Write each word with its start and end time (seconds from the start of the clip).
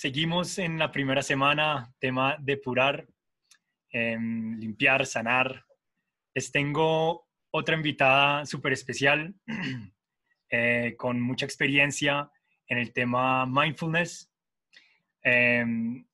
Seguimos 0.00 0.58
en 0.58 0.78
la 0.78 0.90
primera 0.90 1.20
semana, 1.20 1.94
tema 1.98 2.34
depurar, 2.40 3.06
em, 3.92 4.58
limpiar, 4.58 5.04
sanar. 5.04 5.66
Les 6.34 6.50
tengo 6.50 7.28
otra 7.50 7.76
invitada 7.76 8.46
súper 8.46 8.72
especial 8.72 9.34
eh, 10.50 10.94
con 10.96 11.20
mucha 11.20 11.44
experiencia 11.44 12.30
en 12.66 12.78
el 12.78 12.94
tema 12.94 13.44
mindfulness. 13.44 14.32
Em, 15.22 16.06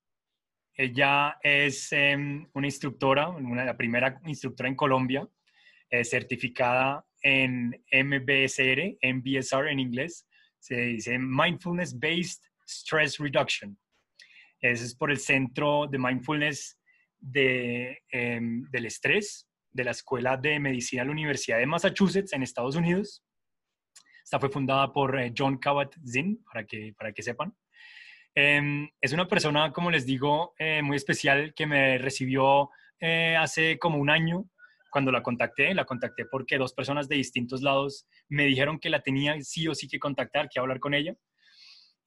ella 0.74 1.38
es 1.40 1.92
em, 1.92 2.44
una 2.54 2.66
instructora, 2.66 3.28
una, 3.28 3.64
la 3.64 3.76
primera 3.76 4.20
instructora 4.24 4.68
en 4.68 4.74
Colombia, 4.74 5.28
eh, 5.90 6.02
certificada 6.02 7.06
en 7.22 7.84
MBSR, 7.92 8.98
MBSR 9.00 9.70
en 9.70 9.78
inglés, 9.78 10.26
se 10.58 10.74
dice 10.74 11.20
Mindfulness 11.20 11.96
Based 11.96 12.42
Stress 12.66 13.18
Reduction. 13.18 13.78
Es 14.60 14.94
por 14.94 15.10
el 15.10 15.18
Centro 15.18 15.86
de 15.86 15.98
Mindfulness 15.98 16.78
em, 17.32 18.62
del 18.70 18.86
Estrés 18.86 19.48
de 19.70 19.84
la 19.84 19.90
Escuela 19.90 20.36
de 20.36 20.58
Medicina 20.58 21.02
de 21.02 21.06
la 21.06 21.12
Universidad 21.12 21.58
de 21.58 21.66
Massachusetts 21.66 22.32
en 22.32 22.42
Estados 22.42 22.76
Unidos. 22.76 23.22
Esta 24.24 24.40
fue 24.40 24.48
fundada 24.48 24.92
por 24.92 25.18
eh, 25.20 25.32
John 25.36 25.58
Kabat-Zinn, 25.58 26.42
para 26.44 26.64
que, 26.64 26.94
para 26.98 27.12
que 27.12 27.22
sepan. 27.22 27.54
Em, 28.34 28.88
es 29.00 29.12
una 29.12 29.28
persona, 29.28 29.72
como 29.72 29.90
les 29.90 30.04
digo, 30.04 30.54
eh, 30.58 30.82
muy 30.82 30.96
especial 30.96 31.54
que 31.54 31.66
me 31.66 31.98
recibió 31.98 32.70
eh, 33.00 33.36
hace 33.38 33.78
como 33.78 33.98
un 33.98 34.10
año 34.10 34.50
cuando 34.90 35.12
la 35.12 35.22
contacté. 35.22 35.74
La 35.74 35.84
contacté 35.84 36.24
porque 36.24 36.58
dos 36.58 36.72
personas 36.72 37.08
de 37.08 37.16
distintos 37.16 37.62
lados 37.62 38.06
me 38.28 38.46
dijeron 38.46 38.78
que 38.78 38.90
la 38.90 39.00
tenía 39.00 39.40
sí 39.42 39.68
o 39.68 39.74
sí 39.74 39.88
que 39.88 39.98
contactar, 39.98 40.48
que 40.48 40.58
hablar 40.58 40.80
con 40.80 40.94
ella. 40.94 41.14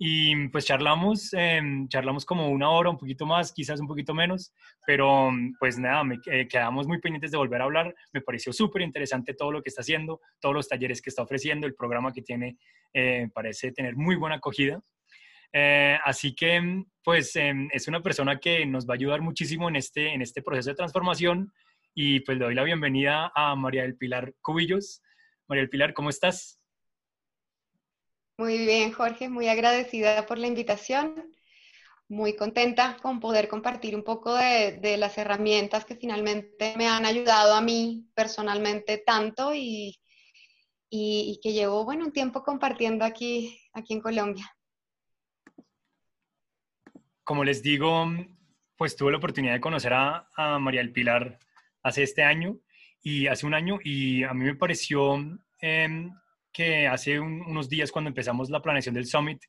Y 0.01 0.47
pues 0.47 0.65
charlamos, 0.65 1.33
em, 1.33 1.85
charlamos 1.89 2.23
como 2.23 2.47
una 2.47 2.69
hora, 2.69 2.89
un 2.89 2.97
poquito 2.97 3.25
más, 3.25 3.51
quizás 3.51 3.81
un 3.81 3.87
poquito 3.87 4.13
menos, 4.13 4.53
pero 4.87 5.29
pues 5.59 5.77
nada, 5.77 6.05
me, 6.05 6.19
eh, 6.27 6.47
quedamos 6.47 6.87
muy 6.87 7.01
pendientes 7.01 7.31
de 7.31 7.37
volver 7.37 7.61
a 7.61 7.65
hablar. 7.65 7.93
Me 8.13 8.21
pareció 8.21 8.53
súper 8.53 8.81
interesante 8.81 9.33
todo 9.33 9.51
lo 9.51 9.61
que 9.61 9.67
está 9.67 9.81
haciendo, 9.81 10.21
todos 10.39 10.55
los 10.55 10.69
talleres 10.69 11.01
que 11.01 11.09
está 11.09 11.21
ofreciendo, 11.21 11.67
el 11.67 11.75
programa 11.75 12.13
que 12.13 12.21
tiene, 12.21 12.57
eh, 12.93 13.27
parece 13.33 13.73
tener 13.73 13.97
muy 13.97 14.15
buena 14.15 14.37
acogida. 14.37 14.81
Eh, 15.51 15.97
así 16.05 16.33
que 16.33 16.85
pues 17.03 17.35
em, 17.35 17.67
es 17.73 17.89
una 17.89 18.01
persona 18.01 18.39
que 18.39 18.65
nos 18.65 18.87
va 18.87 18.93
a 18.93 18.95
ayudar 18.95 19.19
muchísimo 19.19 19.67
en 19.67 19.75
este, 19.75 20.13
en 20.13 20.21
este 20.21 20.41
proceso 20.41 20.69
de 20.69 20.75
transformación 20.75 21.51
y 21.93 22.21
pues 22.21 22.37
le 22.37 22.45
doy 22.45 22.55
la 22.55 22.63
bienvenida 22.63 23.33
a 23.35 23.53
María 23.55 23.81
del 23.81 23.97
Pilar 23.97 24.33
Cubillos. 24.41 25.01
María 25.47 25.63
del 25.63 25.69
Pilar, 25.69 25.93
¿cómo 25.93 26.09
estás? 26.09 26.58
Muy 28.39 28.57
bien, 28.57 28.93
Jorge, 28.93 29.27
muy 29.27 29.49
agradecida 29.49 30.25
por 30.25 30.37
la 30.37 30.47
invitación. 30.47 31.35
Muy 32.07 32.37
contenta 32.37 32.95
con 33.01 33.19
poder 33.19 33.49
compartir 33.49 33.97
un 33.97 34.03
poco 34.05 34.33
de, 34.33 34.95
las 34.97 35.17
herramientas 35.17 35.83
que 35.83 35.97
finalmente 35.97 36.73
me 36.77 36.87
han 36.87 37.05
ayudado 37.05 37.53
a 37.53 37.59
mí 37.59 38.09
personalmente 38.15 38.97
tanto 38.97 39.51
y, 39.53 39.99
que 40.89 41.51
llevo, 41.51 41.83
bueno, 41.83 42.05
un 42.05 42.13
tiempo 42.13 42.41
compartiendo 42.41 43.03
aquí, 43.03 43.59
aquí 43.73 43.95
en 43.95 43.99
Colombia. 43.99 44.49
Como 47.25 47.43
les 47.43 47.61
digo, 47.61 48.05
pues 48.77 48.95
tuve 48.95 49.11
la 49.11 49.17
oportunidad 49.17 49.55
de 49.55 49.59
conocer 49.59 49.91
a, 49.93 50.29
María 50.61 50.79
del 50.79 50.93
Pilar 50.93 51.39
hace 51.83 52.03
este 52.03 52.23
año 52.23 52.57
y 53.01 53.27
hace 53.27 53.45
un 53.45 53.53
año 53.53 53.79
y 53.83 54.23
a 54.23 54.33
mí 54.33 54.45
me 54.45 54.55
pareció 54.55 55.17
em, 55.59 56.13
que 56.51 56.87
hace 56.87 57.19
unos 57.19 57.69
días 57.69 57.91
cuando 57.91 58.09
empezamos 58.09 58.49
la 58.49 58.61
planeación 58.61 58.95
del 58.95 59.05
summit, 59.05 59.41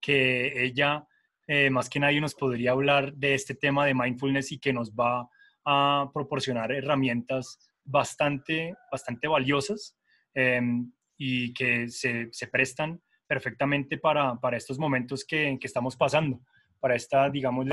que 0.00 0.64
ella 0.64 1.06
eh, 1.46 1.70
más 1.70 1.88
que 1.88 2.00
nadie 2.00 2.20
nos 2.20 2.34
podría 2.34 2.72
hablar 2.72 3.14
de 3.14 3.34
este 3.34 3.54
tema 3.54 3.86
de 3.86 3.94
mindfulness 3.94 4.50
y 4.52 4.58
que 4.58 4.72
nos 4.72 4.92
va 4.92 5.28
a 5.64 6.10
proporcionar 6.12 6.72
herramientas 6.72 7.58
bastante, 7.84 8.74
bastante 8.90 9.28
valiosas 9.28 9.96
em, 10.34 10.92
y 11.16 11.52
que 11.54 11.88
se, 11.88 12.28
se, 12.32 12.48
prestan 12.48 13.00
perfectamente 13.26 13.98
para, 13.98 14.34
para 14.36 14.56
estos 14.56 14.78
momentos 14.78 15.24
que, 15.24 15.56
que, 15.60 15.66
estamos 15.66 15.96
pasando, 15.96 16.40
para 16.80 16.96
esta, 16.96 17.30
digamos, 17.30 17.66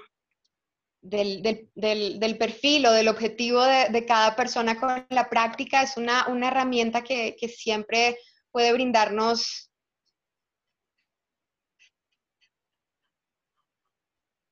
del, 1.05 2.37
perfil 2.37 2.85
o 2.87 2.91
del 2.91 3.07
objetivo 3.07 3.63
de, 3.63 4.05
cada 4.05 4.35
persona 4.35 4.79
con 4.79 5.05
la 5.09 5.29
práctica 5.29 5.83
es 5.83 5.97
una, 5.97 6.25
herramienta 6.43 7.03
que, 7.03 7.35
siempre 7.47 8.17
puede 8.51 8.73
brindarnos 8.73 9.69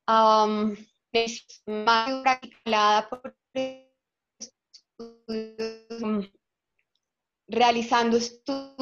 um, 0.08 0.76
más 1.68 2.22
practicada 2.22 3.10
por 3.10 3.36
realizando 7.48 8.18
estudios 8.18 8.74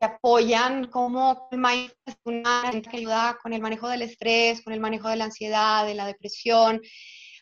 apoyan 0.00 0.86
como 0.88 1.48
el 1.50 1.58
mindfulness 1.58 2.88
que 2.88 2.96
ayuda 2.96 3.38
con 3.42 3.52
el 3.52 3.62
manejo 3.62 3.88
del 3.88 4.02
estrés, 4.02 4.62
con 4.62 4.72
el 4.72 4.80
manejo 4.80 5.08
de 5.08 5.16
la 5.16 5.24
ansiedad, 5.24 5.86
de 5.86 5.94
la 5.94 6.06
depresión. 6.06 6.80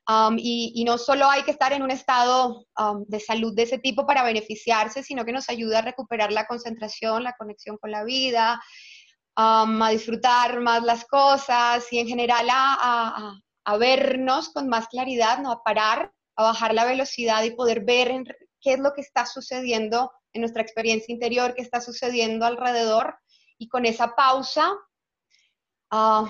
Um, 0.09 0.37
y, 0.39 0.85
no 0.87 0.99
solo 0.99 1.29
hay 1.29 1.43
que 1.43 1.51
estar 1.51 1.73
en 1.73 1.83
un 1.83 1.91
estado 1.91 2.65
um, 2.79 3.05
de 3.09 3.19
salud 3.19 3.53
de 3.57 3.65
ese 3.65 3.79
tipo 3.79 4.07
para 4.07 4.23
beneficiarse, 4.23 5.03
sino 5.03 5.25
que 5.25 5.33
nos 5.33 5.49
ayuda 5.49 5.79
a 5.79 5.83
recuperar 5.83 6.31
la 6.31 6.47
concentración, 6.47 7.25
la 7.25 7.33
conexión 7.33 7.77
con 7.77 7.91
la 7.91 8.05
vida, 8.05 8.63
um, 9.37 9.83
a 9.83 9.91
disfrutar 9.91 10.61
más 10.61 10.85
las 10.85 11.05
cosas 11.07 11.93
y 11.93 11.99
en 11.99 12.07
general 12.07 12.47
a, 12.53 13.41
a, 13.65 13.77
vernos 13.79 14.51
con 14.51 14.69
más 14.69 14.87
claridad, 14.87 15.41
¿no? 15.41 15.51
a 15.51 15.65
parar, 15.65 16.13
a 16.37 16.43
bajar 16.45 16.73
la 16.73 16.85
velocidad 16.85 17.43
y 17.43 17.51
poder 17.51 17.85
ver 17.85 18.25
qué 18.61 18.75
es 18.75 18.79
lo 18.79 18.93
que 18.93 19.01
está 19.01 19.27
sucediendo 19.27 20.13
en 20.37 20.43
nuestra 20.43 20.63
experiencia 20.63 21.13
interior, 21.13 21.55
qué 21.55 21.63
está 21.63 21.81
sucediendo 21.81 22.47
alrededor 22.47 23.19
y 23.59 23.69
con 23.69 23.85
esa 23.85 24.15
pausa 24.15 24.73
uh, 25.91 26.27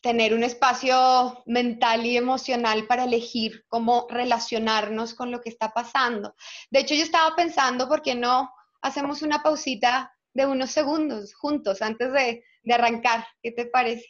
tener 0.00 0.32
un 0.32 0.42
espacio 0.42 1.42
mental 1.46 2.06
y 2.06 2.16
emocional 2.16 2.86
para 2.86 3.04
elegir 3.04 3.64
cómo 3.68 4.06
relacionarnos 4.08 5.14
con 5.14 5.30
lo 5.30 5.40
que 5.40 5.50
está 5.50 5.70
pasando. 5.72 6.34
De 6.70 6.80
hecho, 6.80 6.94
yo 6.94 7.02
estaba 7.02 7.36
pensando, 7.36 7.86
¿por 7.88 8.00
qué 8.02 8.14
no 8.14 8.50
hacemos 8.82 9.22
una 9.22 9.42
pausita 9.42 10.12
de 10.32 10.46
unos 10.46 10.70
segundos 10.70 11.34
juntos 11.34 11.82
antes 11.82 12.12
de, 12.12 12.44
arrancar. 12.72 13.26
¿Qué 13.42 13.52
te 13.52 13.66
parece? 13.66 14.06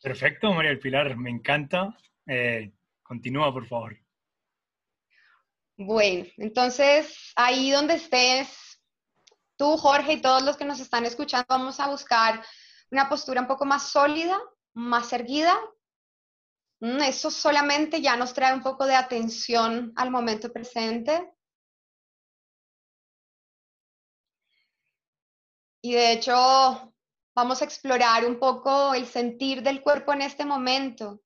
Perfecto, 0.00 0.52
María 0.52 0.70
del 0.70 0.78
Pilar, 0.78 1.16
me 1.16 1.30
encanta. 1.30 1.96
Eh, 2.26 2.70
continúa, 3.02 3.52
por 3.52 3.66
favor. 3.66 3.98
Bueno, 5.76 6.26
entonces 6.36 7.32
ahí 7.34 7.70
donde 7.70 7.94
estés, 7.94 8.67
tú, 9.58 9.76
Jorge, 9.76 10.14
y 10.14 10.22
todos 10.22 10.42
los 10.42 10.56
que 10.56 10.64
nos 10.64 10.80
están 10.80 11.04
escuchando, 11.04 11.46
vamos 11.48 11.80
a 11.80 11.88
buscar 11.88 12.42
una 12.90 13.08
postura 13.08 13.42
un 13.42 13.46
poco 13.46 13.66
más 13.66 13.90
sólida, 13.90 14.40
más 14.74 15.12
erguida. 15.12 15.54
Mm, 16.80 17.02
eso 17.02 17.30
solamente 17.30 18.00
ya 18.00 18.16
nos 18.16 18.32
trae 18.32 18.54
un 18.54 18.62
poco 18.62 18.86
de 18.86 18.94
atención 18.94 19.92
al 19.96 20.10
momento 20.10 20.52
presente. 20.52 21.34
Y 25.82 25.92
de 25.92 26.12
hecho, 26.12 26.94
vamos 27.34 27.60
a 27.60 27.64
explorar 27.64 28.24
un 28.26 28.38
poco 28.38 28.94
el 28.94 29.06
sentir 29.06 29.62
del 29.62 29.82
cuerpo 29.82 30.12
en 30.12 30.22
este 30.22 30.44
momento. 30.44 31.20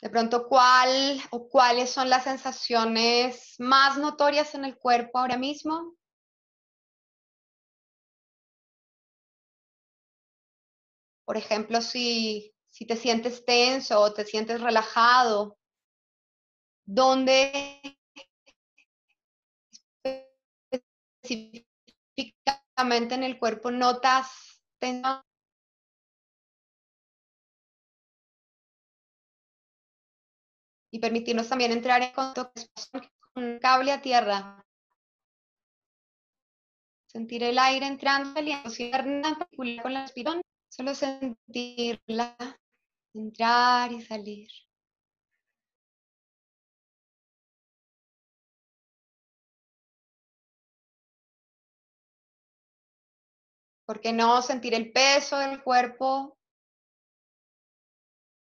De 0.00 0.10
pronto, 0.10 0.48
¿cuál 0.48 1.20
o 1.30 1.48
cuáles 1.48 1.90
son 1.90 2.10
las 2.10 2.24
sensaciones 2.24 3.54
más 3.58 3.96
notorias 3.98 4.54
en 4.54 4.64
el 4.64 4.76
cuerpo 4.76 5.18
ahora 5.18 5.38
mismo? 5.38 5.96
Por 11.24 11.36
ejemplo, 11.36 11.80
si, 11.80 12.52
si 12.68 12.86
te 12.86 12.96
sientes 12.96 13.44
tenso 13.44 14.00
o 14.00 14.12
te 14.12 14.24
sientes 14.24 14.60
relajado, 14.60 15.58
¿dónde 16.84 17.80
específicamente 21.22 23.14
en 23.14 23.22
el 23.22 23.38
cuerpo 23.38 23.70
notas 23.70 24.60
tensión? 24.78 25.22
Y 30.90 30.98
permitirnos 30.98 31.48
también 31.48 31.72
entrar 31.72 32.02
en 32.02 32.12
contacto 32.12 32.52
con 33.32 33.44
un 33.44 33.58
cable 33.58 33.92
a 33.92 34.02
tierra. 34.02 34.62
Sentir 37.06 37.42
el 37.44 37.58
aire 37.58 37.86
entrando, 37.86 38.34
saliendo, 38.34 38.70
en 38.78 39.22
particular 39.38 39.82
con 39.82 39.94
la 39.94 40.02
respiración 40.02 40.42
Solo 40.74 40.94
sentirla 40.94 42.34
entrar 43.12 43.92
y 43.92 44.00
salir. 44.00 44.48
¿Por 53.84 54.00
qué 54.00 54.14
no 54.14 54.40
sentir 54.40 54.72
el 54.72 54.92
peso 54.92 55.36
del 55.36 55.62
cuerpo 55.62 56.38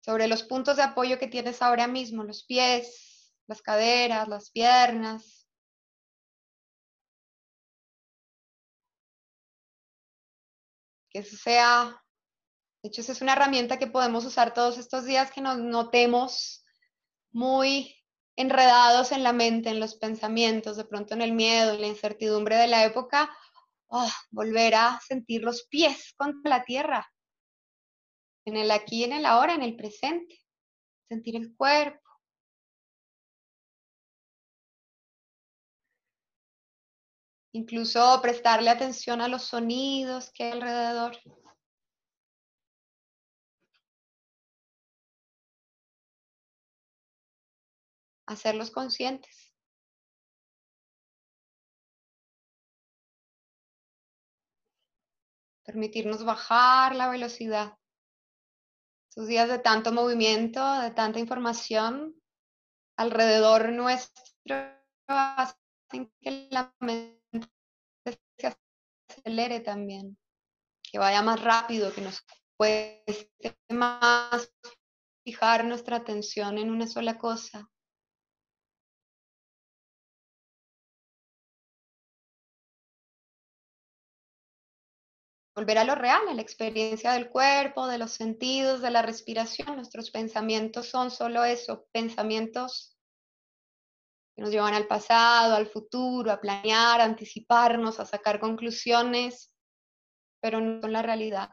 sobre 0.04 0.28
los 0.28 0.44
puntos 0.44 0.76
de 0.76 0.84
apoyo 0.84 1.18
que 1.18 1.26
tienes 1.26 1.62
ahora 1.62 1.88
mismo, 1.88 2.22
los 2.22 2.44
pies, 2.44 3.34
las 3.48 3.60
caderas, 3.60 4.28
las 4.28 4.52
piernas? 4.52 5.48
Que 11.10 11.18
eso 11.18 11.36
sea 11.36 12.03
de 12.84 12.88
hecho, 12.88 13.00
esa 13.00 13.12
es 13.12 13.22
una 13.22 13.32
herramienta 13.32 13.78
que 13.78 13.86
podemos 13.86 14.26
usar 14.26 14.52
todos 14.52 14.76
estos 14.76 15.06
días 15.06 15.30
que 15.32 15.40
nos 15.40 15.56
notemos 15.56 16.66
muy 17.32 17.96
enredados 18.36 19.10
en 19.10 19.22
la 19.22 19.32
mente, 19.32 19.70
en 19.70 19.80
los 19.80 19.94
pensamientos, 19.94 20.76
de 20.76 20.84
pronto 20.84 21.14
en 21.14 21.22
el 21.22 21.32
miedo, 21.32 21.72
en 21.72 21.80
la 21.80 21.86
incertidumbre 21.86 22.56
de 22.56 22.66
la 22.66 22.84
época, 22.84 23.34
oh, 23.86 24.06
volver 24.30 24.74
a 24.74 25.00
sentir 25.00 25.40
los 25.40 25.66
pies 25.66 26.12
contra 26.18 26.58
la 26.58 26.64
tierra, 26.64 27.10
en 28.44 28.58
el 28.58 28.70
aquí, 28.70 29.04
en 29.04 29.14
el 29.14 29.24
ahora, 29.24 29.54
en 29.54 29.62
el 29.62 29.76
presente, 29.76 30.38
sentir 31.08 31.36
el 31.36 31.56
cuerpo. 31.56 32.02
Incluso 37.52 38.20
prestarle 38.20 38.68
atención 38.68 39.22
a 39.22 39.28
los 39.28 39.44
sonidos 39.44 40.30
que 40.34 40.44
hay 40.44 40.52
alrededor. 40.52 41.18
Hacerlos 48.34 48.70
conscientes. 48.70 49.52
Permitirnos 55.64 56.24
bajar 56.24 56.94
la 56.94 57.08
velocidad. 57.08 57.78
Estos 59.08 59.28
días 59.28 59.48
de 59.48 59.58
tanto 59.58 59.92
movimiento, 59.92 60.80
de 60.80 60.90
tanta 60.90 61.18
información 61.18 62.14
alrededor 62.96 63.70
nuestro 63.70 64.56
hacen 65.06 66.12
que 66.20 66.48
la 66.50 66.74
mente 66.80 67.20
se 68.36 68.56
acelere 69.08 69.60
también, 69.60 70.18
que 70.82 70.98
vaya 70.98 71.22
más 71.22 71.40
rápido, 71.42 71.92
que 71.92 72.00
nos 72.00 72.22
cueste 72.56 73.56
más 73.70 74.52
fijar 75.24 75.64
nuestra 75.64 75.96
atención 75.96 76.58
en 76.58 76.70
una 76.70 76.86
sola 76.86 77.18
cosa. 77.18 77.68
Volver 85.54 85.78
a 85.78 85.84
lo 85.84 85.94
real, 85.94 86.28
a 86.28 86.34
la 86.34 86.42
experiencia 86.42 87.12
del 87.12 87.30
cuerpo, 87.30 87.86
de 87.86 87.98
los 87.98 88.12
sentidos, 88.12 88.82
de 88.82 88.90
la 88.90 89.02
respiración. 89.02 89.76
Nuestros 89.76 90.10
pensamientos 90.10 90.88
son 90.88 91.10
solo 91.10 91.44
eso, 91.44 91.86
pensamientos 91.92 92.96
que 94.34 94.42
nos 94.42 94.50
llevan 94.50 94.74
al 94.74 94.88
pasado, 94.88 95.54
al 95.54 95.68
futuro, 95.68 96.32
a 96.32 96.40
planear, 96.40 97.00
a 97.00 97.04
anticiparnos, 97.04 98.00
a 98.00 98.04
sacar 98.04 98.40
conclusiones, 98.40 99.54
pero 100.40 100.60
no 100.60 100.80
son 100.80 100.92
la 100.92 101.02
realidad. 101.02 101.50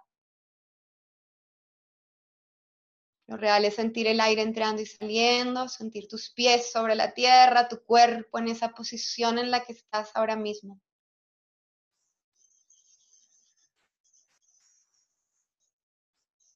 Lo 3.27 3.37
real 3.37 3.63
es 3.63 3.75
sentir 3.75 4.07
el 4.07 4.19
aire 4.19 4.41
entrando 4.41 4.81
y 4.81 4.85
saliendo, 4.85 5.69
sentir 5.69 6.07
tus 6.09 6.31
pies 6.31 6.71
sobre 6.71 6.95
la 6.95 7.13
tierra, 7.13 7.69
tu 7.69 7.81
cuerpo 7.83 8.39
en 8.39 8.49
esa 8.49 8.69
posición 8.69 9.37
en 9.37 9.51
la 9.51 9.63
que 9.63 9.73
estás 9.73 10.11
ahora 10.15 10.35
mismo. 10.35 10.81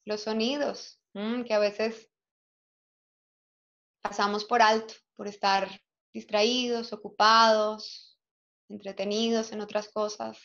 Los 0.05 0.21
sonidos, 0.21 0.99
que 1.13 1.53
a 1.53 1.59
veces 1.59 2.09
pasamos 4.01 4.45
por 4.45 4.61
alto, 4.61 4.93
por 5.15 5.27
estar 5.27 5.81
distraídos, 6.13 6.93
ocupados, 6.93 8.19
entretenidos 8.69 9.51
en 9.51 9.61
otras 9.61 9.89
cosas, 9.89 10.39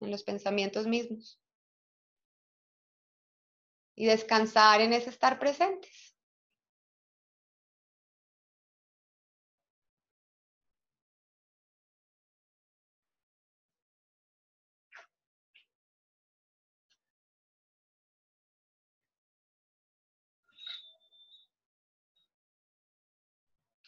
en 0.00 0.10
los 0.10 0.22
pensamientos 0.22 0.86
mismos. 0.86 1.38
Y 3.94 4.06
descansar 4.06 4.80
en 4.80 4.94
ese 4.94 5.10
estar 5.10 5.38
presentes. 5.38 6.11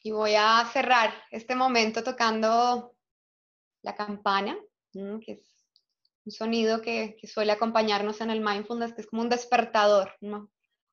Y 0.06 0.10
voy 0.10 0.34
a 0.34 0.62
cerrar 0.70 1.14
este 1.30 1.56
momento 1.56 2.04
tocando 2.04 2.94
la 3.80 3.96
campana, 3.96 4.54
que 4.92 5.32
es 5.32 5.64
un 6.26 6.30
sonido 6.30 6.82
que, 6.82 7.16
suele 7.24 7.52
acompañarnos 7.52 8.20
en 8.20 8.28
el 8.28 8.42
mindfulness, 8.42 8.92
que 8.92 9.00
es 9.00 9.06
como 9.06 9.22
un 9.22 9.30
despertador, 9.30 10.14
una 10.20 10.46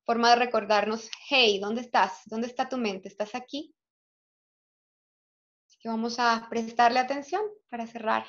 forma 0.06 0.30
de 0.30 0.36
recordarnos, 0.36 1.10
hey, 1.28 1.60
¿dónde 1.60 1.82
estás? 1.82 2.22
¿Dónde 2.24 2.46
está 2.46 2.70
tu 2.70 2.78
mente? 2.78 3.08
¿Estás 3.08 3.34
aquí? 3.34 3.74
Así 5.66 5.76
que 5.78 5.90
vamos 5.90 6.18
a 6.18 6.46
prestarle 6.48 6.98
atención 6.98 7.42
para 7.68 7.86
cerrar 7.86 8.26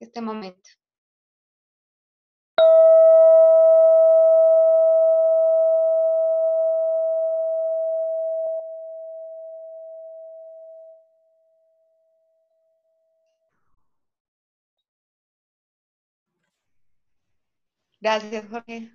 este 0.00 0.20
momento. 0.20 0.68
Gracias, 18.04 18.46
Jorge. 18.50 18.90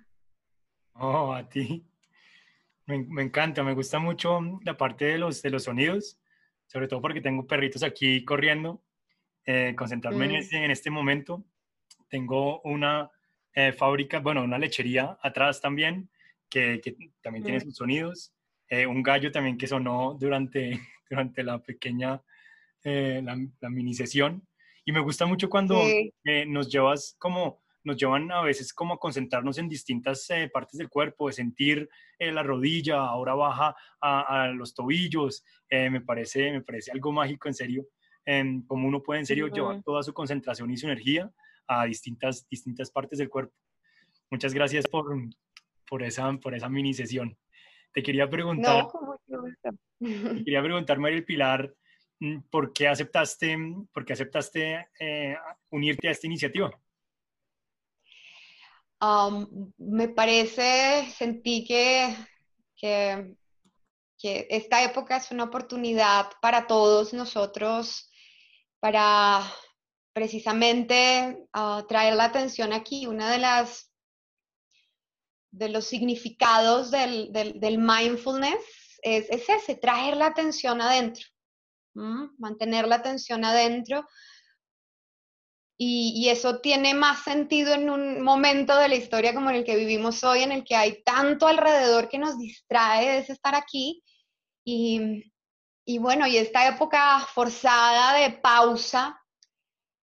Oh, 0.92 1.32
a 1.32 1.48
ti. 1.48 1.84
Me, 2.86 3.22
encanta, 3.22 3.64
me 3.64 3.74
gusta 3.74 3.98
mucho 3.98 4.40
la 4.62 4.76
parte 4.76 5.04
de 5.04 5.18
los, 5.18 5.42
de 5.42 5.50
los 5.50 5.64
sonidos, 5.64 6.20
sobre 6.68 6.86
todo 6.86 7.02
porque 7.02 7.20
tengo 7.20 7.44
perritos 7.44 7.82
aquí 7.82 8.24
corriendo. 8.24 8.84
eh, 9.46 9.74
concentrarme 9.76 10.26
en, 10.26 10.30
mm. 10.30 10.36
este, 10.36 10.64
en 10.64 10.70
este 10.70 10.90
momento. 10.90 11.44
Tengo 12.08 12.60
una 12.60 13.10
eh, 13.52 13.72
fábrica, 13.72 14.20
bueno, 14.20 14.44
una 14.44 14.58
lechería 14.58 15.18
atrás 15.20 15.60
también, 15.60 16.08
que, 16.48 16.80
que 16.80 16.94
también 17.20 17.42
tiene 17.42 17.58
mm. 17.58 17.62
sus 17.62 17.74
sonidos. 17.74 18.32
Eh, 18.68 18.86
un 18.86 19.02
gallo 19.02 19.32
también 19.32 19.58
que 19.58 19.66
sonó 19.66 20.16
durante, 20.20 20.78
durante 21.10 21.42
la 21.42 21.60
pequeña, 21.60 22.22
la, 22.84 23.36
la, 23.60 23.70
mini 23.70 23.92
sesión. 23.92 24.46
Y 24.84 24.92
me 24.92 25.00
gusta 25.00 25.26
mucho 25.26 25.50
cuando 25.50 25.82
nos 26.46 26.70
llevas 26.70 27.16
como 27.18 27.60
nos 27.84 27.96
llevan 27.96 28.30
a 28.32 28.42
veces 28.42 28.72
como 28.72 28.94
a 28.94 28.98
concentrarnos 28.98 29.58
en 29.58 29.68
distintas 29.68 30.28
partes 30.52 30.78
del 30.78 30.88
cuerpo, 30.88 31.28
de 31.28 31.32
sentir 31.32 31.88
la 32.18 32.42
rodilla, 32.42 32.98
ahora 33.00 33.34
baja 33.34 33.74
a, 34.00 34.44
a 34.44 34.48
los 34.48 34.74
tobillos, 34.74 35.44
me, 35.70 36.00
parece, 36.00 36.52
me 36.52 36.62
parece 36.62 36.92
algo 36.92 37.12
mágico 37.12 37.48
en 37.48 37.54
serio 37.54 37.86
cómo 38.66 38.88
uno 38.88 39.02
puede 39.02 39.20
en 39.20 39.26
serio 39.26 39.48
llevar 39.48 39.82
toda 39.82 40.02
su 40.02 40.12
concentración 40.12 40.70
y 40.70 40.76
su 40.76 40.86
energía 40.86 41.30
a 41.66 41.84
distintas, 41.84 42.48
distintas 42.48 42.90
partes 42.90 43.18
del 43.18 43.28
cuerpo. 43.28 43.54
Muchas 44.30 44.54
gracias 44.54 44.86
por, 44.86 45.06
por, 45.88 46.02
esa, 46.02 46.32
por 46.34 46.54
esa 46.54 46.68
mini 46.68 46.94
sesión. 46.94 47.36
Te 47.92 48.02
quería 48.02 48.28
preguntar, 48.28 48.86
te 49.98 50.00
quería 50.44 50.62
preguntar, 50.62 50.98
María 50.98 51.24
Pilar, 51.24 51.74
mm, 52.20 52.42
¿por 52.50 52.72
qué 52.72 52.88
aceptaste, 52.88 53.56
por 53.92 54.04
qué 54.04 54.12
aceptaste 54.12 54.88
eh, 55.00 55.36
unirte 55.70 56.08
a 56.08 56.12
esta 56.12 56.26
iniciativa? 56.26 56.70
Me 59.78 60.08
parece, 60.08 61.10
sentí 61.16 61.64
que, 61.64 62.16
que, 62.76 63.36
esta 64.22 64.82
época 64.82 65.16
es 65.16 65.30
una 65.30 65.44
oportunidad 65.44 66.30
para 66.42 66.66
todos 66.66 67.14
nosotros 67.14 68.10
para 68.78 69.42
precisamente 70.12 71.46
ah, 71.52 71.84
traer 71.88 72.14
la 72.14 72.24
atención 72.24 72.72
aquí. 72.72 73.06
Una 73.06 73.30
de 73.30 73.38
las 73.38 73.90
de 75.52 75.68
los 75.68 75.84
significados 75.86 76.90
del, 76.90 77.78
mindfulness 77.78 78.98
es, 79.02 79.28
ese, 79.30 79.76
traer 79.76 80.16
la 80.16 80.26
atención 80.26 80.80
adentro, 80.80 81.26
mantener 81.94 82.86
la 82.86 82.96
atención 82.96 83.44
adentro. 83.44 84.06
Y, 85.82 86.12
y, 86.14 86.28
eso 86.28 86.60
tiene 86.60 86.92
más 86.92 87.22
sentido 87.22 87.72
en 87.72 87.88
un 87.88 88.22
momento 88.22 88.76
de 88.76 88.88
la 88.88 88.96
historia 88.96 89.32
como 89.32 89.48
en 89.48 89.56
el 89.56 89.64
que 89.64 89.76
vivimos 89.76 90.22
hoy, 90.24 90.42
en 90.42 90.52
el 90.52 90.62
que 90.62 90.76
hay 90.76 91.02
tanto 91.02 91.46
alrededor 91.46 92.10
que 92.10 92.18
nos 92.18 92.38
distrae 92.38 93.22
de 93.22 93.32
estar 93.32 93.54
aquí. 93.54 94.02
Y, 94.62 95.32
y 95.86 95.98
bueno, 95.98 96.26
y 96.26 96.36
esta 96.36 96.68
época 96.68 97.20
forzada 97.20 98.12
de 98.18 98.30
pausa 98.30 99.18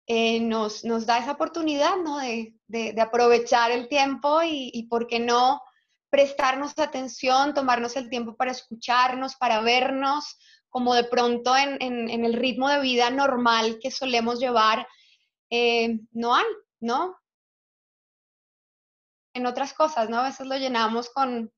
eh, 0.08 0.40
nos, 0.40 0.84
nos, 0.84 1.06
da 1.06 1.20
esa 1.20 1.34
oportunidad, 1.34 1.98
¿no? 1.98 2.18
De, 2.18 2.56
de, 2.68 3.00
aprovechar 3.00 3.70
el 3.70 3.88
tiempo 3.88 4.42
y, 4.42 4.72
y, 4.74 4.88
¿por 4.88 5.06
qué 5.06 5.20
no? 5.20 5.62
prestarnos 6.10 6.78
atención, 6.78 7.54
tomarnos 7.54 7.96
el 7.96 8.10
tiempo 8.10 8.36
para 8.36 8.52
escucharnos, 8.52 9.36
para 9.36 9.62
vernos, 9.62 10.38
como 10.70 10.94
de 10.94 11.04
pronto 11.04 11.56
en, 11.56 11.82
en, 11.82 12.26
el 12.26 12.34
ritmo 12.34 12.70
de 12.70 12.82
vida 12.82 13.10
normal 13.10 13.80
que 13.82 13.92
solemos 13.92 14.40
llevar, 14.40 14.88
eh, 15.50 16.00
no 16.12 16.36
hay, 16.36 16.46
¿no? 16.80 17.18
En 19.34 19.46
otras 19.46 19.74
cosas, 19.74 20.10
¿no? 20.10 20.20
A 20.20 20.24
veces 20.24 20.48
lo 20.48 20.58
llenamos 20.58 21.10
con, 21.10 21.51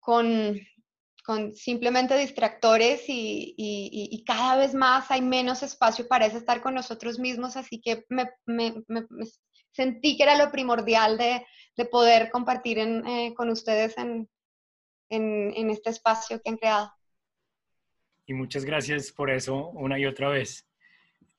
con 0.00 0.58
con 1.26 1.52
simplemente 1.54 2.16
distractores 2.16 3.02
y, 3.08 4.22
cada 4.24 4.56
vez 4.56 4.74
más 4.74 5.10
hay 5.10 5.22
menos 5.22 5.62
espacio 5.64 6.06
para 6.06 6.26
eso 6.26 6.38
estar 6.38 6.62
con 6.62 6.74
nosotros 6.74 7.18
mismos, 7.18 7.56
así 7.56 7.80
que 7.80 8.04
me, 8.08 8.30
sentí 9.72 10.16
que 10.16 10.22
era 10.22 10.38
lo 10.38 10.52
primordial 10.52 11.18
de, 11.18 11.44
poder 11.90 12.30
compartir 12.30 12.78
eh, 12.78 13.34
con 13.36 13.50
ustedes 13.50 13.96
en, 13.98 14.28
este 15.10 15.90
espacio 15.90 16.40
que 16.40 16.50
han 16.50 16.56
creado. 16.56 16.92
Y 18.26 18.34
muchas 18.34 18.64
gracias 18.64 19.10
por 19.10 19.30
eso 19.30 19.68
una 19.70 19.98
y 19.98 20.06
otra 20.06 20.28
vez. 20.28 20.64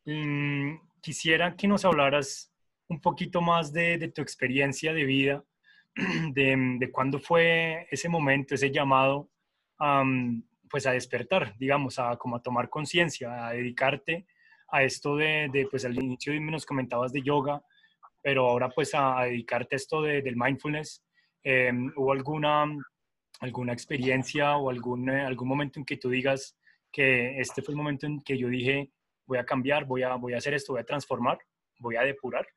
Mm, 0.07 0.79
quisiera 1.01 1.57
que 1.57 1.67
nos 1.67 1.83
hablaras 1.83 2.49
un 2.87 3.01
poquito 3.01 3.41
más 3.41 3.73
de, 3.73 4.09
tu 4.15 4.21
experiencia 4.21 4.93
de 4.93 5.03
vida, 5.03 5.43
de, 6.33 6.89
cuándo 6.93 7.19
fue 7.19 7.87
ese 7.91 8.07
momento, 8.07 8.55
ese 8.55 8.71
llamado 8.71 9.29
pues 10.69 10.87
a 10.87 10.91
despertar, 10.91 11.55
digamos, 11.57 11.99
a 11.99 12.15
como 12.17 12.37
a 12.37 12.41
tomar 12.41 12.69
conciencia, 12.69 13.47
a 13.47 13.51
dedicarte 13.51 14.25
a 14.69 14.83
esto 14.83 15.17
de, 15.17 15.49
de, 15.51 15.67
pues 15.69 15.83
al 15.83 15.95
inicio 15.95 16.39
nos 16.39 16.65
comentabas 16.65 17.11
de 17.11 17.21
yoga, 17.21 17.61
pero 18.21 18.47
ahora 18.47 18.69
pues 18.69 18.91
a, 18.95 19.23
dedicarte 19.25 19.75
a 19.75 19.77
esto 19.77 20.01
de, 20.01 20.21
del 20.21 20.37
mindfulness. 20.37 21.03
Em, 21.43 21.91
¿Hubo 21.97 22.13
alguna, 22.13 22.65
alguna 23.41 23.73
experiencia 23.73 24.55
o 24.55 24.69
algún, 24.69 25.09
eh, 25.09 25.21
algún 25.21 25.49
momento 25.49 25.79
en 25.79 25.85
que 25.85 25.97
tú 25.97 26.09
digas 26.09 26.57
que 26.91 27.39
este 27.39 27.61
fue 27.61 27.73
el 27.73 27.77
momento 27.77 28.05
en 28.07 28.21
que 28.21 28.37
yo 28.37 28.47
dije, 28.47 28.91
voy 29.27 29.37
a 29.37 29.45
cambiar, 29.45 29.85
voy 29.85 30.03
a, 30.03 30.15
voy 30.15 30.33
a 30.33 30.37
hacer 30.37 30.53
esto, 30.53 30.73
voy 30.73 30.81
a 30.81 30.85
transformar, 30.85 31.37
voy 31.79 31.97
a 31.97 32.01
depurar? 32.01 32.47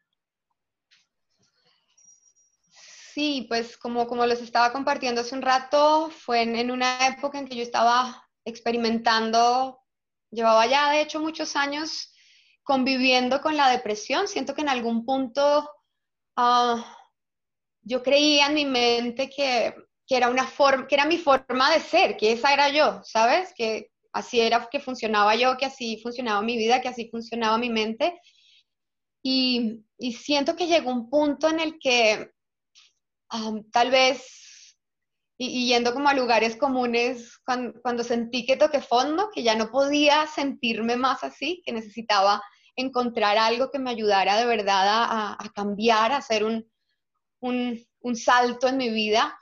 Sí, 3.13 3.47
pues 3.49 3.77
como, 3.77 4.07
como 4.07 4.25
les 4.25 4.41
estaba 4.41 4.73
compartiendo 4.73 5.21
hace 5.21 5.35
un 5.35 5.43
rato, 5.43 6.11
fue 6.11 6.43
en, 6.43 6.71
una 6.71 7.09
época 7.09 7.39
en 7.39 7.49
que 7.49 7.57
yo 7.57 7.63
estaba 7.63 8.25
experimentando, 8.45 9.81
llevaba 10.31 10.67
ya 10.67 10.91
de 10.93 11.01
hecho 11.01 11.21
muchos 11.21 11.57
años 11.57 12.15
conviviendo 12.63 13.41
con 13.41 13.57
la 13.57 13.69
depresión. 13.69 14.29
Siento 14.29 14.55
que 14.55 14.61
en 14.61 14.69
algún 14.69 15.05
punto 15.05 15.69
ah, 16.37 16.97
yo 17.83 18.03
creía 18.03 18.47
en 18.47 18.55
mi 18.55 18.65
mente 18.65 19.29
que, 19.29 19.75
era 20.09 20.29
una 20.29 20.47
forma, 20.47 20.87
que 20.87 20.95
era 20.95 21.05
mi 21.05 21.19
forma 21.19 21.71
de 21.73 21.81
ser, 21.81 22.17
que 22.17 22.33
esa 22.33 22.53
era 22.53 22.69
yo, 22.69 23.01
¿sabes? 23.05 23.53
Que 23.57 23.90
así 24.13 24.41
era 24.41 24.69
que 24.71 24.81
funcionaba 24.81 25.35
yo, 25.35 25.57
que 25.57 25.67
así 25.67 25.99
funcionaba 26.03 26.43
mi 26.43 26.57
vida, 26.57 26.81
que 26.81 26.89
así 26.89 27.09
funcionaba 27.11 27.59
mi 27.59 27.71
mente. 27.71 28.21
Y, 29.23 29.85
siento 30.13 30.57
que 30.57 30.67
llegó 30.67 30.91
un 30.91 31.11
punto 31.11 31.49
en 31.49 31.61
el 31.61 31.79
que 31.79 32.31
tal 33.71 33.91
vez, 33.91 34.77
y, 35.39 35.69
yendo 35.69 35.93
como 35.93 36.09
a 36.09 36.15
lugares 36.15 36.57
comunes, 36.57 37.39
cuando, 37.45 38.05
sentí 38.05 38.47
que 38.47 38.57
toqué 38.57 38.81
fondo, 38.81 39.31
que 39.33 39.43
ya 39.43 39.55
no 39.55 39.71
podía 39.71 40.27
sentirme 40.27 40.97
más 40.97 41.23
así, 41.23 41.63
que 41.65 41.73
necesitaba 41.73 42.43
encontrar 42.77 43.37
algo 43.37 43.71
que 43.71 43.79
me 43.79 43.91
ayudara 43.91 44.37
de 44.37 44.47
verdad 44.47 45.37
a, 45.39 45.51
cambiar, 45.55 46.13
a 46.13 46.19
hacer 46.19 46.45
un, 46.45 46.67
un, 47.41 48.17
salto 48.17 48.69
en 48.69 48.79
mi 48.79 48.89
vida, 48.89 49.39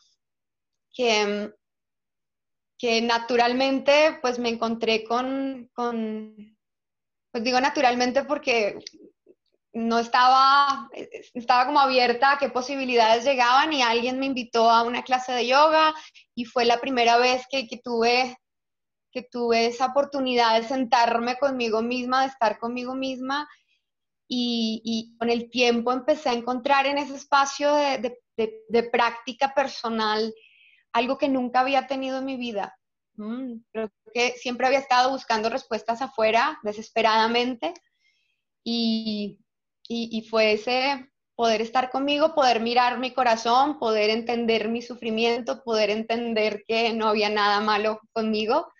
que, 0.92 1.52
que 2.78 3.02
naturalmente 3.02 4.18
pues 4.22 4.38
me 4.38 4.48
encontré 4.48 5.04
con, 5.04 5.68
con, 5.74 6.56
pues 7.32 7.44
digo 7.44 7.60
naturalmente 7.60 8.24
porque 8.24 8.78
no 9.72 9.98
estaba, 9.98 10.88
estaba 11.34 11.66
como 11.66 11.80
abierta 11.80 12.32
a 12.32 12.38
qué 12.38 12.48
posibilidades 12.48 13.24
llegaban 13.24 13.72
y 13.72 13.82
alguien 13.82 14.18
me 14.18 14.26
invitó 14.26 14.70
a 14.70 14.82
una 14.82 15.02
clase 15.02 15.32
de 15.32 15.46
yoga 15.46 15.94
y 16.34 16.44
fue 16.44 16.64
la 16.64 16.80
primera 16.80 17.18
vez 17.18 17.46
que, 17.50 17.66
tuve, 17.82 18.38
que 19.12 19.22
tuve 19.22 19.66
esa 19.66 19.86
oportunidad 19.86 20.60
de 20.60 20.66
sentarme 20.66 21.36
conmigo 21.36 21.82
misma, 21.82 22.22
de 22.22 22.28
estar 22.28 22.58
conmigo 22.58 22.94
misma 22.94 23.48
y, 24.30 25.16
con 25.18 25.30
el 25.30 25.50
tiempo 25.50 25.92
empecé 25.92 26.28
a 26.28 26.34
encontrar 26.34 26.86
en 26.86 26.98
ese 26.98 27.16
espacio 27.16 27.74
de, 27.74 28.82
práctica 28.92 29.54
personal 29.54 30.32
algo 30.98 31.18
que 31.18 31.28
nunca 31.28 31.60
había 31.60 31.86
tenido 31.86 32.18
en 32.18 32.24
mi 32.24 32.36
vida. 32.36 32.76
Mm, 33.16 33.60
creo 33.72 33.90
que 34.12 34.32
siempre 34.32 34.66
había 34.66 34.78
estado 34.78 35.10
buscando 35.10 35.48
respuestas 35.48 36.02
afuera 36.02 36.58
desesperadamente 36.62 37.74
y 38.62 39.38
y, 39.88 40.22
fue 40.28 40.52
ese 40.52 41.10
poder 41.34 41.62
estar 41.62 41.90
conmigo, 41.90 42.34
poder 42.34 42.60
mirar 42.60 42.98
mi 42.98 43.12
corazón, 43.12 43.78
poder 43.78 44.10
entender 44.10 44.68
mi 44.68 44.82
sufrimiento, 44.82 45.62
poder 45.64 45.90
entender 45.90 46.64
que 46.66 46.92
no 46.92 47.08
había 47.08 47.30
nada 47.30 47.60
malo 47.60 48.00
conmigo, 48.12 48.70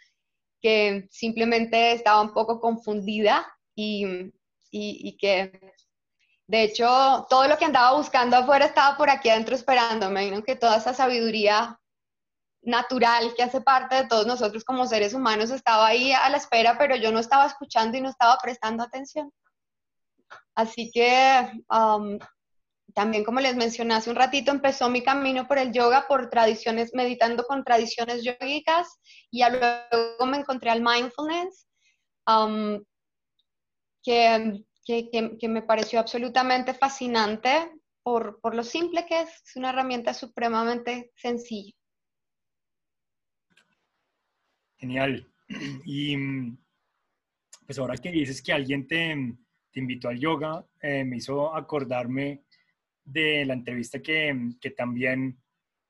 que 0.60 1.08
simplemente 1.10 1.92
estaba 1.92 2.20
un 2.20 2.34
poco 2.34 2.60
confundida 2.60 3.46
y, 3.75 4.32
y, 4.70 5.16
que 5.16 5.52
de 6.46 6.62
hecho 6.64 7.26
todo 7.30 7.46
lo 7.46 7.56
que 7.56 7.64
andaba 7.64 7.96
buscando 7.96 8.37
afuera 8.37 8.66
estaba 8.66 8.96
por 8.96 9.08
aquí 9.08 9.30
adentro 9.30 9.54
esperándome, 9.54 10.30
¿no? 10.30 10.42
que 10.42 10.56
toda 10.56 10.78
esa 10.78 10.92
sabiduría 10.92 11.77
natural 12.68 13.34
que 13.34 13.42
hace 13.42 13.60
parte 13.60 13.96
de 13.96 14.06
todos 14.06 14.26
nosotros 14.26 14.62
como 14.64 14.87
seres 14.87 15.14
humanos 15.14 15.50
estaba 15.50 15.87
ahí 15.87 16.12
a 16.12 16.28
la 16.28 16.37
espera, 16.37 16.76
pero 16.78 16.96
yo 16.96 17.10
no 17.10 17.18
estaba 17.18 17.46
escuchando 17.46 17.96
y 17.96 18.00
no 18.00 18.10
estaba 18.10 18.37
prestando 18.42 18.84
atención. 18.84 19.32
Así 20.54 20.90
que 20.92 21.50
también, 22.94 23.25
como 23.25 23.40
les 23.40 23.56
mencioné 23.56 23.94
hace 23.94 24.10
un 24.10 24.16
ratito, 24.16 24.50
empezó 24.50 24.90
mi 24.90 25.02
camino 25.02 25.46
por 25.46 25.58
el 25.58 25.72
yoga, 25.72 26.06
por 26.08 26.28
tradiciones, 26.30 26.90
meditando 26.94 27.44
con 27.44 27.64
tradiciones 27.64 28.25
yogicas, 28.25 28.88
y 29.30 29.42
luego 29.48 30.26
me 30.26 30.38
encontré 30.38 30.70
al 30.70 30.82
mindfulness, 30.82 31.66
que, 34.02 34.64
que, 34.84 35.48
me 35.48 35.62
pareció 35.62 36.00
absolutamente 36.00 36.75
fascinante 36.75 37.70
por, 38.02 38.40
por 38.40 38.54
lo 38.54 38.64
simple 38.64 39.06
que 39.06 39.20
es, 39.20 39.30
es 39.30 39.56
una 39.56 39.70
herramienta 39.70 40.12
supremamente 40.12 41.12
sencilla. 41.14 41.77
Genial. 44.78 45.26
Y 45.85 46.16
pues 47.66 47.78
ahora 47.78 47.97
que 47.97 48.11
dices 48.11 48.40
que 48.42 48.52
alguien 48.52 48.87
te, 48.87 49.37
te 49.70 49.80
invitó 49.80 50.08
al 50.08 50.18
yoga, 50.18 50.64
eh, 50.80 51.04
me 51.04 51.18
hizo 51.18 51.54
acordarme 51.54 52.44
de 53.04 53.44
la 53.44 53.54
entrevista 53.54 54.00
que, 54.00 54.52
que 54.61 54.70
también 54.70 55.38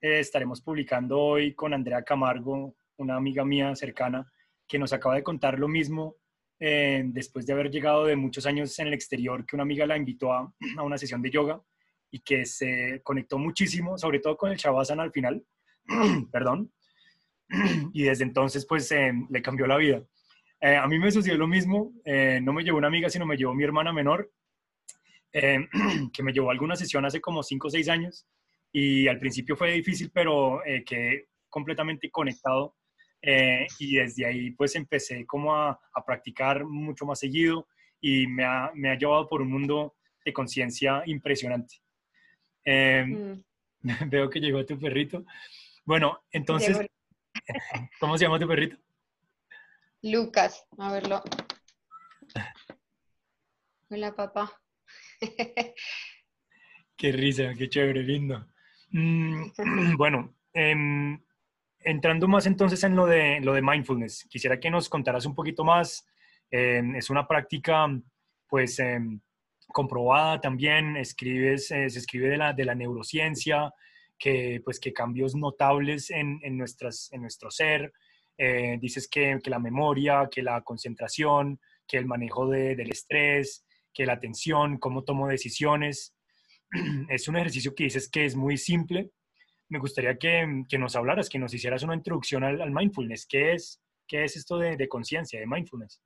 eh, 0.01 0.21
estaremos 0.21 0.61
publicando 0.61 1.19
hoy 1.21 1.55
con 1.55 1.75
Andrea 1.75 2.03
Camargo, 2.03 2.77
una 2.97 3.17
amiga 3.17 3.45
mía 3.45 3.75
cercana, 3.77 4.31
que 4.67 4.79
nos 4.79 4.93
acaba 4.93 5.15
de 5.15 5.23
contar 5.23 5.59
lo 5.59 5.69
mismo 5.69 6.17
eh, 6.61 7.05
después 7.07 7.47
de 7.47 7.53
haber 7.53 7.71
llegado 7.71 8.07
de 8.07 8.17
muchos 8.17 8.47
años 8.47 8.77
en 8.79 8.89
el 8.89 8.95
exterior, 8.95 9.47
que 9.47 9.55
una 9.55 9.63
amiga 9.63 9.87
la 9.87 9.97
invitó 9.97 10.33
a, 10.33 10.53
a 10.79 10.83
una 10.83 10.99
sesión 10.99 11.23
de 11.23 11.31
yoga 11.31 11.61
y 12.11 12.21
que 12.21 12.45
se 12.45 13.01
conectó 13.05 13.39
muchísimo, 13.39 13.99
sobre 13.99 14.19
todo 14.19 14.37
con 14.37 14.51
el 14.51 14.57
Shavasana 14.57 15.05
al 15.05 15.13
final, 15.13 15.45
perdón, 16.33 16.73
y 17.93 18.03
desde 18.05 18.25
entonces 18.25 18.67
pues 18.67 18.93
le 19.29 19.43
cambió 19.43 19.67
la 19.67 19.77
vida. 19.77 20.03
Eh, 20.61 20.77
a 20.77 20.87
mí 20.89 20.99
me 20.99 21.11
sucedió 21.11 21.39
lo 21.39 21.47
mismo, 21.47 21.93
eh, 22.05 22.41
no 22.43 22.53
me 22.53 22.65
llevó 22.65 22.79
una 22.79 22.89
amiga, 22.89 23.09
sino 23.09 23.27
me 23.27 23.37
llevó 23.37 23.55
mi 23.55 23.63
hermana 23.63 23.93
menor, 23.93 24.33
eh, 25.33 25.69
que 26.13 26.23
me 26.23 26.33
llevó 26.33 26.49
a 26.49 26.53
alguna 26.53 26.75
sesión 26.75 27.05
hace 27.05 27.21
como 27.21 27.43
5 27.43 27.69
o 27.69 27.71
6 27.71 27.89
años 27.89 28.27
y 28.73 29.07
al 29.07 29.19
principio 29.19 29.57
fue 29.57 29.73
difícil, 29.73 30.11
pero 30.13 30.61
quedé 30.85 31.29
completamente 31.49 32.11
conectado 32.11 32.77
y 33.23 33.97
desde 33.97 34.27
ahí 34.27 34.51
pues 34.51 34.77
empecé 34.77 35.25
como 35.27 35.57
a, 35.57 35.71
a 35.71 36.05
practicar 36.05 36.65
mucho 36.65 37.07
más 37.07 37.19
seguido 37.19 37.67
y 38.01 38.27
me 38.27 38.45
ha, 38.45 38.71
me 38.75 38.91
ha, 38.91 38.99
llevado 38.99 39.27
por 39.27 39.41
un 39.41 39.51
mundo 39.51 39.97
de 40.25 40.33
conciencia 40.33 41.03
impresionante. 41.07 41.77
Mm. 42.67 43.43
Veo 44.11 44.29
que 44.29 44.41
llegó 44.41 44.65
tu 44.67 44.79
perrito. 44.79 45.25
Bueno, 45.85 46.21
entonces, 46.31 46.79
¿cómo 48.01 48.17
se 48.17 48.25
llama 48.25 48.39
tu 48.39 48.49
perrito? 48.49 48.77
Lucas, 50.03 50.67
a 50.79 50.93
verlo. 50.93 51.23
Hola, 53.91 54.15
papá. 54.15 54.53
qué 56.97 57.13
risa, 57.13 57.55
qué 57.57 57.69
chévere, 57.69 58.03
lindo. 58.03 58.47
Mm, 58.91 59.51
bueno, 59.97 60.37
em, 60.53 61.21
entrando 61.81 62.29
más 62.29 62.47
entonces 62.47 62.83
en 62.85 62.95
lo 62.95 63.07
de, 63.07 63.41
lo 63.41 63.55
de 63.55 63.63
mindfulness, 63.63 64.27
quisiera 64.29 64.61
que 64.61 64.71
nos 64.71 64.89
contaras 64.89 65.27
un 65.27 65.35
poquito 65.35 65.65
más. 65.65 66.07
Em, 66.51 66.97
es 66.97 67.11
una 67.11 67.27
práctica, 67.27 67.87
pues, 68.47 68.79
em, 68.79 69.21
comprobada 69.69 70.41
también, 70.41 70.97
escribes, 70.97 71.71
eh, 71.71 71.91
se 71.91 71.99
escribe 71.99 72.29
de 72.29 72.37
la, 72.39 72.53
de 72.53 72.65
la 72.65 72.75
neurociencia, 72.75 73.73
que, 74.19 74.61
pues, 74.65 74.81
que 74.81 74.93
cambios 74.93 75.35
notables 75.35 76.11
en, 76.11 76.41
en, 76.43 76.57
nuestras, 76.57 77.11
en 77.13 77.23
nuestro 77.23 77.51
ser, 77.51 77.93
eh, 78.37 78.79
dices 78.81 79.09
que, 79.09 79.39
que, 79.43 79.51
la 79.51 79.59
memoria, 79.59 80.29
que 80.31 80.43
la 80.43 80.63
concentración, 80.63 81.61
que 81.87 81.97
el 81.97 82.07
manejo 82.07 82.49
de, 82.49 82.77
del 82.77 82.91
estrés, 82.91 83.65
que 83.93 84.07
la 84.07 84.15
atención, 84.15 84.79
cómo 84.79 85.05
tomo 85.05 85.29
decisiones. 85.29 86.15
Es 87.09 87.29
un 87.29 87.37
ejercicio 87.37 87.75
que 87.75 87.85
dices 87.85 88.09
que 88.11 88.25
es 88.25 88.37
muy 88.37 88.57
simple. 88.57 89.11
Me 89.69 89.79
gustaría 89.79 90.17
que, 90.17 90.65
que 90.69 90.79
nos 90.79 90.97
hablaras, 90.97 91.29
que 91.29 91.39
nos 91.39 91.53
hicieras 91.53 91.83
una 91.83 91.95
introducción 91.95 92.45
al, 92.45 92.71
mindfulness. 92.71 93.27
¿Qué 93.27 93.53
es, 93.53 93.81
qué 94.07 94.25
es 94.25 94.37
esto 94.37 94.59
de, 94.59 94.77
de 94.77 94.89
conciencia, 94.89 95.41
de 95.41 95.47
mindfulness? 95.47 96.01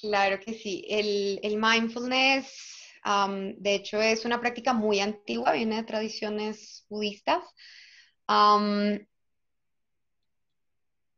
Claro 0.00 0.38
que 0.40 0.54
sí. 0.54 0.84
El, 0.88 1.40
el 1.42 1.56
mindfulness, 1.56 2.77
de 3.56 3.74
hecho, 3.74 4.00
es 4.00 4.24
una 4.24 4.40
práctica 4.40 4.72
muy 4.72 5.00
antigua, 5.00 5.52
viene 5.52 5.76
de 5.76 5.82
tradiciones 5.84 6.84
budistas. 6.88 7.42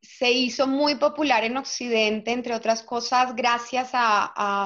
Se 0.03 0.31
hizo 0.31 0.66
muy 0.66 0.96
popular 0.96 1.44
en 1.44 1.57
Occidente, 1.57 2.33
entre 2.33 2.55
otras 2.55 2.83
cosas, 2.83 3.35
gracias 3.35 3.90
a, 3.92 4.64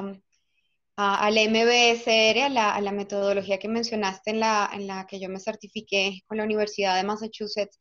al 0.97 1.35
MBSR, 1.35 2.43
a 2.43 2.81
la, 2.81 2.93
metodología 2.93 3.59
que 3.59 3.69
mencionaste 3.69 4.31
en 4.33 4.41
la, 4.41 4.71
en 4.73 4.87
la 4.87 5.07
que 5.07 5.19
yo 5.19 5.29
me 5.29 5.41
certifiqué 5.41 6.21
con 6.27 6.39
la 6.39 6.45
Universidad 6.45 6.97
de 6.97 7.05
Massachusetts. 7.05 7.79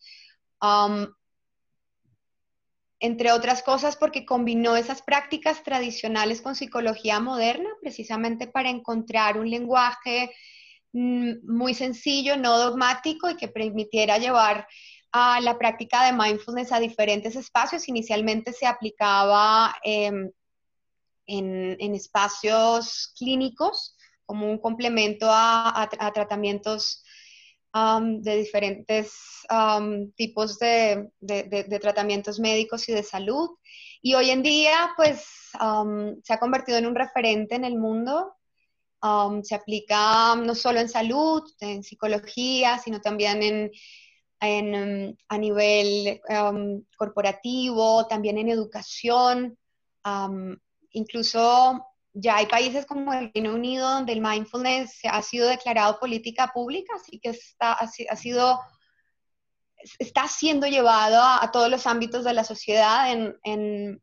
Entre 3.04 3.34
otras 3.34 3.62
cosas 3.64 3.98
porque 3.98 4.26
combinó 4.26 4.78
esas 4.78 5.02
prácticas 5.02 5.62
tradicionales 5.62 6.42
con 6.42 6.56
psicología 6.56 7.20
moderna, 7.20 7.70
precisamente 7.82 8.48
para 8.48 8.70
encontrar 8.70 9.38
un 9.38 9.50
lenguaje 9.50 10.34
mm, 10.94 11.34
muy 11.44 11.74
sencillo, 11.74 12.38
no 12.38 12.58
dogmático 12.58 13.30
y 13.30 13.36
que 13.36 13.50
permitiera 13.50 14.20
llevar 14.20 14.66
a 15.12 15.42
la 15.42 15.58
práctica 15.58 16.06
de 16.06 16.14
mindfulness 16.14 16.72
a 16.72 16.80
diferentes 16.80 17.36
espacios. 17.36 17.90
Inicialmente 17.90 18.54
se 18.54 18.66
aplicaba 18.66 19.76
em, 19.84 20.32
en, 21.28 21.96
espacios 21.96 23.14
clínicos 23.18 23.98
como 24.26 24.50
un 24.50 24.60
complemento 24.60 25.28
a, 25.30 25.90
tratamientos 26.14 27.04
de 27.74 28.38
diferentes 28.38 29.14
tipos 30.16 30.60
de, 30.60 31.10
tratamientos 31.82 32.40
médicos 32.40 32.88
y 32.90 32.94
de 32.94 33.04
salud. 33.04 33.50
Y 34.02 34.14
hoy 34.16 34.30
en 34.30 34.44
día, 34.44 34.94
pues, 34.96 35.26
se 36.24 36.34
ha 36.34 36.40
convertido 36.40 36.78
en 36.78 36.86
un 36.86 36.96
referente 36.96 37.56
en 37.56 37.66
el 37.66 37.78
mundo. 37.78 38.36
se 39.44 39.56
aplica 39.56 40.36
no 40.36 40.56
solo 40.56 40.80
en 40.80 40.90
salud, 40.90 41.44
en 41.60 41.84
psicología, 41.84 42.78
sino 42.78 43.02
también 43.02 43.44
en 43.44 43.72
Em, 44.46 45.16
a 45.30 45.38
nivel 45.38 46.20
corporativo, 46.98 48.06
también 48.08 48.38
en 48.38 48.50
educación. 48.50 49.58
incluso 50.92 51.86
ya 52.14 52.38
hay 52.38 52.46
países 52.46 52.86
como 52.86 53.14
el 53.14 53.32
Reino 53.34 53.54
Unido 53.54 53.90
donde 53.90 54.14
el 54.14 54.22
mindfulness 54.22 55.00
ha 55.10 55.22
sido 55.22 55.48
declarado 55.48 56.00
política 56.00 56.52
pública, 56.54 56.94
así 56.96 57.20
que 57.20 57.30
está, 57.30 57.74
ha, 57.74 58.16
sido, 58.16 58.60
está 59.98 60.28
siendo 60.28 60.68
llevado 60.68 61.22
a, 61.22 61.50
todos 61.52 61.70
los 61.70 61.88
ámbitos 61.88 62.24
de 62.24 62.34
la 62.34 62.44
sociedad 62.44 63.12
en, 63.12 63.36
en, 63.44 64.02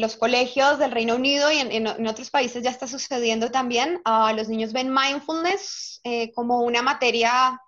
los 0.00 0.16
colegios 0.16 0.78
del 0.78 0.92
Reino 0.92 1.14
Unido 1.14 1.52
y 1.52 1.58
en, 1.58 2.06
otros 2.06 2.30
países 2.30 2.62
ya 2.62 2.70
está 2.70 2.86
sucediendo 2.86 3.50
también. 3.50 4.00
Uh, 4.06 4.34
los 4.34 4.48
niños 4.48 4.72
ven 4.72 4.92
mindfulness 4.92 6.00
eh, 6.04 6.32
como 6.32 6.62
una 6.62 6.80
materia 6.80 7.60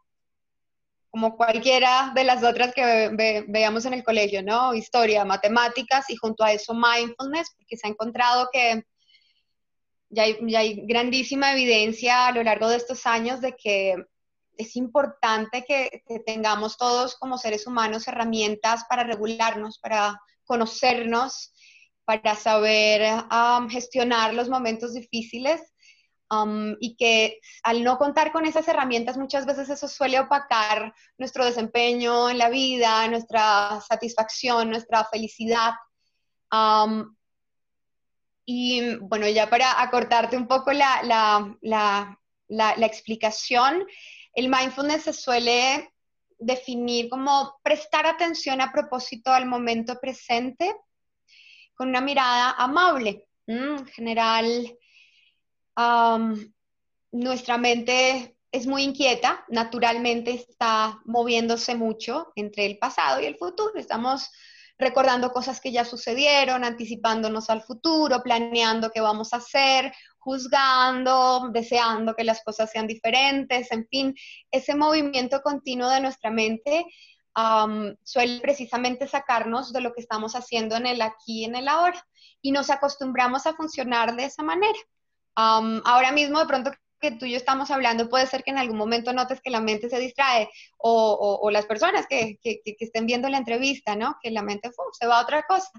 como 1.10 1.36
cualquiera 1.36 2.12
de 2.14 2.24
las 2.24 2.44
otras 2.44 2.72
que 2.72 3.44
veamos 3.48 3.84
en 3.84 3.94
el 3.94 4.04
colegio, 4.04 4.42
¿no? 4.42 4.74
Historia, 4.74 5.24
matemáticas 5.24 6.08
y 6.08 6.16
junto 6.16 6.44
a 6.44 6.52
eso 6.52 6.72
mindfulness, 6.72 7.50
porque 7.56 7.76
se 7.76 7.86
ha 7.86 7.90
encontrado 7.90 8.48
que 8.52 8.84
ya 10.08 10.24
hay, 10.24 10.82
grandísima 10.86 11.52
evidencia 11.52 12.28
a 12.28 12.32
lo 12.32 12.42
largo 12.42 12.68
de 12.68 12.76
estos 12.76 13.06
años 13.06 13.40
de 13.40 13.56
que 13.56 13.96
es 14.56 14.76
importante 14.76 15.64
que, 15.64 16.02
tengamos 16.26 16.76
todos 16.76 17.16
como 17.16 17.38
seres 17.38 17.66
humanos 17.66 18.06
herramientas 18.06 18.84
para 18.88 19.04
regularnos, 19.04 19.78
para 19.78 20.20
conocernos, 20.44 21.52
para 22.04 22.34
saber 22.34 23.24
um, 23.30 23.68
gestionar 23.68 24.34
los 24.34 24.48
momentos 24.48 24.94
difíciles 24.94 25.60
Um, 26.32 26.76
y 26.78 26.94
que 26.94 27.40
al 27.64 27.82
no 27.82 27.98
contar 27.98 28.30
con 28.30 28.46
esas 28.46 28.68
herramientas 28.68 29.16
muchas 29.16 29.46
veces 29.46 29.68
eso 29.68 29.88
suele 29.88 30.20
opacar 30.20 30.94
nuestro 31.18 31.44
desempeño 31.44 32.30
en 32.30 32.38
la 32.38 32.48
vida, 32.48 33.08
nuestra 33.08 33.80
satisfacción, 33.80 34.70
nuestra 34.70 35.04
felicidad. 35.06 35.72
Um, 36.52 37.16
y 38.44 38.96
bueno, 38.96 39.28
ya 39.28 39.50
para 39.50 39.80
acortarte 39.82 40.36
un 40.36 40.46
poco 40.46 40.72
la, 40.72 41.02
la, 41.02 41.56
la, 41.62 42.18
la, 42.48 42.86
explicación, 42.86 43.84
el 44.32 44.48
mindfulness 44.48 45.02
se 45.02 45.12
suele 45.12 45.92
definir 46.38 47.08
como 47.08 47.60
prestar 47.62 48.06
atención 48.06 48.60
a 48.60 48.72
propósito 48.72 49.32
al 49.32 49.46
momento 49.46 50.00
presente 50.00 50.74
con 51.74 51.88
una 51.88 52.00
mirada 52.00 52.52
amable. 52.52 53.26
En 53.46 53.86
general, 53.86 54.76
nuestra 57.12 57.58
mente 57.58 58.36
es 58.52 58.66
muy 58.66 58.82
inquieta, 58.82 59.44
naturalmente 59.48 60.32
está 60.32 61.00
moviéndose 61.04 61.74
mucho 61.74 62.32
entre 62.34 62.66
el 62.66 62.78
pasado 62.78 63.20
y 63.20 63.26
el 63.26 63.36
futuro. 63.36 63.72
Estamos 63.76 64.30
recordando 64.78 65.30
cosas 65.32 65.60
que 65.60 65.72
ya 65.72 65.84
sucedieron, 65.84 66.64
anticipándonos 66.64 67.50
al 67.50 67.62
futuro, 67.62 68.22
planeando 68.22 68.90
qué 68.90 69.00
vamos 69.00 69.32
a 69.32 69.36
hacer, 69.36 69.92
juzgando, 70.18 71.50
deseando 71.52 72.14
que 72.14 72.24
las 72.24 72.42
cosas 72.42 72.70
sean 72.70 72.86
diferentes, 72.86 73.70
en 73.72 73.86
fin, 73.88 74.14
ese 74.50 74.74
movimiento 74.74 75.42
continuo 75.42 75.88
de 75.88 76.00
nuestra 76.00 76.30
mente 76.30 76.86
suele 78.02 78.40
precisamente 78.40 79.06
sacarnos 79.06 79.72
de 79.72 79.80
lo 79.80 79.92
que 79.92 80.00
estamos 80.00 80.34
haciendo 80.34 80.76
en 80.76 80.86
el 80.86 81.00
aquí 81.02 81.42
y 81.42 81.44
en 81.44 81.56
el 81.56 81.68
ahora. 81.68 82.04
Y 82.42 82.52
nos 82.52 82.70
acostumbramos 82.70 83.46
a 83.46 83.54
funcionar 83.54 84.16
de 84.16 84.24
esa 84.24 84.42
manera. 84.42 84.78
Ahora 85.34 86.12
mismo, 86.12 86.38
de 86.38 86.46
pronto 86.46 86.70
que 87.00 87.12
tú 87.12 87.24
y 87.24 87.32
yo 87.32 87.36
estamos 87.36 87.70
hablando, 87.70 88.08
puede 88.08 88.26
ser 88.26 88.44
que 88.44 88.50
en 88.50 88.58
algún 88.58 88.76
momento 88.76 89.12
notes 89.12 89.40
que 89.40 89.50
la 89.50 89.60
mente 89.60 89.88
se 89.88 89.98
distrae 89.98 90.50
o, 90.78 91.48
las 91.50 91.66
personas 91.66 92.06
que, 92.06 92.38
estén 92.42 93.06
viendo 93.06 93.28
la 93.28 93.38
entrevista, 93.38 93.96
¿no? 93.96 94.16
Que 94.22 94.30
la 94.30 94.42
mente 94.42 94.70
se 94.92 95.06
va 95.06 95.18
a 95.18 95.22
otra 95.22 95.44
cosa. 95.48 95.70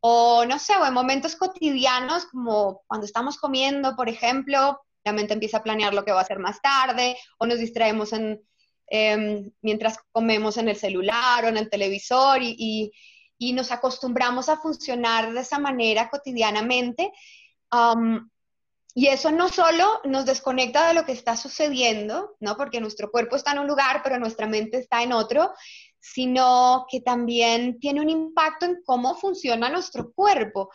O 0.00 0.44
no 0.46 0.58
sé, 0.58 0.74
o 0.76 0.84
en 0.84 0.94
momentos 0.94 1.36
cotidianos, 1.36 2.26
como 2.26 2.82
cuando 2.88 3.06
estamos 3.06 3.36
comiendo, 3.36 3.94
por 3.94 4.08
ejemplo, 4.08 4.80
la 5.04 5.12
mente 5.12 5.34
empieza 5.34 5.58
a 5.58 5.62
planear 5.62 5.94
lo 5.94 6.04
que 6.04 6.12
va 6.12 6.18
a 6.18 6.22
hacer 6.22 6.38
más 6.38 6.60
tarde, 6.60 7.16
o 7.38 7.46
nos 7.46 7.58
distraemos 7.58 8.12
en, 8.12 8.40
em, 8.88 9.50
mientras 9.60 9.98
comemos 10.10 10.56
en 10.56 10.68
el 10.68 10.76
celular 10.76 11.44
o 11.44 11.48
en 11.48 11.56
el 11.56 11.70
televisor 11.70 12.40
y, 12.42 12.92
nos 13.54 13.72
acostumbramos 13.72 14.48
a 14.48 14.56
funcionar 14.56 15.32
de 15.32 15.40
esa 15.40 15.58
manera 15.58 16.08
cotidianamente. 16.08 17.12
Y 18.94 19.06
eso 19.06 19.30
no 19.30 19.48
solo 19.48 20.00
nos 20.04 20.26
desconecta 20.26 20.88
de 20.88 20.94
lo 20.94 21.04
que 21.04 21.12
está 21.12 21.36
sucediendo, 21.36 22.36
¿no? 22.40 22.56
Porque 22.56 22.80
nuestro 22.80 23.10
cuerpo 23.10 23.36
está 23.36 23.52
en 23.52 23.60
un 23.60 23.66
lugar, 23.66 24.02
pero 24.02 24.18
nuestra 24.18 24.46
mente 24.46 24.78
está 24.78 25.02
en 25.02 25.12
otro, 25.12 25.52
sino 25.98 26.86
que 26.90 27.00
también 27.00 27.78
tiene 27.78 28.00
un 28.00 28.10
impacto 28.10 28.66
en 28.66 28.82
cómo 28.84 29.14
funciona 29.14 29.70
nuestro 29.70 30.12
cuerpo. 30.12 30.70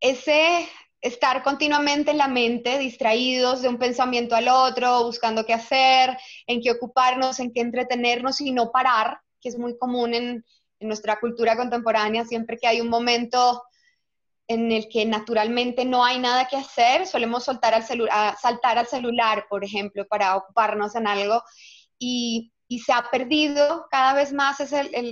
ese 0.00 0.68
estar 1.00 1.42
continuamente 1.42 2.10
en 2.10 2.18
la 2.18 2.28
mente, 2.28 2.78
distraídos 2.78 3.62
de 3.62 3.68
un 3.68 3.78
pensamiento 3.78 4.34
al 4.34 4.48
otro, 4.48 5.04
buscando 5.04 5.46
qué 5.46 5.54
hacer, 5.54 6.16
en 6.46 6.60
qué 6.60 6.70
ocuparnos, 6.70 7.40
en 7.40 7.52
qué 7.52 7.60
entretenernos 7.60 8.40
y 8.40 8.52
no 8.52 8.70
parar, 8.70 9.18
que 9.40 9.48
es 9.48 9.58
muy 9.58 9.76
común 9.78 10.14
en, 10.14 10.44
nuestra 10.82 11.20
cultura 11.20 11.58
contemporánea, 11.58 12.24
siempre 12.24 12.56
que 12.56 12.66
hay 12.66 12.80
un 12.80 12.88
momento 12.88 13.62
en 14.50 14.72
el 14.72 14.88
que 14.88 15.06
naturalmente 15.06 15.84
no 15.84 16.04
hay 16.04 16.18
nada 16.18 16.48
que 16.48 16.56
hacer, 16.56 17.06
solemos 17.06 17.44
soltar 17.44 17.72
al 17.72 17.84
saltar 17.84 18.78
al 18.78 18.86
celular, 18.88 19.46
por 19.48 19.64
ejemplo, 19.64 20.08
para 20.08 20.34
ocuparnos 20.34 20.96
en 20.96 21.06
algo. 21.06 21.40
Y, 22.00 22.52
se 22.84 22.92
ha 22.92 23.10
perdido 23.10 23.88
cada 23.90 24.14
vez 24.14 24.32
más 24.32 24.58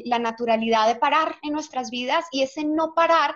la 0.05 0.20
naturalidad 0.20 0.87
de 0.87 0.94
parar 0.94 1.37
en 1.42 1.53
nuestras 1.53 1.90
vidas 1.90 2.24
y 2.31 2.42
ese 2.42 2.64
no 2.64 2.94
parar 2.94 3.35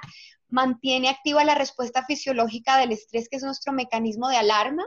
mantiene 0.48 1.08
activa 1.08 1.42
la 1.42 1.56
respuesta 1.56 2.04
fisiológica 2.04 2.78
del 2.78 2.92
estrés, 2.92 3.28
que 3.28 3.38
es 3.38 3.42
nuestro 3.42 3.72
mecanismo 3.72 4.28
de 4.28 4.36
alarma, 4.36 4.84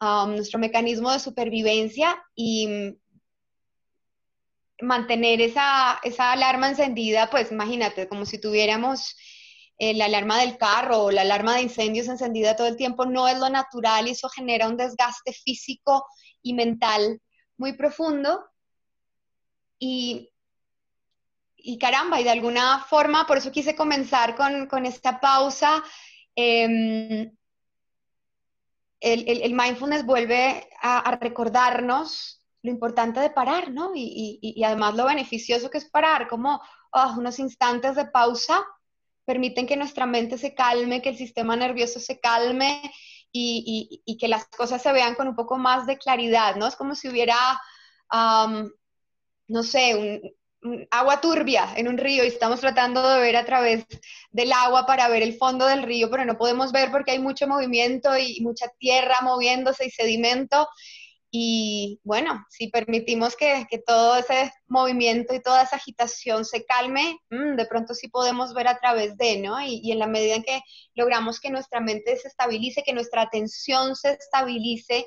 um, 0.00 0.36
nuestro 0.36 0.60
mecanismo 0.60 1.10
de 1.10 1.18
supervivencia 1.18 2.22
y 2.36 2.94
mantener 4.80 5.40
esa, 5.40 5.98
alarma 6.18 6.68
encendida, 6.68 7.28
pues 7.30 7.50
imagínate, 7.50 8.08
como 8.08 8.26
si 8.26 8.38
tuviéramos 8.40 9.16
eh, 9.78 9.94
la 9.94 10.06
alarma 10.06 10.40
del 10.40 10.56
carro 10.56 11.04
o 11.04 11.10
la 11.10 11.22
alarma 11.22 11.56
de 11.56 11.62
incendios 11.62 12.08
encendida 12.08 12.56
todo 12.56 12.66
el 12.66 12.76
tiempo, 12.76 13.06
no 13.06 13.28
es 13.28 13.38
lo 13.38 13.48
natural 13.50 14.08
y 14.08 14.12
eso 14.12 14.28
genera 14.28 14.68
un 14.68 14.76
desgaste 14.76 15.32
físico 15.32 16.06
y 16.42 16.54
mental 16.54 17.20
muy 17.56 17.74
profundo. 17.74 18.44
Y 19.78 20.30
y 21.66 21.78
caramba, 21.78 22.20
y 22.20 22.24
de 22.24 22.30
alguna 22.30 22.84
forma, 22.84 23.26
por 23.26 23.38
eso 23.38 23.50
quise 23.50 23.74
comenzar 23.74 24.36
con, 24.36 24.86
esta 24.86 25.20
pausa. 25.20 25.82
Em, 26.36 27.36
el, 29.00 29.52
mindfulness 29.52 30.06
vuelve 30.06 30.70
a, 30.80 31.10
recordarnos 31.20 32.40
lo 32.62 32.70
importante 32.70 33.18
de 33.18 33.30
parar, 33.30 33.72
¿no? 33.72 33.90
Y, 33.94 34.62
además 34.64 34.94
lo 34.94 35.06
beneficioso 35.06 35.68
que 35.68 35.78
es 35.78 35.90
parar, 35.90 36.28
como 36.28 36.62
oh, 36.92 37.14
unos 37.18 37.40
instantes 37.40 37.96
de 37.96 38.06
pausa 38.06 38.64
permiten 39.26 39.66
que 39.66 39.76
nuestra 39.76 40.06
mente 40.06 40.38
se 40.38 40.54
calme, 40.54 41.02
que 41.02 41.10
el 41.10 41.18
sistema 41.18 41.56
nervioso 41.56 42.00
se 42.00 42.18
calme 42.20 42.80
y, 43.32 44.16
que 44.18 44.28
las 44.28 44.46
cosas 44.46 44.80
se 44.80 44.92
vean 44.92 45.14
con 45.14 45.28
un 45.28 45.36
poco 45.36 45.58
más 45.58 45.86
de 45.86 45.98
claridad, 45.98 46.56
¿no? 46.56 46.66
Es 46.66 46.76
como 46.76 46.94
si 46.94 47.08
hubiera, 47.08 47.36
no 48.12 49.62
sé, 49.62 49.94
un, 50.62 50.86
agua 50.90 51.20
turbia 51.20 51.74
en 51.76 51.86
un 51.86 51.98
río 51.98 52.24
y 52.24 52.28
estamos 52.28 52.60
tratando 52.60 53.06
de 53.08 53.20
ver 53.20 53.36
a 53.36 53.44
través 53.44 53.84
del 54.30 54.52
agua 54.52 54.84
para 54.86 55.08
ver 55.08 55.22
el 55.22 55.36
fondo 55.36 55.66
del 55.66 55.82
río, 55.82 56.10
pero 56.10 56.24
no 56.24 56.38
podemos 56.38 56.72
ver 56.72 56.90
porque 56.90 57.12
hay 57.12 57.18
mucho 57.18 57.46
movimiento 57.46 58.16
y 58.16 58.40
mucha 58.40 58.66
tierra 58.78 59.16
moviéndose 59.22 59.86
y 59.86 59.90
sedimento. 59.90 60.68
Y 61.38 62.00
bueno, 62.02 62.46
si 62.48 62.68
permitimos 62.68 63.36
que, 63.36 63.66
todo 63.86 64.16
ese 64.16 64.50
movimiento 64.68 65.34
y 65.34 65.42
toda 65.42 65.64
esa 65.64 65.76
agitación 65.76 66.46
se 66.46 66.64
calme, 66.64 67.18
mm, 67.28 67.56
de 67.56 67.66
pronto 67.66 67.92
sí 67.92 68.08
podemos 68.08 68.54
ver 68.54 68.68
a 68.68 68.78
través 68.78 69.18
de, 69.18 69.42
¿no? 69.42 69.60
Y, 69.60 69.92
en 69.92 69.98
la 69.98 70.06
medida 70.06 70.36
en 70.36 70.44
que 70.44 70.62
logramos 70.94 71.38
que 71.38 71.50
nuestra 71.50 71.80
mente 71.80 72.16
se 72.16 72.28
estabilice, 72.28 72.82
que 72.82 72.94
nuestra 72.94 73.20
atención 73.20 73.96
se 73.96 74.12
estabilice, 74.12 75.06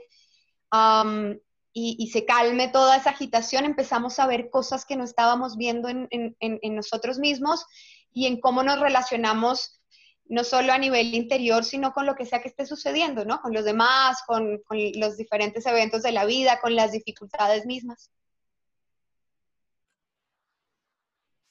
y, 1.73 2.09
se 2.13 2.25
calme 2.25 2.67
toda 2.67 2.97
esa 2.97 3.09
agitación, 3.09 3.65
empezamos 3.65 4.19
a 4.19 4.27
ver 4.27 4.51
cosas 4.51 4.85
que 4.85 4.95
no 4.95 5.05
estábamos 5.05 5.57
viendo 5.57 5.89
en, 5.89 6.75
nosotros 6.75 7.17
mismos 7.17 7.65
y 8.13 8.27
en 8.27 8.39
cómo 8.39 8.61
nos 8.61 8.79
relacionamos 8.79 9.78
no 10.29 10.43
solo 10.43 10.71
a 10.71 10.77
nivel 10.77 11.13
interior, 11.15 11.65
sino 11.65 11.91
con 11.91 12.05
lo 12.05 12.15
que 12.15 12.25
sea 12.25 12.41
que 12.41 12.49
esté 12.49 12.65
sucediendo, 12.65 13.25
¿no? 13.25 13.41
Con 13.41 13.51
los 13.51 13.65
demás, 13.65 14.21
con, 14.27 14.61
los 14.95 15.17
diferentes 15.17 15.65
eventos 15.65 16.03
de 16.03 16.11
la 16.11 16.25
vida, 16.25 16.59
con 16.61 16.75
las 16.75 16.91
dificultades 16.91 17.65
mismas. 17.65 18.11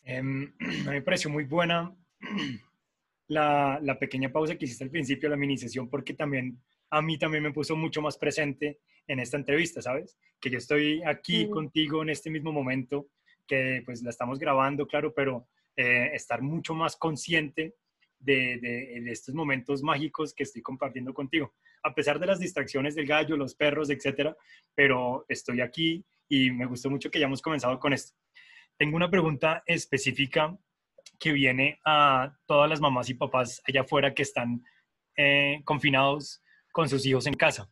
Em, 0.04 0.54
a 0.60 0.64
mí 0.64 0.90
me 0.90 1.02
pareció 1.02 1.28
muy 1.28 1.44
buena 1.44 1.92
la, 3.26 3.80
la, 3.82 3.98
pequeña 3.98 4.30
pausa 4.30 4.56
que 4.56 4.64
hiciste 4.64 4.84
al 4.84 4.90
principio 4.90 5.28
de 5.28 5.34
la 5.34 5.40
mini 5.40 5.58
sesión, 5.58 5.90
porque 5.90 6.14
también 6.14 6.62
a 6.90 7.02
mí 7.02 7.18
también 7.18 7.42
me 7.42 7.52
puso 7.52 7.74
mucho 7.74 8.00
más 8.00 8.16
presente 8.16 8.78
en 9.08 9.18
esta 9.18 9.36
entrevista, 9.36 9.82
¿sabes? 9.82 10.16
Que 10.40 10.50
yo 10.50 10.58
estoy 10.58 11.02
aquí 11.02 11.50
contigo 11.50 12.02
en 12.02 12.10
este 12.10 12.30
mismo 12.30 12.52
momento, 12.52 13.08
que 13.44 13.82
pues 13.84 14.02
la 14.02 14.10
estamos 14.10 14.38
grabando, 14.38 14.86
claro, 14.86 15.12
pero 15.12 15.48
eh, 15.76 16.10
estar 16.14 16.42
mucho 16.42 16.74
más 16.74 16.96
consciente 16.96 17.74
de, 18.18 18.58
de, 18.58 19.12
estos 19.12 19.34
momentos 19.34 19.82
mágicos 19.82 20.34
que 20.34 20.42
estoy 20.42 20.62
compartiendo 20.62 21.14
contigo. 21.14 21.54
A 21.82 21.94
pesar 21.94 22.18
de 22.18 22.26
las 22.26 22.40
distracciones 22.40 22.94
del 22.94 23.06
gallo, 23.06 23.36
los 23.36 23.54
perros, 23.54 23.90
etcétera, 23.90 24.36
pero 24.74 25.24
estoy 25.28 25.60
aquí 25.60 26.04
y 26.28 26.50
me 26.50 26.66
gustó 26.66 26.90
mucho 26.90 27.10
que 27.10 27.18
hayamos 27.18 27.40
comenzado 27.40 27.78
con 27.78 27.92
esto. 27.92 28.14
Tengo 28.76 28.96
una 28.96 29.10
pregunta 29.10 29.62
específica 29.66 30.56
que 31.18 31.32
viene 31.32 31.80
a 31.84 32.36
todas 32.46 32.68
las 32.68 32.80
mamás 32.80 33.08
y 33.08 33.14
papás 33.14 33.60
allá 33.66 33.80
afuera 33.80 34.14
que 34.14 34.22
están 34.22 34.62
eh, 35.16 35.60
confinados 35.64 36.42
con 36.70 36.88
sus 36.88 37.04
hijos 37.06 37.26
en 37.26 37.34
casa. 37.34 37.68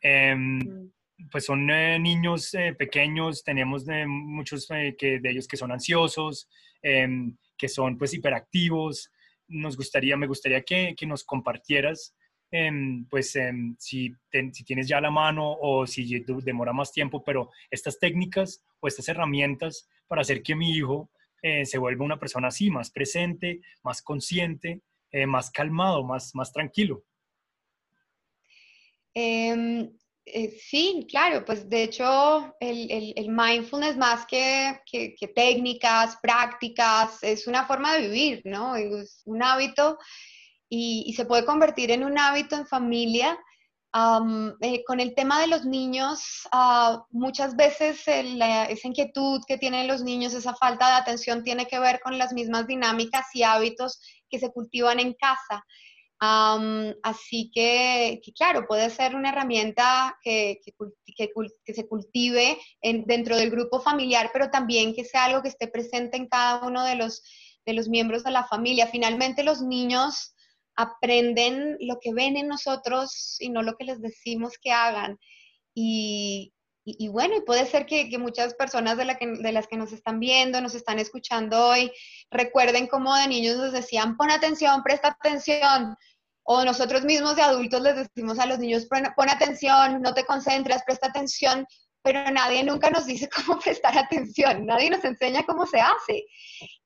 Em, 0.00 0.58
mm. 0.58 0.92
pues 1.30 1.44
son 1.44 1.68
eh, 1.70 1.98
niños 1.98 2.54
eh, 2.54 2.74
pequeños, 2.74 3.44
tenemos 3.44 3.84
muchos 4.06 4.66
que, 4.66 5.20
de 5.20 5.30
ellos 5.30 5.46
que 5.46 5.58
son 5.58 5.72
ansiosos, 5.72 6.48
em, 6.80 7.36
que 7.58 7.68
son 7.68 7.98
pues 7.98 8.14
hiperactivos. 8.14 9.10
Nos 9.50 9.76
gustaría, 9.76 10.16
me 10.16 10.26
gustaría 10.26 10.62
que, 10.62 10.94
que 10.96 11.06
nos 11.06 11.24
compartieras, 11.24 12.16
em, 12.50 13.04
pues 13.06 13.36
si, 13.78 14.14
si, 14.32 14.64
tienes 14.64 14.88
ya 14.88 15.00
la 15.00 15.10
mano 15.10 15.56
o 15.60 15.86
si 15.86 16.24
demora 16.42 16.72
más 16.72 16.92
tiempo, 16.92 17.22
pero 17.22 17.50
estas 17.70 17.98
técnicas 17.98 18.64
o 18.80 18.88
estas 18.88 19.08
herramientas 19.08 19.88
para 20.08 20.22
hacer 20.22 20.42
que 20.42 20.56
mi 20.56 20.72
hijo 20.72 21.10
se 21.64 21.78
vuelva 21.78 22.04
una 22.04 22.18
persona 22.18 22.48
así, 22.48 22.70
más 22.70 22.90
presente, 22.90 23.60
más 23.82 24.02
consciente, 24.02 24.82
más 25.26 25.50
calmado, 25.50 26.04
más, 26.04 26.34
más 26.34 26.52
tranquilo. 26.52 27.02
Em, 29.14 29.90
eh, 30.34 30.58
sí, 30.60 31.06
claro, 31.08 31.44
pues 31.44 31.68
de 31.68 31.84
hecho 31.84 32.54
el, 32.60 33.12
el, 33.16 33.28
mindfulness 33.28 33.96
más 33.96 34.26
que, 34.26 34.80
que, 34.90 35.28
técnicas, 35.34 36.16
prácticas, 36.22 37.22
es 37.22 37.46
una 37.46 37.66
forma 37.66 37.94
de 37.94 38.08
vivir, 38.08 38.42
¿no? 38.44 38.76
Es 38.76 39.22
un 39.24 39.42
hábito 39.42 39.98
y, 40.68 41.04
y 41.06 41.12
se 41.14 41.24
puede 41.24 41.44
convertir 41.44 41.90
en 41.90 42.04
un 42.04 42.18
hábito 42.18 42.56
en 42.56 42.66
familia. 42.66 43.38
Eh, 44.60 44.84
con 44.86 45.00
el 45.00 45.16
tema 45.16 45.40
de 45.40 45.48
los 45.48 45.64
niños, 45.64 46.48
uh, 46.52 47.00
muchas 47.10 47.56
veces 47.56 48.00
esa 48.06 48.86
inquietud 48.86 49.42
que 49.48 49.58
tienen 49.58 49.88
los 49.88 50.04
niños, 50.04 50.32
esa 50.32 50.54
falta 50.54 50.86
de 50.86 50.92
atención 50.94 51.42
tiene 51.42 51.66
que 51.66 51.80
ver 51.80 51.98
con 52.00 52.16
las 52.16 52.32
mismas 52.32 52.68
dinámicas 52.68 53.26
y 53.34 53.42
hábitos 53.42 54.00
que 54.28 54.38
se 54.38 54.52
cultivan 54.52 55.00
en 55.00 55.14
casa 55.14 55.64
así 56.20 57.50
que, 57.54 58.20
claro, 58.36 58.66
puede 58.66 58.90
ser 58.90 59.14
una 59.14 59.30
herramienta 59.30 60.18
que, 60.22 60.60
se 61.66 61.88
cultive 61.88 62.58
dentro 62.82 63.36
del 63.36 63.50
grupo 63.50 63.80
familiar, 63.80 64.30
pero 64.32 64.50
también 64.50 64.94
que 64.94 65.04
sea 65.04 65.24
algo 65.24 65.42
que 65.42 65.48
esté 65.48 65.68
presente 65.68 66.16
en 66.16 66.28
cada 66.28 66.66
uno 66.66 66.84
de 66.84 66.96
los, 66.96 67.22
de 67.64 67.72
los 67.72 67.88
miembros 67.88 68.24
de 68.24 68.32
la 68.32 68.44
familia. 68.44 68.86
Finalmente 68.86 69.44
los 69.44 69.62
niños 69.62 70.34
aprenden 70.76 71.76
lo 71.80 71.98
que 72.00 72.12
ven 72.12 72.36
en 72.36 72.48
nosotros 72.48 73.36
y 73.40 73.48
no 73.50 73.62
lo 73.62 73.76
que 73.76 73.84
les 73.84 74.00
decimos 74.00 74.54
que 74.60 74.72
hagan. 74.72 75.18
Y, 75.74 76.52
y, 76.98 77.08
bueno, 77.08 77.36
y 77.36 77.40
puede 77.42 77.66
ser 77.66 77.86
que, 77.86 78.08
muchas 78.18 78.54
personas 78.54 78.96
de, 78.96 79.04
las 79.04 79.66
que 79.66 79.76
nos 79.76 79.92
están 79.92 80.20
viendo, 80.20 80.60
nos 80.60 80.74
están 80.74 80.98
escuchando 80.98 81.68
hoy, 81.68 81.90
recuerden 82.30 82.86
cómo 82.86 83.14
de 83.16 83.28
niños 83.28 83.56
nos 83.56 83.72
decían, 83.72 84.16
pon 84.16 84.30
atención, 84.30 84.82
presta 84.82 85.08
atención. 85.08 85.96
O 86.42 86.64
nosotros 86.64 87.04
mismos 87.04 87.36
de 87.36 87.42
adultos 87.42 87.80
les 87.82 87.96
decimos 87.96 88.38
a 88.38 88.46
los 88.46 88.58
niños, 88.58 88.86
pon, 88.86 89.28
atención, 89.28 90.02
no 90.02 90.14
te 90.14 90.24
concentras, 90.24 90.82
presta 90.84 91.08
atención, 91.08 91.66
pero 92.02 92.30
nadie 92.30 92.64
nunca 92.64 92.90
nos 92.90 93.06
dice 93.06 93.28
cómo 93.34 93.58
prestar 93.58 93.96
atención, 93.96 94.66
nadie 94.66 94.90
nos 94.90 95.04
enseña 95.04 95.44
cómo 95.44 95.66
se 95.66 95.80
hace. 95.80 96.24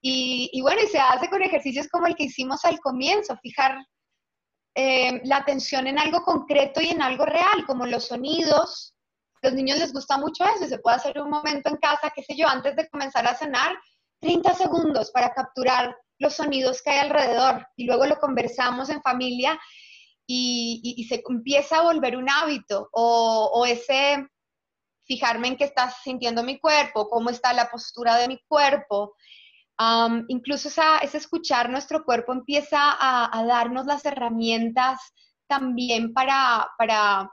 Y, 0.01 0.51
y 0.53 0.61
bueno, 0.63 0.83
y 0.83 0.89
se 0.89 0.99
hace 0.99 1.29
con 1.29 1.43
ejercicios 1.43 1.89
como 1.89 2.07
el 2.07 2.15
que 2.15 2.25
hicimos 2.25 2.65
al 2.65 2.81
comienzo, 2.81 3.37
fijar 3.43 3.79
eh, 4.77 5.21
la 5.25 5.37
atención 5.37 5.87
en 5.87 6.01
algo 6.01 6.23
concreto 6.23 6.81
y 6.81 6.89
en 6.89 7.01
algo 7.01 7.25
real, 7.25 7.65
como 7.65 7.87
los 7.87 8.07
sonidos, 8.09 8.94
los 9.45 9.53
niños 9.53 9.79
les 9.79 9.93
gusta 9.93 10.17
mucho 10.17 10.43
eso 10.45 10.67
se 10.67 10.79
puede 10.79 10.97
hacer 10.97 11.21
un 11.21 11.29
momento 11.29 11.69
en 11.69 11.77
casa, 11.77 12.11
qué 12.15 12.23
sé 12.23 12.35
yo, 12.35 12.49
antes 12.49 12.75
de 12.75 12.89
comenzar 12.89 13.27
a 13.27 13.35
cenar, 13.35 13.77
30 14.21 14.55
segundos 14.55 15.11
para 15.11 15.35
capturar 15.35 15.95
los 16.19 16.35
sonidos 16.35 16.81
que 16.83 16.91
hay 16.91 17.01
alrededor 17.01 17.67
y 17.77 17.85
luego 17.85 18.07
lo 18.07 18.19
conversamos 18.19 18.89
en 18.89 19.03
familia 19.03 19.61
y, 20.27 21.07
se 21.09 21.23
empieza 21.29 21.79
a 21.79 21.83
volver 21.83 22.17
un 22.17 22.31
hábito 22.31 22.89
o, 22.93 23.67
ese 23.67 24.27
fijarme 25.05 25.49
en 25.49 25.57
qué 25.59 25.65
está 25.65 25.91
sintiendo 25.91 26.43
mi 26.43 26.59
cuerpo, 26.59 27.11
cómo 27.11 27.29
está 27.29 27.53
la 27.53 27.69
postura 27.69 28.17
de 28.17 28.29
mi 28.29 28.39
cuerpo. 28.49 29.15
incluso 30.29 30.69
ese 31.03 31.19
escuchar 31.19 31.69
nuestro 31.69 32.05
cuerpo 32.05 32.33
empieza 32.33 32.79
a, 32.99 33.45
darnos 33.45 33.85
las 33.85 34.07
herramientas 34.07 34.99
también 35.47 36.15
para, 36.15 36.67
para 36.79 37.31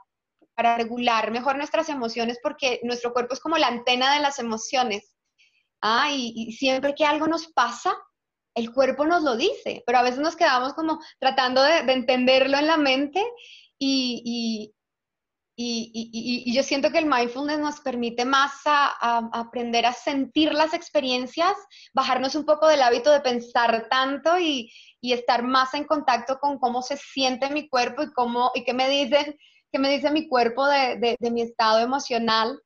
para 0.62 0.76
regular 0.76 1.32
mejor 1.32 1.56
nuestras 1.56 1.88
emociones, 1.88 2.38
porque 2.40 2.78
nuestro 2.84 3.12
cuerpo 3.12 3.34
es 3.34 3.40
como 3.40 3.58
la 3.58 3.66
antena 3.66 4.14
de 4.14 4.20
las 4.20 4.38
emociones. 4.38 5.16
Ah, 5.80 6.08
y, 6.12 6.52
siempre 6.52 6.94
que 6.94 7.04
algo 7.04 7.26
nos 7.26 7.48
pasa, 7.48 7.92
el 8.54 8.72
cuerpo 8.72 9.04
nos 9.04 9.24
lo 9.24 9.36
dice, 9.36 9.82
pero 9.84 9.98
a 9.98 10.02
veces 10.02 10.20
nos 10.20 10.36
quedamos 10.36 10.74
como 10.74 11.00
tratando 11.18 11.62
de, 11.64 11.78
entenderlo 11.92 12.58
en 12.58 12.68
la 12.68 12.76
mente 12.76 13.24
y, 13.76 14.72
y, 15.56 16.54
yo 16.54 16.62
siento 16.62 16.90
que 16.90 16.98
el 16.98 17.06
mindfulness 17.06 17.58
nos 17.58 17.80
permite 17.80 18.24
más 18.24 18.52
a, 18.64 19.28
aprender 19.32 19.84
a 19.84 19.92
sentir 19.92 20.54
las 20.54 20.74
experiencias, 20.74 21.54
bajarnos 21.92 22.36
un 22.36 22.44
poco 22.44 22.68
del 22.68 22.82
hábito 22.82 23.10
de 23.10 23.20
pensar 23.20 23.88
tanto 23.90 24.38
y, 24.38 24.72
estar 25.02 25.42
más 25.42 25.74
en 25.74 25.82
contacto 25.82 26.38
con 26.38 26.60
cómo 26.60 26.82
se 26.82 26.96
siente 26.96 27.50
mi 27.50 27.68
cuerpo 27.68 28.04
y 28.04 28.12
cómo 28.12 28.52
y 28.54 28.62
qué 28.62 28.72
me 28.72 28.88
dicen 28.88 29.36
qué 29.72 29.78
me 29.78 29.90
dice 29.90 30.10
mi 30.10 30.28
cuerpo 30.28 30.66
de, 30.66 31.16
mi 31.20 31.42
estado 31.42 31.80
emocional. 31.80 32.60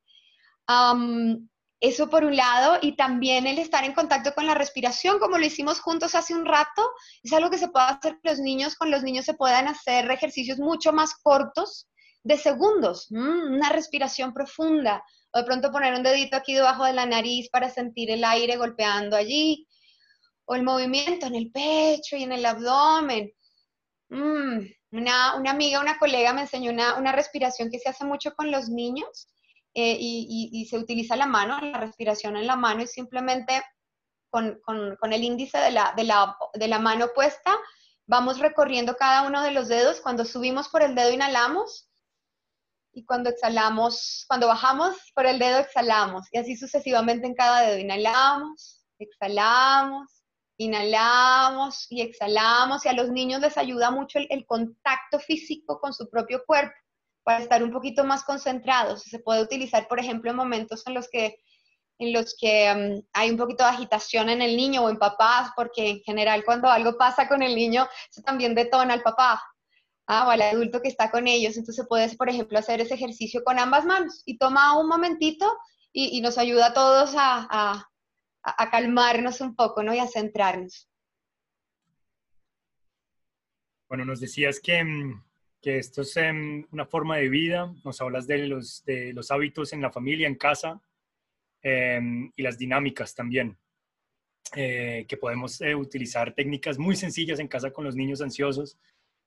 eso 1.80 2.10
por 2.10 2.24
un 2.24 2.36
lado, 2.36 2.78
y 2.82 2.96
también 2.96 3.46
el 3.46 3.58
estar 3.58 3.84
en 3.84 3.94
contacto 3.94 4.34
con 4.34 4.46
la 4.46 4.54
respiración, 4.54 5.18
como 5.18 5.38
lo 5.38 5.46
hicimos 5.46 5.80
juntos 5.80 6.14
hace 6.14 6.34
un 6.34 6.44
rato, 6.44 6.90
es 7.22 7.32
algo 7.32 7.48
que 7.48 7.58
se 7.58 7.68
puede 7.68 7.86
hacer 7.86 8.18
los 8.22 8.40
niños, 8.40 8.74
con 8.74 8.90
los 8.90 9.02
niños 9.02 9.24
se 9.24 9.34
pueden 9.34 9.68
hacer 9.68 10.10
ejercicios 10.10 10.58
mucho 10.58 10.92
más 10.92 11.14
cortos, 11.22 11.88
de 12.24 12.36
segundos, 12.36 13.06
una 13.10 13.68
respiración 13.68 14.34
profunda, 14.34 15.00
o 15.32 15.38
de 15.38 15.44
pronto 15.44 15.70
poner 15.70 15.94
un 15.94 16.02
dedito 16.02 16.36
aquí 16.36 16.54
debajo 16.54 16.84
de 16.84 16.92
la 16.92 17.06
nariz 17.06 17.48
para 17.50 17.70
sentir 17.70 18.10
el 18.10 18.24
aire 18.24 18.56
golpeando 18.56 19.16
allí, 19.16 19.68
o 20.44 20.56
el 20.56 20.64
movimiento 20.64 21.26
en 21.26 21.36
el 21.36 21.52
pecho 21.52 22.16
y 22.16 22.24
en 22.24 22.32
el 22.32 22.44
abdomen. 22.44 23.30
Mm, 24.08 24.58
una, 24.92 25.32
amiga, 25.32 25.80
una 25.80 25.98
colega 25.98 26.32
me 26.32 26.42
enseñó 26.42 26.70
una, 26.70 27.12
respiración 27.12 27.70
que 27.70 27.78
se 27.78 27.88
hace 27.88 28.04
mucho 28.04 28.34
con 28.34 28.50
los 28.50 28.68
niños 28.68 29.28
eh, 29.74 29.96
y, 29.98 30.66
se 30.70 30.78
utiliza 30.78 31.16
la 31.16 31.26
mano, 31.26 31.60
la 31.60 31.78
respiración 31.78 32.36
en 32.36 32.46
la 32.46 32.56
mano 32.56 32.82
y 32.82 32.86
simplemente 32.86 33.62
con, 34.30 34.60
el 35.12 35.24
índice 35.24 35.58
de 35.58 35.70
la, 35.70 35.94
de 35.94 36.68
la 36.68 36.78
mano 36.78 37.08
puesta 37.14 37.56
vamos 38.06 38.38
recorriendo 38.38 38.96
cada 38.96 39.22
uno 39.22 39.42
de 39.42 39.50
los 39.50 39.68
dedos. 39.68 40.00
Cuando 40.00 40.24
subimos 40.24 40.68
por 40.68 40.82
el 40.82 40.94
dedo 40.94 41.12
inhalamos 41.12 41.88
y 42.92 43.04
cuando 43.04 43.30
exhalamos, 43.30 44.24
cuando 44.28 44.46
bajamos 44.46 44.96
por 45.14 45.26
el 45.26 45.38
dedo 45.38 45.58
exhalamos 45.58 46.26
y 46.32 46.38
así 46.38 46.56
sucesivamente 46.56 47.26
en 47.26 47.34
cada 47.34 47.62
dedo. 47.62 47.78
Inhalamos, 47.78 48.86
exhalamos, 48.98 50.24
Inhalamos 50.58 51.86
y 51.90 52.00
exhalamos 52.00 52.84
y 52.84 52.88
a 52.88 52.94
los 52.94 53.10
niños 53.10 53.40
les 53.40 53.58
ayuda 53.58 53.90
mucho 53.90 54.18
el, 54.18 54.46
contacto 54.46 55.18
físico 55.18 55.78
con 55.80 55.92
su 55.92 56.08
propio 56.08 56.44
cuerpo 56.46 56.74
para 57.22 57.40
estar 57.40 57.62
un 57.62 57.72
poquito 57.72 58.04
más 58.04 58.24
concentrados. 58.24 59.02
Se 59.02 59.18
puede 59.18 59.42
utilizar, 59.42 59.86
por 59.88 60.00
ejemplo, 60.00 60.30
en 60.30 60.36
momentos 60.36 60.86
en 60.86 60.94
los 60.94 61.08
que, 61.08 61.38
en 61.98 62.12
los 62.12 62.34
que 62.40 62.72
um, 62.74 63.02
hay 63.12 63.30
un 63.30 63.36
poquito 63.36 63.64
de 63.64 63.70
agitación 63.70 64.30
en 64.30 64.40
el 64.40 64.56
niño 64.56 64.84
o 64.84 64.88
en 64.88 64.98
papás, 64.98 65.50
porque 65.54 65.90
en 65.90 66.00
general 66.00 66.44
cuando 66.44 66.68
algo 66.68 66.96
pasa 66.96 67.28
con 67.28 67.42
el 67.42 67.54
niño, 67.54 67.86
eso 68.10 68.22
también 68.22 68.54
detona 68.54 68.94
al 68.94 69.02
papá 69.02 69.42
ah, 70.06 70.26
o 70.26 70.30
al 70.30 70.40
adulto 70.40 70.80
que 70.80 70.88
está 70.88 71.10
con 71.10 71.26
ellos. 71.26 71.56
Entonces 71.56 71.84
puedes, 71.88 72.16
por 72.16 72.30
ejemplo, 72.30 72.58
hacer 72.58 72.80
ese 72.80 72.94
ejercicio 72.94 73.44
con 73.44 73.58
ambas 73.58 73.84
manos 73.84 74.22
y 74.24 74.38
toma 74.38 74.78
un 74.78 74.88
momentito 74.88 75.52
y, 75.92 76.20
nos 76.20 76.38
ayuda 76.38 76.66
a 76.66 76.74
todos 76.74 77.14
a 77.16 77.46
a, 77.50 77.88
calmarnos 78.70 79.40
un 79.40 79.56
poco, 79.56 79.82
¿no? 79.82 79.94
Y 79.94 79.98
a 79.98 80.06
centrarnos. 80.06 80.88
Bueno, 83.88 84.04
nos 84.04 84.20
decías 84.20 84.60
que, 84.60 84.82
mm, 84.82 85.22
que 85.62 85.78
esto 85.78 86.02
es 86.02 86.16
em, 86.16 86.66
una 86.72 86.86
forma 86.86 87.16
de 87.16 87.28
vida, 87.28 87.72
nos 87.84 88.00
hablas 88.00 88.26
de 88.26 88.46
los, 88.46 88.84
de 88.84 89.12
los 89.12 89.30
hábitos 89.30 89.72
en 89.72 89.80
la 89.80 89.92
familia, 89.92 90.26
en 90.26 90.34
casa, 90.34 90.80
em, 91.62 92.32
y 92.36 92.42
las 92.42 92.58
dinámicas 92.58 93.14
también, 93.14 93.56
eh, 94.54 95.06
que 95.08 95.16
podemos 95.16 95.60
eh, 95.60 95.74
utilizar 95.74 96.34
técnicas 96.34 96.78
muy 96.78 96.96
sencillas 96.96 97.38
en 97.40 97.48
casa 97.48 97.72
con 97.72 97.84
los 97.84 97.96
niños 97.96 98.20
ansiosos 98.20 98.78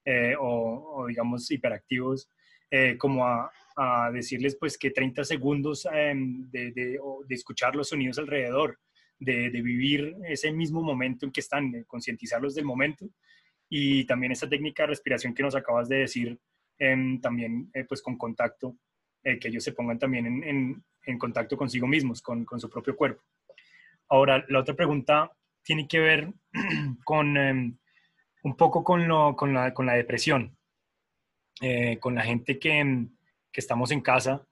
eh, 0.06 0.34
o, 0.40 1.06
digamos, 1.08 1.50
hiperactivos, 1.52 2.30
como 2.98 3.26
a, 3.26 3.52
decirles 4.14 4.56
pues 4.60 4.78
que 4.78 4.92
30 4.92 5.24
segundos 5.24 5.88
em, 5.92 6.50
de, 6.52 6.72
de, 6.72 7.00
de, 7.28 7.36
escuchar 7.36 7.76
los 7.76 7.90
sonidos 7.90 8.20
alrededor, 8.20 8.78
de, 9.20 9.50
vivir 9.50 10.16
ese 10.28 10.52
mismo 10.52 10.82
momento 10.82 11.26
en 11.26 11.32
que 11.32 11.42
están, 11.42 11.72
de 11.72 11.86
concientizarlos 11.86 12.56
del 12.56 12.66
momento. 12.66 13.10
Y 13.68 14.06
también 14.06 14.32
esa 14.32 14.50
técnica 14.50 14.84
de 14.84 14.88
respiración 14.88 15.34
que 15.34 15.44
nos 15.44 15.56
acabas 15.56 15.90
de 15.90 15.98
decir, 15.98 16.40
em, 16.78 17.20
también 17.20 17.70
eh, 17.74 17.84
pues 17.84 18.02
con 18.02 18.18
contacto, 18.18 18.78
eh, 19.24 19.38
que 19.38 19.50
ellos 19.50 19.64
se 19.64 19.74
pongan 19.74 20.00
también 20.00 20.26
en, 20.26 20.84
en, 21.06 21.18
contacto 21.18 21.58
consigo 21.58 21.88
mismos, 21.88 22.22
con, 22.22 22.46
con, 22.46 22.60
su 22.60 22.70
propio 22.70 22.96
cuerpo. 22.96 23.24
Ahora, 24.08 24.46
la 24.48 24.60
otra 24.60 24.76
pregunta 24.76 25.32
tiene 25.64 25.88
que 25.88 26.00
ver 26.00 26.32
con 27.04 27.36
em, 27.38 27.78
un 28.44 28.56
poco 28.56 28.84
con, 28.84 29.08
lo, 29.08 29.36
con, 29.36 29.54
la, 29.54 29.74
con 29.74 29.86
la 29.86 29.94
depresión, 29.94 30.56
eh, 31.62 31.98
con 32.00 32.16
la 32.16 32.24
gente 32.24 32.58
que, 32.58 32.80
em, 32.80 33.10
que 33.52 33.60
estamos 33.60 33.92
en 33.92 34.02
casa. 34.02 34.46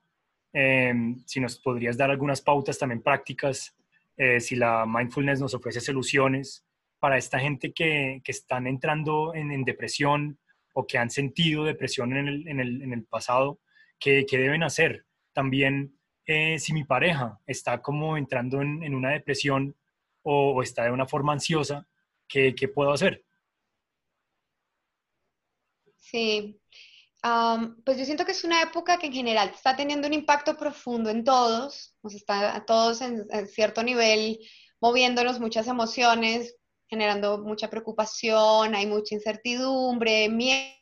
si 1.26 1.40
nos 1.40 1.58
podrías 1.60 1.96
dar 1.96 2.10
algunas 2.10 2.40
pautas 2.40 2.78
también 2.78 3.02
prácticas 3.02 3.77
eh, 4.18 4.40
si 4.40 4.56
la 4.56 4.84
mindfulness 4.84 5.40
nos 5.40 5.54
ofrece 5.54 5.80
soluciones 5.80 6.66
para 6.98 7.16
esta 7.16 7.38
gente 7.38 7.72
que, 7.72 8.20
que 8.24 8.32
están 8.32 8.66
entrando 8.66 9.32
en, 9.34 9.64
depresión 9.64 10.38
o 10.74 10.86
que 10.86 10.98
han 10.98 11.08
sentido 11.08 11.64
depresión 11.64 12.16
en 12.16 12.28
el, 12.28 12.48
en 12.48 12.60
el, 12.60 12.82
en 12.82 12.92
el 12.92 13.04
pasado, 13.04 13.60
¿qué, 14.00 14.26
¿qué, 14.28 14.38
deben 14.38 14.64
hacer? 14.64 15.06
También, 15.32 15.96
eh, 16.26 16.58
si 16.58 16.72
mi 16.72 16.82
pareja 16.82 17.38
está 17.46 17.80
como 17.80 18.16
entrando 18.16 18.60
en, 18.60 18.82
en 18.82 18.94
una 18.94 19.10
depresión 19.10 19.76
o, 20.22 20.62
está 20.62 20.84
de 20.84 20.90
una 20.90 21.06
forma 21.06 21.32
ansiosa, 21.32 21.86
¿qué, 22.26 22.54
¿qué 22.56 22.66
puedo 22.66 22.92
hacer? 22.92 23.24
Sí, 25.96 26.60
pues 27.84 27.98
yo 27.98 28.04
siento 28.04 28.24
que 28.24 28.32
es 28.32 28.44
una 28.44 28.62
época 28.62 28.98
que 28.98 29.06
en 29.06 29.12
general 29.12 29.48
está 29.48 29.76
teniendo 29.76 30.06
un 30.06 30.14
impacto 30.14 30.56
profundo 30.56 31.10
en 31.10 31.24
todos, 31.24 31.94
nos 32.02 32.14
está 32.14 32.54
a 32.54 32.64
todos 32.64 33.00
en, 33.00 33.26
cierto 33.48 33.82
nivel 33.82 34.38
moviéndonos 34.80 35.40
muchas 35.40 35.66
emociones, 35.66 36.56
generando 36.88 37.38
mucha 37.38 37.68
preocupación, 37.68 38.74
hay 38.74 38.86
mucha 38.86 39.14
incertidumbre, 39.14 40.28
miedo, 40.28 40.74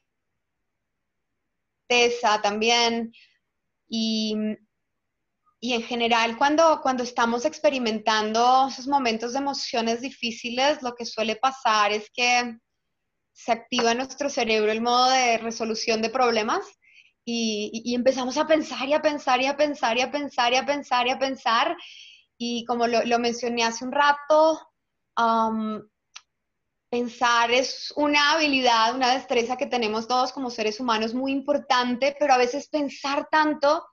también. 2.43 3.13
Y, 3.89 4.37
y 5.61 5.73
en 5.73 5.83
general, 5.83 6.37
cuando, 6.37 6.81
cuando 6.83 7.03
estamos 7.03 7.45
experimentando 7.45 8.67
esos 8.69 8.87
momentos 8.87 9.33
de 9.33 9.39
emociones 9.39 10.01
difíciles, 10.03 10.83
lo 10.83 10.95
que 10.95 11.07
suele 11.07 11.37
pasar 11.37 11.93
es 11.93 12.11
que 12.11 12.59
se 13.37 13.53
activa 13.53 13.93
en 13.93 13.99
nuestro 13.99 14.31
cerebro 14.31 14.73
el 14.73 14.81
modo 14.81 15.11
de 15.11 15.37
resolución 15.39 16.01
de 16.01 16.09
problemas 16.09 16.67
y, 17.25 17.95
empezamos 17.95 18.37
a 18.39 18.47
pensar 18.47 18.89
y 18.89 18.95
a 18.95 19.03
pensar 19.03 19.43
y 19.43 19.47
a 19.47 19.57
pensar 19.57 19.99
y 19.99 20.01
a 20.01 20.11
pensar 20.11 20.53
y 20.53 20.57
a 20.57 20.65
pensar 20.65 21.07
y 21.07 21.11
a 21.11 21.19
pensar. 21.19 21.77
Y 22.39 22.65
como 22.65 22.87
lo, 22.87 23.19
mencioné 23.19 23.65
hace 23.65 23.85
un 23.85 23.93
rato, 23.93 24.61
pensar 26.89 27.51
es 27.51 27.93
una 27.97 28.33
habilidad, 28.33 28.95
una 28.95 29.13
destreza 29.13 29.57
que 29.57 29.67
tenemos 29.67 30.09
todos 30.09 30.33
como 30.33 30.51
seres 30.51 30.81
humanos 30.81 31.15
muy 31.15 31.33
importante, 31.33 32.17
pero 32.19 32.33
a 32.33 32.39
veces 32.39 32.69
pensar 32.69 33.29
tanto 33.31 33.85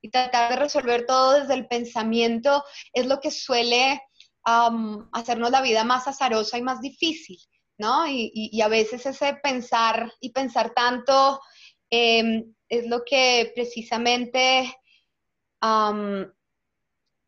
y 0.00 0.10
tratar 0.10 0.50
de 0.50 0.56
resolver 0.56 1.04
todo 1.04 1.40
desde 1.40 1.54
el 1.54 1.66
pensamiento 1.66 2.62
es 2.92 3.06
lo 3.06 3.18
que 3.18 3.30
suele 3.30 4.00
hacernos 4.44 5.50
la 5.50 5.62
vida 5.62 5.84
más 5.84 6.06
azarosa 6.06 6.58
y 6.58 6.62
más 6.62 6.80
difícil, 6.80 7.38
¿no? 7.78 8.06
Y, 8.06 8.60
a 8.60 8.68
veces 8.68 9.06
ese 9.06 9.34
pensar 9.42 10.12
y 10.20 10.30
pensar 10.30 10.74
tanto 10.74 11.40
em, 11.90 12.54
es 12.68 12.86
lo 12.86 13.04
que 13.04 13.52
precisamente 13.54 14.74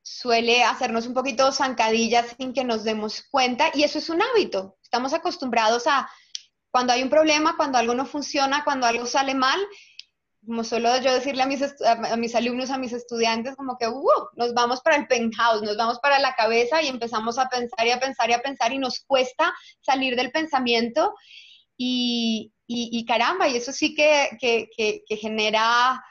suele 0.02 0.62
hacernos 0.62 1.06
un 1.06 1.14
poquito 1.14 1.50
zancadillas 1.52 2.34
sin 2.36 2.52
que 2.52 2.64
nos 2.64 2.84
demos 2.84 3.22
cuenta 3.30 3.70
y 3.74 3.84
eso 3.84 3.98
es 3.98 4.10
un 4.10 4.22
hábito. 4.22 4.76
Estamos 4.82 5.12
acostumbrados 5.14 5.86
a 5.86 6.10
cuando 6.70 6.92
hay 6.92 7.02
un 7.02 7.10
problema, 7.10 7.56
cuando 7.56 7.78
algo 7.78 7.94
no 7.94 8.06
funciona, 8.06 8.64
cuando 8.64 8.86
algo 8.86 9.06
sale 9.06 9.34
mal, 9.34 9.60
como 10.46 10.64
suelo 10.64 10.96
yo 11.00 11.12
decirle 11.12 11.42
a 11.42 11.46
mis, 11.46 11.62
a 11.84 12.16
mis 12.16 12.34
alumnos, 12.34 12.70
a 12.70 12.78
mis 12.78 12.92
estudiantes, 12.92 13.56
como 13.56 13.76
que 13.76 13.88
uh, 13.88 14.10
nos 14.36 14.54
vamos 14.54 14.80
para 14.80 14.96
el 14.96 15.06
penthouse, 15.06 15.62
nos 15.62 15.76
vamos 15.76 15.98
para 16.00 16.18
la 16.18 16.34
cabeza 16.34 16.82
y 16.82 16.88
empezamos 16.88 17.38
a 17.38 17.48
pensar 17.48 17.86
y 17.86 17.90
a 17.90 18.00
pensar 18.00 18.30
y 18.30 18.32
a 18.32 18.42
pensar 18.42 18.72
y 18.72 18.78
nos 18.78 19.00
cuesta 19.00 19.52
salir 19.80 20.16
del 20.16 20.30
pensamiento 20.30 21.14
y, 21.76 22.52
y, 22.66 23.04
caramba, 23.06 23.48
y 23.48 23.56
eso 23.56 23.72
sí 23.72 23.94
que, 23.94 24.36
que, 24.38 24.68
que, 24.76 25.16
genera, 25.16 26.04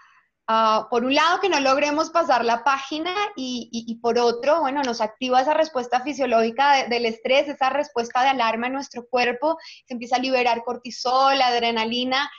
ah, 0.48 0.88
por 0.90 1.06
un 1.06 1.14
lado, 1.14 1.40
que 1.40 1.48
no 1.48 1.60
logremos 1.60 2.10
pasar 2.10 2.44
la 2.44 2.64
página 2.64 3.14
y, 3.36 3.70
y, 3.72 3.96
por 4.00 4.18
otro, 4.18 4.62
bueno, 4.62 4.82
nos 4.82 5.00
activa 5.00 5.42
esa 5.42 5.54
respuesta 5.54 6.02
fisiológica 6.02 6.88
del 6.88 7.06
estrés, 7.06 7.48
esa 7.48 7.70
respuesta 7.70 8.24
de 8.24 8.30
alarma 8.30 8.66
en 8.66 8.74
nuestro 8.74 9.08
cuerpo, 9.08 9.60
se 9.86 9.94
empieza 9.94 10.16
a 10.16 10.20
liberar 10.20 10.64
cortisol, 10.64 11.40
adrenalina 11.40 12.32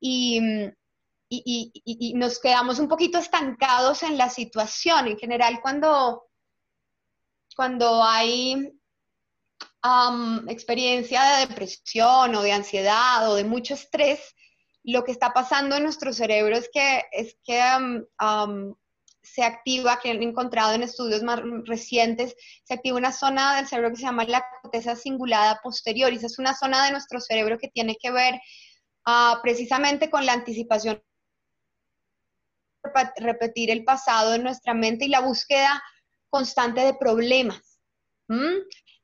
y 0.00 0.40
y, 1.30 2.12
nos 2.16 2.40
quedamos 2.40 2.78
un 2.80 2.88
poquito 2.88 3.18
estancados 3.18 4.02
en 4.02 4.18
la 4.18 4.28
situación. 4.28 5.06
En 5.06 5.18
general, 5.18 5.60
cuando, 5.62 6.28
cuando 7.54 8.02
hay 8.02 8.72
experiencia 10.48 11.22
de 11.22 11.46
depresión 11.46 12.34
o 12.34 12.42
de 12.42 12.52
ansiedad 12.52 13.30
o 13.30 13.36
de 13.36 13.44
mucho 13.44 13.74
estrés, 13.74 14.34
lo 14.82 15.04
que 15.04 15.12
está 15.12 15.32
pasando 15.32 15.76
en 15.76 15.84
nuestro 15.84 16.12
cerebro 16.12 16.56
es 16.56 16.68
que, 16.72 17.04
es 17.12 17.36
que 17.44 17.60
se 19.22 19.44
activa, 19.44 20.00
que 20.00 20.10
han 20.10 20.22
encontrado 20.22 20.74
en 20.74 20.82
estudios 20.82 21.22
más 21.22 21.40
recientes, 21.64 22.34
se 22.64 22.74
activa 22.74 22.98
una 22.98 23.12
zona 23.12 23.56
del 23.56 23.68
cerebro 23.68 23.90
que 23.90 23.96
se 23.96 24.02
llama 24.02 24.24
la 24.24 24.44
corteza 24.62 24.96
cingulada 24.96 25.60
posterior. 25.62 26.12
Y 26.12 26.16
esa 26.16 26.26
es 26.26 26.38
una 26.38 26.56
zona 26.56 26.86
de 26.86 26.92
nuestro 26.92 27.20
cerebro 27.20 27.58
que 27.58 27.68
tiene 27.68 27.96
que 27.96 28.10
ver 28.10 28.40
ah, 29.04 29.38
precisamente 29.42 30.10
con 30.10 30.26
la 30.26 30.32
anticipación 30.32 31.00
repetir 33.16 33.70
el 33.70 33.84
pasado 33.84 34.34
en 34.34 34.42
nuestra 34.42 34.74
mente 34.74 35.04
y 35.04 35.08
la 35.08 35.20
búsqueda 35.20 35.82
constante 36.28 36.80
de 36.82 36.94
problemas. 36.94 37.80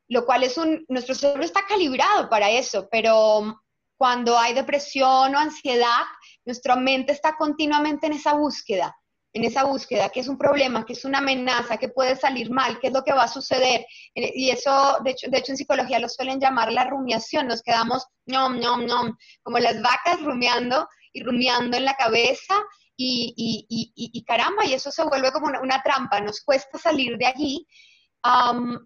Lo 0.09 0.25
cual 0.25 0.45
es 0.45 0.57
un, 0.57 0.85
nuestro 0.89 1.15
cerebro 1.15 1.43
está 1.43 1.67
calibrado 1.67 2.29
para 2.31 2.51
eso, 2.51 2.89
pero 2.91 3.61
cuando 3.97 4.39
hay 4.39 4.55
depresión 4.55 5.35
o 5.35 5.39
ansiedad, 5.39 6.05
nuestra 6.45 6.77
mente 6.77 7.13
está 7.13 7.37
continuamente 7.37 8.07
en 8.07 8.13
esa 8.13 8.35
búsqueda, 8.35 8.97
en 9.33 9.45
esa 9.45 9.65
búsqueda, 9.65 10.11
que 10.11 10.21
es 10.21 10.29
un 10.29 10.39
problema, 10.39 10.87
que 10.87 10.93
es 10.93 11.05
una 11.05 11.19
amenaza, 11.19 11.77
que 11.77 11.89
puede 11.89 12.15
salir 12.15 12.51
mal, 12.51 12.79
qué 12.79 12.89
es 12.89 12.93
lo 12.93 13.03
que 13.03 13.13
va 13.13 13.25
a 13.25 13.29
suceder. 13.29 13.85
Eh, 14.15 14.33
y 14.35 14.51
eso, 14.51 14.99
de 15.03 15.11
hecho, 15.11 15.29
de 15.29 15.39
hecho 15.39 15.53
en 15.53 15.59
psicología 15.59 15.99
lo 15.99 16.09
suelen 16.09 16.41
llamar 16.41 16.73
la 16.73 16.85
rumiación, 16.85 17.49
nos 17.49 17.63
quedamos, 17.63 18.07
ñom, 18.27 18.59
ñom, 18.61 18.87
ñom, 18.87 19.17
como 19.43 19.59
las 19.59 19.83
vacas 19.83 20.23
rumiando 20.23 20.89
y 21.13 21.23
rumiando 21.23 21.77
en 21.77 21.85
la 21.85 21.95
cabeza 21.95 22.55
y, 22.97 24.25
caramba, 24.27 24.65
y 24.65 24.75
eso 24.75 24.91
se 24.91 25.05
vuelve 25.05 25.33
como 25.33 25.47
una, 25.47 25.83
trampa, 25.83 26.21
nos 26.21 26.41
cuesta 26.41 26.79
salir 26.79 27.17
de 27.19 27.27
allí. 27.27 27.67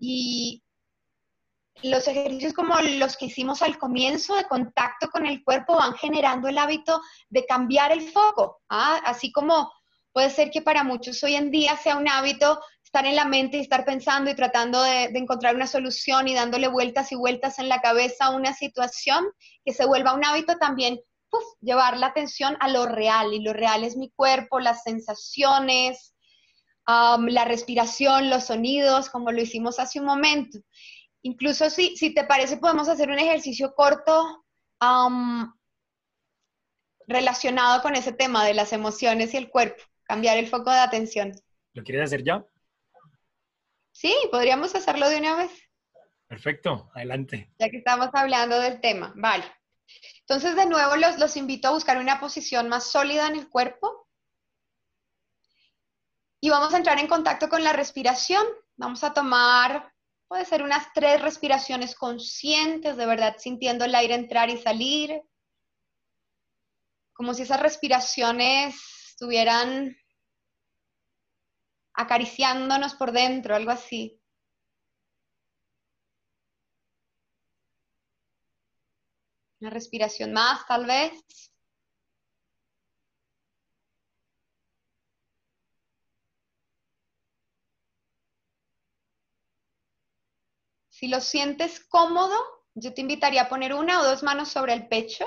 y 0.00 0.62
los 1.82 2.06
ejercicios 2.08 2.52
como 2.52 2.78
los 2.78 3.16
que 3.16 3.26
hicimos 3.26 3.62
al 3.62 3.78
comienzo 3.78 4.34
de 4.36 4.44
contacto 4.44 5.08
con 5.08 5.26
el 5.26 5.42
cuerpo 5.42 5.76
van 5.76 5.94
generando 5.94 6.48
el 6.48 6.58
hábito 6.58 7.00
de 7.28 7.46
cambiar 7.46 7.92
el 7.92 8.02
foco, 8.10 8.60
¿ah? 8.68 9.00
así 9.04 9.32
como 9.32 9.72
puede 10.12 10.30
ser 10.30 10.50
que 10.50 10.60
para 10.60 10.84
muchos 10.84 11.22
hoy 11.22 11.36
en 11.36 11.50
día 11.50 11.76
sea 11.76 11.96
un 11.96 12.08
hábito 12.08 12.60
estar 12.84 13.06
en 13.06 13.16
la 13.16 13.24
mente 13.24 13.56
y 13.56 13.60
estar 13.60 13.84
pensando 13.84 14.30
y 14.30 14.34
tratando 14.34 14.82
de, 14.82 15.08
de, 15.08 15.18
encontrar 15.18 15.54
una 15.54 15.68
solución 15.68 16.26
y 16.26 16.34
dándole 16.34 16.66
vueltas 16.68 17.12
y 17.12 17.14
vueltas 17.14 17.58
en 17.60 17.68
la 17.68 17.80
cabeza 17.80 18.26
a 18.26 18.30
una 18.30 18.52
situación, 18.52 19.24
que 19.64 19.72
se 19.72 19.86
vuelva 19.86 20.12
un 20.12 20.24
hábito 20.24 20.58
también 20.58 20.98
llevar 21.60 21.96
la 21.96 22.06
atención 22.06 22.56
a 22.60 22.68
lo 22.68 22.86
real, 22.86 23.32
y 23.32 23.42
lo 23.42 23.52
real 23.52 23.84
es 23.84 23.96
mi 23.96 24.10
cuerpo, 24.10 24.60
las 24.60 24.82
sensaciones, 24.82 26.14
la 26.86 27.44
respiración, 27.44 28.30
los 28.30 28.46
sonidos, 28.46 29.10
como 29.10 29.30
lo 29.30 29.40
hicimos 29.40 29.78
hace 29.78 30.00
un 30.00 30.06
momento. 30.06 30.58
Incluso 31.22 31.70
si, 31.70 31.96
si 31.96 32.14
te 32.14 32.24
parece, 32.24 32.56
podemos 32.56 32.88
hacer 32.88 33.10
un 33.10 33.18
ejercicio 33.18 33.74
corto 33.74 34.44
relacionado 37.06 37.82
con 37.82 37.94
ese 37.94 38.12
tema 38.12 38.44
de 38.44 38.54
las 38.54 38.72
emociones 38.72 39.34
y 39.34 39.36
el 39.36 39.50
cuerpo, 39.50 39.82
cambiar 40.04 40.38
el 40.38 40.48
foco 40.48 40.70
de 40.70 40.78
atención. 40.78 41.32
¿Lo 41.74 41.84
quieres 41.84 42.04
hacer 42.04 42.24
ya? 42.24 42.44
Sí, 43.92 44.14
podríamos 44.30 44.74
hacerlo 44.74 45.08
de 45.08 45.18
una 45.18 45.36
vez. 45.36 45.50
Perfecto, 46.26 46.90
adelante. 46.94 47.52
Ya 47.58 47.68
que 47.68 47.78
estamos 47.78 48.08
hablando 48.12 48.58
del 48.58 48.80
tema, 48.80 49.12
vale. 49.16 49.44
Entonces, 50.30 50.54
de 50.54 50.66
nuevo, 50.66 50.94
los, 50.94 51.18
los 51.18 51.36
invito 51.36 51.66
a 51.66 51.72
buscar 51.72 51.98
una 51.98 52.20
posición 52.20 52.68
más 52.68 52.84
sólida 52.84 53.26
en 53.26 53.34
el 53.34 53.48
cuerpo. 53.48 54.06
Y 56.40 56.50
vamos 56.50 56.72
a 56.72 56.76
entrar 56.76 57.00
en 57.00 57.08
contacto 57.08 57.48
con 57.48 57.64
la 57.64 57.72
respiración. 57.72 58.46
Vamos 58.76 59.02
a 59.02 59.12
tomar, 59.12 59.92
puede 60.28 60.44
ser 60.44 60.62
unas 60.62 60.86
tres 60.94 61.20
respiraciones 61.20 61.96
conscientes, 61.96 62.96
de 62.96 63.06
verdad, 63.06 63.38
sintiendo 63.38 63.84
el 63.84 63.92
aire 63.92 64.14
entrar 64.14 64.50
y 64.50 64.56
salir. 64.56 65.20
Como 67.12 67.34
si 67.34 67.42
esas 67.42 67.58
respiraciones 67.58 68.76
estuvieran 69.08 69.96
acariciándonos 71.94 72.94
por 72.94 73.10
dentro, 73.10 73.56
algo 73.56 73.72
así. 73.72 74.19
Una 79.60 79.70
respiración 79.70 80.32
más, 80.32 80.66
tal 80.66 80.86
vez. 80.86 81.12
Si 90.88 91.08
lo 91.08 91.20
sientes 91.20 91.80
cómodo, 91.88 92.34
yo 92.74 92.94
te 92.94 93.00
invitaría 93.00 93.42
a 93.42 93.48
poner 93.48 93.74
una 93.74 94.00
o 94.00 94.04
dos 94.04 94.22
manos 94.22 94.48
sobre 94.48 94.72
el 94.74 94.88
pecho. 94.88 95.26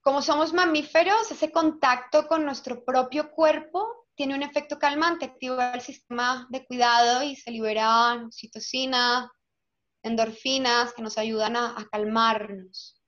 Como 0.00 0.20
somos 0.20 0.52
mamíferos, 0.52 1.30
ese 1.30 1.52
contacto 1.52 2.26
con 2.26 2.44
nuestro 2.44 2.84
propio 2.84 3.30
cuerpo 3.30 4.08
tiene 4.14 4.34
un 4.34 4.42
efecto 4.42 4.78
calmante, 4.78 5.26
activa 5.26 5.72
el 5.74 5.80
sistema 5.80 6.46
de 6.50 6.66
cuidado 6.66 7.22
y 7.22 7.36
se 7.36 7.50
libera 7.50 8.14
oxitocina, 8.14 9.30
endorfinas 10.02 10.92
que 10.94 11.02
nos 11.02 11.18
ayudan 11.18 11.56
a, 11.56 11.88
calmarnos. 11.90 13.00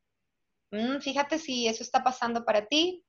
Mm, 0.70 1.00
fíjate 1.00 1.38
si 1.38 1.68
eso 1.68 1.82
está 1.82 2.02
pasando 2.02 2.44
para 2.44 2.66
ti. 2.66 3.04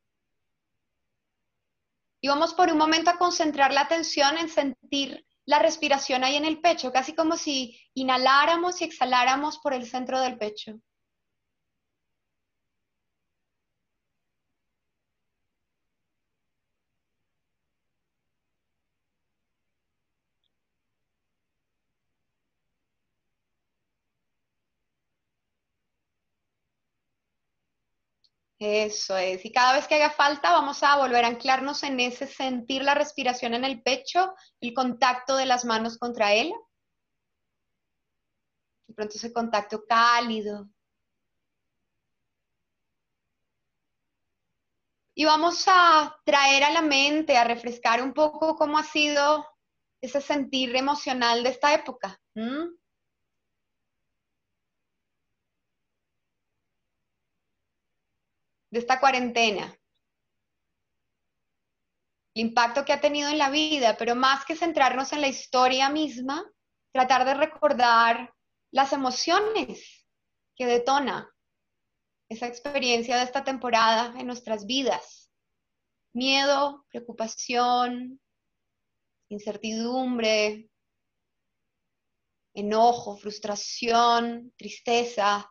Y 2.22 2.28
vamos 2.28 2.54
por 2.54 2.72
un 2.72 2.78
momento 2.78 3.10
a 3.10 3.18
concentrar 3.18 3.72
la 3.74 3.82
atención 3.82 4.38
en 4.38 4.50
sentir 4.50 5.26
la 5.46 5.60
respiración 5.60 6.24
ahí 6.24 6.36
en 6.36 6.46
el 6.46 6.60
pecho, 6.60 6.92
casi 6.92 7.14
como 7.14 7.38
si 7.38 7.80
inhaláramos 7.94 8.82
y 8.82 8.86
exhaláramos 8.86 9.60
por 9.60 9.74
el 9.74 9.86
centro 9.86 10.20
del 10.20 10.38
pecho. 10.38 10.80
Eso 28.60 29.18
es. 29.18 29.44
Y 29.44 29.52
cada 29.52 29.74
vez 29.74 29.88
que 29.88 29.96
haga 29.96 30.12
falta, 30.12 30.52
vamos 30.52 30.82
a 30.82 30.98
volver 30.98 31.26
a 31.26 31.28
anclarnos 31.28 31.84
en 31.84 32.00
ese 32.00 32.26
sentir 32.26 32.84
la 32.84 32.94
respiración 32.96 33.54
en 33.54 33.66
el 33.66 33.82
pecho, 33.82 34.34
el 34.62 34.74
contacto 34.74 35.36
de 35.36 35.46
las 35.46 35.66
manos 35.66 35.98
contra 35.98 36.34
él. 36.34 36.54
De 38.88 38.94
pronto 38.94 39.16
ese 39.18 39.34
contacto 39.34 39.86
cálido. 39.86 40.70
Y 45.16 45.26
vamos 45.26 45.66
a 45.68 46.16
traer 46.26 46.64
a 46.64 46.72
la 46.72 46.82
mente, 46.82 47.38
a 47.38 47.44
refrescar 47.44 48.02
un 48.02 48.14
poco 48.14 48.56
cómo 48.56 48.78
ha 48.78 48.84
sido 48.84 49.46
ese 50.02 50.22
sentir 50.22 50.76
emocional 50.76 51.44
de 51.44 51.50
esta 51.50 51.74
época 51.74 52.22
de 58.76 58.80
esta 58.82 59.00
cuarentena. 59.00 59.74
impacto 62.34 62.84
que 62.84 62.92
ha 62.92 63.00
tenido 63.00 63.30
en 63.30 63.38
la 63.38 63.50
vida, 63.50 63.96
pero 63.98 64.14
más 64.16 64.44
que 64.44 64.58
centrarnos 64.58 65.14
en 65.14 65.22
la 65.22 65.30
historia 65.30 65.90
misma, 65.90 66.46
tratar 66.92 67.24
de 67.24 67.36
recordar 67.36 68.34
las 68.72 68.92
emociones 68.92 70.06
que 70.58 70.66
detona 70.66 71.34
esa 72.28 72.48
experiencia 72.48 73.16
de 73.16 73.24
esta 73.24 73.46
temporada 73.46 74.14
en 74.20 74.28
nuestras 74.28 74.66
vidas. 74.66 75.32
Miedo, 76.12 76.86
preocupación, 76.90 78.20
incertidumbre, 79.30 80.70
enojo, 82.54 83.16
frustración, 83.16 84.52
tristeza. 84.58 85.50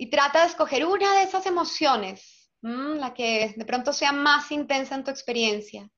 Y 0.00 0.10
trata 0.10 0.42
de 0.42 0.46
escoger 0.46 0.86
una 0.86 1.12
de 1.14 1.24
esas 1.24 1.44
emociones, 1.46 2.52
la 2.62 3.12
que 3.14 3.52
de 3.56 3.64
pronto 3.64 3.92
sea 3.92 4.12
más 4.12 4.52
intensa 4.52 4.94
en 4.94 5.02
tu 5.02 5.10
experiencia. 5.10 5.90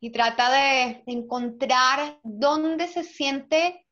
Y 0.00 0.10
trata 0.10 0.50
de 0.50 1.04
encontrar 1.06 2.18
dónde 2.24 2.88
se 2.88 3.04
siente 3.04 3.86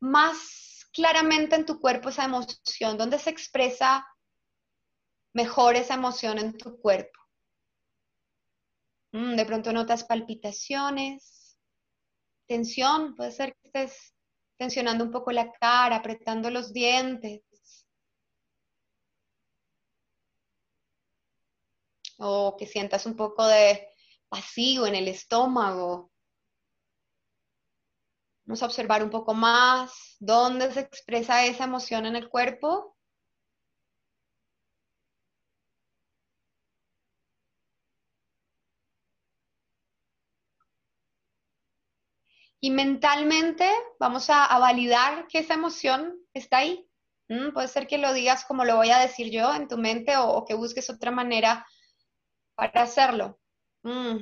más 0.00 0.88
claramente 0.94 1.54
en 1.54 1.66
tu 1.66 1.78
cuerpo 1.78 2.08
esa 2.08 2.24
emoción, 2.24 2.96
dónde 2.96 3.18
se 3.18 3.28
expresa 3.28 4.06
mejor 5.34 5.76
esa 5.76 5.94
emoción 5.94 6.38
en 6.38 6.56
tu 6.56 6.80
cuerpo. 6.80 7.20
Mm, 9.12 9.36
de 9.36 9.44
pronto 9.44 9.74
notas 9.74 10.04
palpitaciones, 10.04 11.58
tensión, 12.46 13.14
puede 13.14 13.32
ser 13.32 13.54
que 13.56 13.68
estés 13.68 14.11
tensionando 14.62 15.02
un 15.02 15.10
poco 15.10 15.32
la 15.32 15.50
cara, 15.52 15.96
apretando 15.96 16.48
los 16.48 16.72
dientes. 16.72 17.42
O 22.18 22.56
que 22.56 22.66
sientas 22.66 23.04
un 23.06 23.16
poco 23.16 23.44
de 23.44 23.88
vacío 24.30 24.86
en 24.86 24.94
el 24.94 25.08
estómago, 25.08 26.12
Vamos 28.44 28.62
a 28.62 28.66
observar 28.66 29.04
un 29.04 29.10
poco 29.10 29.34
más 29.34 30.16
dónde 30.18 30.72
se 30.72 30.80
expresa 30.80 31.44
esa 31.46 31.64
emoción 31.64 32.06
en 32.06 32.16
el 32.16 32.28
cuerpo. 32.28 32.96
Y 42.64 42.70
mentalmente 42.70 43.68
vamos 43.98 44.30
a, 44.30 44.56
validar 44.58 45.26
que 45.26 45.40
esa 45.40 45.54
emoción 45.54 46.16
está 46.32 46.58
ahí. 46.58 46.88
Mm, 47.28 47.52
puede 47.52 47.66
ser 47.66 47.88
que 47.88 47.98
lo 47.98 48.12
digas 48.12 48.44
como 48.44 48.64
lo 48.64 48.76
voy 48.76 48.90
a 48.90 48.98
decir 48.98 49.32
yo 49.32 49.52
en 49.52 49.66
tu 49.66 49.78
mente 49.78 50.16
o, 50.16 50.44
que 50.44 50.54
busques 50.54 50.88
otra 50.88 51.10
manera 51.10 51.66
para 52.54 52.82
hacerlo. 52.82 53.40
Mm, 53.82 54.18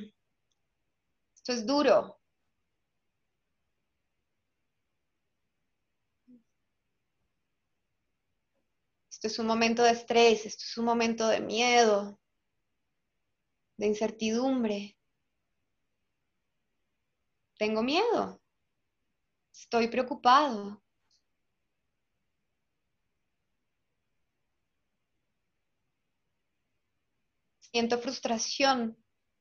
esto 1.35 1.53
es 1.53 1.67
duro, 1.67 2.21
Esto 9.11 9.27
es 9.29 9.39
un 9.39 9.47
momento 9.47 9.83
de 9.83 9.91
estrés, 9.91 10.47
esto 10.47 10.65
es 10.67 10.79
un 10.79 10.87
momento 10.87 11.29
de 11.29 11.41
miedo, 11.41 12.19
de 13.77 13.87
incertidumbre. 13.87 14.97
Tengo 17.61 17.83
miedo. 17.83 18.41
Estoy 19.53 19.89
preocupado. 19.89 20.83
Siento 27.59 27.99
frustración. 27.99 28.97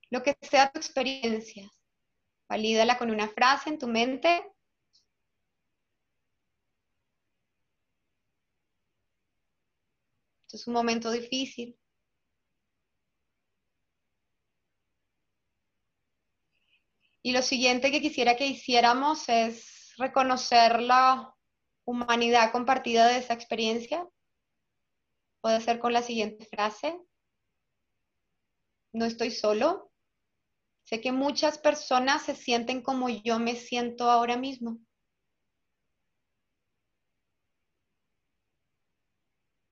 Lo 0.09 0.22
que 0.22 0.36
sea 0.41 0.70
tu 0.70 0.80
experiencia. 0.80 1.72
Valídala 2.49 2.97
con 2.97 3.09
una 3.09 3.30
frase 3.30 3.70
en 3.70 3.80
tu 3.80 3.88
mente 3.88 4.43
es 10.51 10.67
un 10.67 10.74
momento 10.74 11.09
difícil. 11.09 11.80
Y 17.22 17.34
lo 17.34 17.41
siguiente 17.41 17.91
que 17.91 18.01
quisiera 18.01 18.36
que 18.36 18.47
hiciéramos 18.47 19.28
es 19.28 19.93
reconocer 19.97 20.82
la 20.82 21.34
humanidad 21.86 22.51
compartida 22.51 23.07
de 23.07 23.17
esa 23.17 23.34
experiencia. 23.34 24.07
Puede 25.41 25.61
ser 25.61 25.80
con 25.80 25.93
la 25.93 26.01
siguiente 26.01 26.45
frase. 26.45 26.99
No 28.93 29.05
estoy 29.05 29.32
solo. 29.32 29.91
Sé 30.84 31.01
que 31.01 31.11
muchas 31.11 31.57
personas 31.57 32.24
se 32.24 32.36
sienten 32.36 32.82
como 32.82 33.09
yo 33.09 33.39
me 33.39 33.55
siento 33.55 34.09
ahora 34.09 34.38
mismo. 34.38 34.80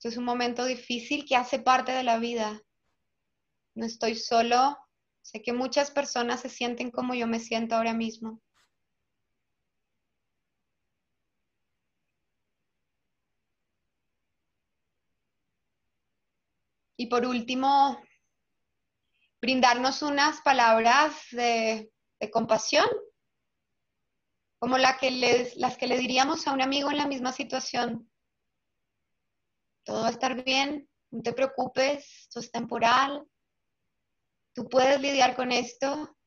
es 0.08 0.18
un 0.18 0.24
momento 0.24 0.66
difícil 0.66 1.26
que 1.26 1.36
hace 1.36 1.60
parte 1.60 1.92
de 1.92 2.04
la 2.04 2.18
vida. 2.18 2.62
No 3.76 3.86
estoy 3.86 4.16
solo. 4.16 4.78
Sé 5.28 5.42
que 5.42 5.52
muchas 5.52 5.92
personas 5.92 6.40
se 6.40 6.48
sienten 6.48 6.90
como 6.90 7.14
yo 7.14 7.28
me 7.28 7.42
siento 7.42 7.76
ahora 7.76 7.94
mismo. 7.94 8.42
Y 16.96 17.08
por 17.08 17.26
último, 17.26 18.02
brindarnos 19.42 20.02
unas 20.02 20.40
palabras 20.44 21.14
de, 21.32 21.92
compasión, 22.32 22.88
como 24.60 24.78
que 25.02 25.52
las 25.58 25.78
que 25.78 25.88
le 25.88 25.98
diríamos 25.98 26.48
a 26.48 26.54
un 26.54 26.62
amigo 26.62 26.90
en 26.90 26.98
la 27.00 27.06
misma 27.06 27.34
situación 27.34 28.10
todo 29.84 30.04
va 30.04 30.08
a 30.08 30.12
estar 30.12 30.42
bien, 30.42 30.90
no 31.12 31.22
te 31.22 31.34
preocupes, 31.34 32.06
esto 32.22 32.40
es 32.40 32.50
temporal, 32.50 33.28
tú 34.58 34.68
puedes 34.68 35.00
lidiar 35.00 35.36
con 35.36 35.52
esto. 35.52 36.18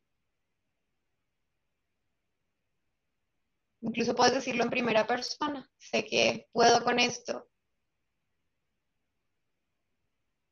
Incluso 3.80 4.14
puedes 4.14 4.34
decirlo 4.34 4.62
en 4.62 4.70
primera 4.70 5.04
persona, 5.04 5.68
sé 5.78 6.04
que 6.04 6.48
puedo 6.52 6.84
con 6.84 7.00
esto. 7.00 7.48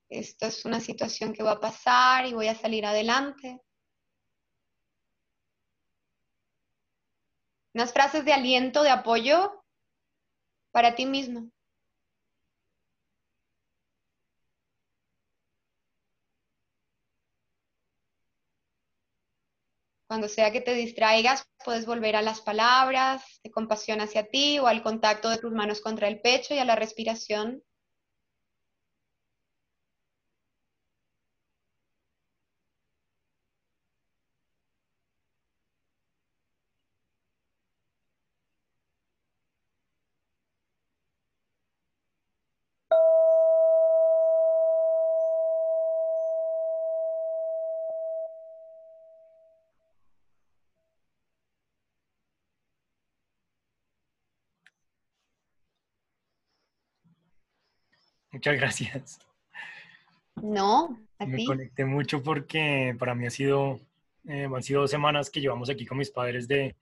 Esto 0.09 0.47
es 0.47 0.65
una 0.65 0.81
situación 0.81 1.33
que 1.33 1.45
va 1.45 1.53
a 1.53 1.61
pasar 1.61 2.27
y 2.27 2.33
voy 2.33 2.49
a 2.49 2.57
salir 2.57 2.85
adelante. 2.85 3.61
Unas 7.75 7.93
frases 7.93 8.25
de 8.25 8.33
aliento, 8.33 8.83
de 8.83 8.91
apoyo 8.91 9.65
para 10.73 10.97
ti 10.97 11.07
mismo. 11.07 11.53
Cuando 20.09 20.27
sea 20.27 20.51
que 20.51 20.63
te 20.63 20.73
distraigas, 20.73 21.45
puedes 21.63 21.85
volver 21.85 22.17
a 22.17 22.23
las 22.23 22.41
palabras 22.41 23.23
de 23.45 23.51
compasión 23.51 24.01
hacia 24.01 24.27
ti 24.27 24.59
o 24.59 24.67
al 24.67 24.83
contacto 24.83 25.29
de 25.29 25.37
tus 25.37 25.53
manos 25.53 25.83
contra 25.83 26.09
el 26.09 26.23
pecho 26.23 26.55
y 26.55 26.59
a 26.59 26.65
la 26.65 26.77
respiración. 26.77 27.63
Muchas 58.39 58.57
gracias. 58.57 59.19
No, 60.41 60.97
a 61.19 61.27
Me 61.27 61.45
conecté 61.45 61.85
mucho 61.85 62.23
porque 62.23 62.95
para 62.97 63.13
mí 63.13 63.27
ha 63.27 63.31
sido, 63.31 63.81
eh, 64.29 64.45
han 64.45 64.63
sido 64.63 64.83
dos 64.83 64.93
semanas 64.93 65.29
que 65.29 65.41
llevamos 65.41 65.69
aquí 65.69 65.85
con 65.85 65.99
mis 65.99 66.13
padres 66.13 66.47
de 66.47 66.77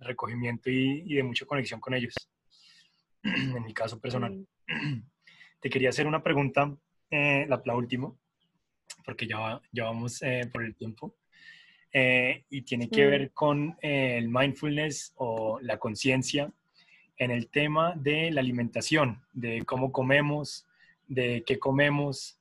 recogimiento 0.00 0.68
y, 0.68 1.14
de 1.14 1.22
mucha 1.22 1.46
conexión 1.46 1.78
con 1.78 1.94
ellos, 1.94 2.12
en 3.22 3.62
mi 3.62 3.72
caso 3.72 4.00
personal. 4.00 4.44
Te 5.60 5.70
quería 5.70 5.90
hacer 5.90 6.08
una 6.08 6.24
pregunta, 6.24 6.76
eh, 7.08 7.46
la, 7.48 7.76
última, 7.76 8.12
porque 9.04 9.28
ya, 9.28 9.60
ya 9.70 9.84
vamos 9.84 10.20
eh, 10.22 10.50
por 10.52 10.64
el 10.64 10.74
tiempo. 10.74 11.14
eh, 11.92 12.42
y 12.50 12.62
tiene 12.62 12.90
que 12.90 13.06
ver 13.06 13.30
con 13.30 13.78
eh, 13.80 14.18
el 14.18 14.28
mindfulness 14.28 15.12
o 15.14 15.60
la 15.60 15.78
conciencia 15.78 16.52
en 17.16 17.30
el 17.30 17.48
tema 17.48 17.94
de 17.94 18.32
la 18.32 18.40
alimentación, 18.40 19.22
de 19.32 19.62
cómo 19.64 19.92
comemos, 19.92 20.65
de 21.06 21.44
qué 21.46 21.58
comemos. 21.58 22.38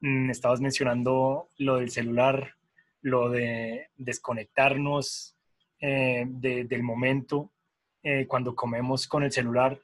Mm, 0.00 0.30
estabas 0.30 0.60
mencionando 0.60 1.50
lo 1.58 1.76
del 1.76 1.90
celular, 1.90 2.54
lo 3.02 3.30
de 3.30 3.88
desconectarnos 3.96 5.36
eh, 5.80 6.24
del 6.26 6.82
momento 6.82 7.50
cuando 8.28 8.54
comemos 8.54 9.06
con 9.06 9.22
el 9.22 9.32
celular. 9.32 9.80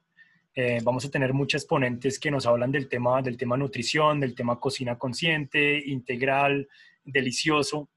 vamos 0.83 1.07
a 1.07 1.11
tener 1.11 1.33
muchas 1.33 1.65
ponentes 1.65 2.19
que 2.19 2.31
nos 2.31 2.45
hablan 2.45 2.71
del 2.71 2.87
tema, 2.87 3.23
del 3.23 3.39
tema 3.39 3.57
nutrición, 3.57 4.21
del 4.21 4.35
tema 4.35 4.61
cocina 4.61 4.99
consciente, 4.99 5.83
integral, 5.87 6.69
delicioso. 7.03 7.89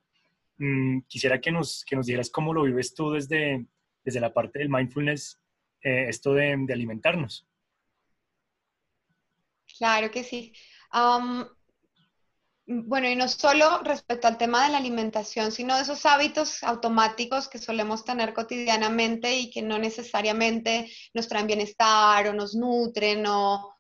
Mm, 0.57 0.99
quisiera 1.07 1.41
que 1.41 1.51
nos, 1.51 1.83
que 1.85 1.95
nos 1.95 2.05
dijeras 2.05 2.29
cómo 2.29 2.53
lo 2.53 2.63
vives 2.63 2.93
tú 2.93 3.11
desde, 3.11 3.65
desde 4.03 4.19
la 4.19 4.33
parte 4.33 4.59
del 4.59 4.69
mindfulness, 4.69 5.39
eh, 5.81 6.05
esto 6.07 6.33
de, 6.33 6.53
alimentarnos. 6.71 7.47
Claro 9.77 10.11
que 10.11 10.23
sí. 10.23 10.53
bueno, 12.65 13.09
y 13.09 13.15
no 13.15 13.27
solo 13.27 13.79
respecto 13.83 14.27
al 14.27 14.37
tema 14.37 14.63
de 14.63 14.71
la 14.71 14.77
alimentación, 14.77 15.51
sino 15.51 15.75
de 15.75 15.81
esos 15.81 16.05
hábitos 16.05 16.63
automáticos 16.63 17.49
que 17.49 17.57
solemos 17.57 18.05
tener 18.05 18.33
cotidianamente 18.33 19.35
y 19.37 19.51
que 19.51 19.61
no 19.61 19.77
necesariamente 19.79 20.89
nos 21.13 21.27
traen 21.27 21.47
bienestar 21.47 22.27
o 22.27 22.33
nos 22.33 22.55
nutren 22.55 23.25
o, 23.27 23.75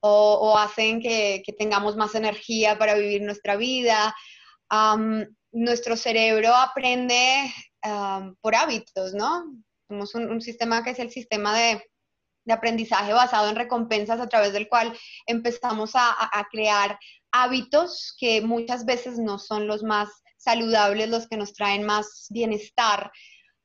o, 0.00 0.58
hacen 0.58 1.00
que, 1.00 1.42
que, 1.44 1.52
tengamos 1.52 1.96
más 1.96 2.14
energía 2.14 2.78
para 2.78 2.94
vivir 2.94 3.22
nuestra 3.22 3.56
vida 3.56 4.14
nuestro 5.52 5.96
cerebro 5.96 6.54
aprende 6.54 7.52
por 8.40 8.54
hábitos, 8.54 9.12
¿no? 9.14 9.44
Tenemos 9.88 10.14
un, 10.14 10.40
sistema 10.40 10.82
que 10.82 10.90
es 10.90 10.98
el 10.98 11.10
sistema 11.10 11.56
de, 11.56 11.90
aprendizaje 12.50 13.12
basado 13.12 13.48
en 13.48 13.56
recompensas 13.56 14.20
a 14.20 14.28
través 14.28 14.52
del 14.52 14.68
cual 14.68 14.96
empezamos 15.26 15.92
a, 15.94 16.46
crear 16.50 16.98
hábitos 17.30 18.14
que 18.18 18.40
muchas 18.42 18.84
veces 18.84 19.18
no 19.18 19.38
son 19.38 19.66
los 19.66 19.82
más 19.82 20.08
saludables, 20.36 21.08
los 21.08 21.28
que 21.28 21.36
nos 21.36 21.52
traen 21.52 21.84
más 21.84 22.26
bienestar. 22.30 23.12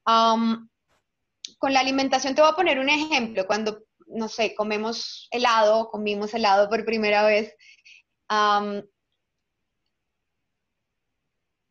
con 0.05 1.73
la 1.73 1.79
alimentación 1.79 2.35
te 2.35 2.41
voy 2.41 2.51
a 2.51 2.55
poner 2.55 2.79
un 2.79 2.89
ejemplo. 2.89 3.47
Cuando, 3.47 3.83
no 4.07 4.27
sé, 4.27 4.53
comemos 4.53 5.27
helado, 5.31 5.89
comimos 5.89 6.33
helado 6.33 6.69
por 6.69 6.85
primera 6.85 7.25
vez, 7.25 7.53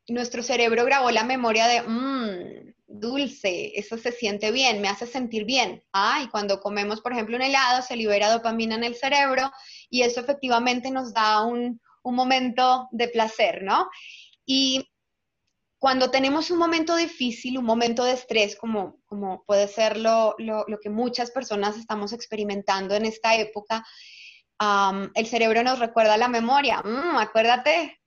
nuestro 0.09 0.43
cerebro 0.43 0.85
grabó 0.85 1.11
la 1.11 1.25
memoria 1.25 1.67
de, 1.67 1.83
mmm, 1.83 2.75
dulce, 3.01 3.73
eso 3.75 3.99
se 3.99 4.13
siente 4.13 4.51
bien, 4.51 4.81
me 4.81 4.89
hace 4.89 5.07
sentir 5.07 5.45
bien. 5.45 5.83
Ah, 5.93 6.21
y 6.25 6.29
cuando 6.29 6.61
comemos, 6.61 7.01
por 7.01 7.13
ejemplo, 7.13 7.37
un 7.37 7.43
helado, 7.43 7.83
se 7.83 7.97
libera 7.97 8.33
dopamina 8.33 8.75
en 8.75 8.85
el 8.85 8.95
cerebro 8.95 9.51
y 9.91 10.03
eso 10.03 10.21
efectivamente 10.21 10.91
nos 10.91 11.13
da 11.13 11.43
un, 11.43 11.81
momento 12.05 12.89
de 12.93 13.09
placer, 13.09 13.65
¿no? 13.65 13.89
Y 14.45 14.89
cuando 15.77 16.09
tenemos 16.09 16.53
un 16.53 16.59
momento 16.59 16.95
difícil, 16.95 17.59
un 17.59 17.65
momento 17.65 18.05
de 18.05 18.13
estrés, 18.13 18.55
como, 18.55 19.01
como 19.07 19.43
puede 19.45 19.67
ser 19.67 19.97
lo, 19.97 20.37
que 20.81 20.89
muchas 20.89 21.33
personas 21.33 21.77
estamos 21.77 22.13
experimentando 22.13 22.95
en 22.95 23.07
esta 23.07 23.35
época, 23.35 23.85
el 25.17 25.27
cerebro 25.27 25.65
nos 25.65 25.81
recuerda 25.81 26.17
la 26.17 26.29
memoria. 26.29 26.81
Mm, 26.81 27.17
acuérdate 27.17 27.99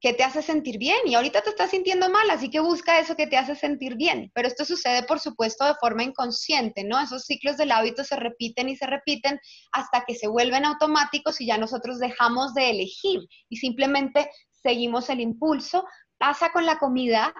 que 0.00 0.14
te 0.14 0.24
hace 0.24 0.40
sentir 0.40 0.78
bien 0.78 0.98
y 1.04 1.14
ahorita 1.14 1.42
te 1.42 1.50
estás 1.50 1.70
sintiendo 1.70 2.08
mal, 2.08 2.28
así 2.30 2.50
que 2.50 2.60
busca 2.60 2.98
eso 2.98 3.16
que 3.16 3.26
te 3.26 3.36
hace 3.36 3.54
sentir 3.54 3.96
bien. 3.96 4.30
Pero 4.34 4.48
esto 4.48 4.64
sucede, 4.64 5.02
por 5.02 5.20
supuesto, 5.20 5.66
de 5.66 5.74
forma 5.74 6.02
inconsciente, 6.02 6.84
¿no? 6.84 6.98
Esos 6.98 7.24
ciclos 7.26 7.58
del 7.58 7.70
hábito 7.70 8.02
se 8.02 8.16
repiten 8.16 8.70
y 8.70 8.76
se 8.76 8.86
repiten 8.86 9.38
hasta 9.72 10.04
que 10.06 10.14
se 10.14 10.26
vuelven 10.26 10.64
automáticos 10.64 11.40
y 11.40 11.46
ya 11.46 11.58
nosotros 11.58 11.98
dejamos 11.98 12.54
de 12.54 12.70
elegir 12.70 13.20
y 13.50 13.56
simplemente 13.56 14.30
seguimos 14.50 15.10
el 15.10 15.20
impulso. 15.20 15.84
Pasa 16.18 16.50
con 16.50 16.64
la 16.64 16.78
comida, 16.78 17.34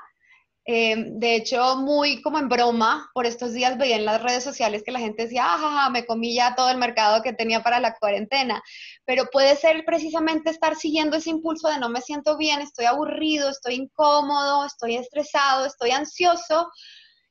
eh, 0.72 0.94
de 0.96 1.34
hecho, 1.34 1.78
muy 1.78 2.22
como 2.22 2.38
en 2.38 2.48
broma, 2.48 3.10
por 3.12 3.26
estos 3.26 3.52
días 3.52 3.76
veía 3.76 3.96
en 3.96 4.04
las 4.04 4.22
redes 4.22 4.44
sociales 4.44 4.84
que 4.84 4.92
la 4.92 5.00
gente 5.00 5.24
decía, 5.24 5.42
ah, 5.44 5.90
me 5.90 6.06
comí 6.06 6.32
ya 6.32 6.54
todo 6.54 6.70
el 6.70 6.76
mercado 6.78 7.22
que 7.22 7.32
tenía 7.32 7.60
para 7.60 7.80
la 7.80 7.96
cuarentena. 7.96 8.62
Pero 9.04 9.24
puede 9.32 9.56
ser 9.56 9.84
precisamente 9.84 10.48
estar 10.48 10.76
siguiendo 10.76 11.16
ese 11.16 11.30
impulso 11.30 11.66
de 11.68 11.80
no 11.80 11.88
me 11.88 12.00
siento 12.00 12.36
bien, 12.36 12.60
estoy 12.60 12.84
aburrido, 12.84 13.50
estoy 13.50 13.74
incómodo, 13.74 14.64
estoy 14.64 14.94
estresado, 14.94 15.66
estoy 15.66 15.90
ansioso. 15.90 16.70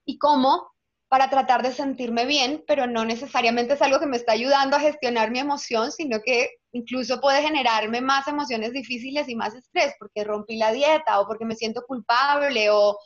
¿Y 0.03 0.17
cómo? 0.17 0.73
Para 1.07 1.29
tratar 1.29 1.63
de 1.63 1.71
sentirme 1.71 2.25
bien, 2.25 2.65
pero 2.67 2.87
no 2.87 3.05
necesariamente 3.05 3.75
es 3.75 3.81
algo 3.81 4.01
que 4.01 4.05
me 4.05 4.17
está 4.17 4.33
ayudando 4.33 4.75
a 4.75 4.81
gestionar 4.81 5.31
mi 5.31 5.39
emoción, 5.39 5.93
sino 5.93 6.19
que 6.25 6.49
incluso 6.73 7.21
puede 7.21 7.41
generarme 7.41 8.01
más 8.01 8.27
emociones 8.27 8.73
difíciles 8.73 9.29
y 9.29 9.35
más 9.37 9.55
estrés, 9.55 9.93
porque 9.97 10.25
rompí 10.25 10.57
la 10.57 10.73
dieta 10.73 11.21
o 11.21 11.25
porque 11.25 11.45
me 11.45 11.55
siento 11.55 11.83
culpable 11.87 12.69
o 12.69 12.97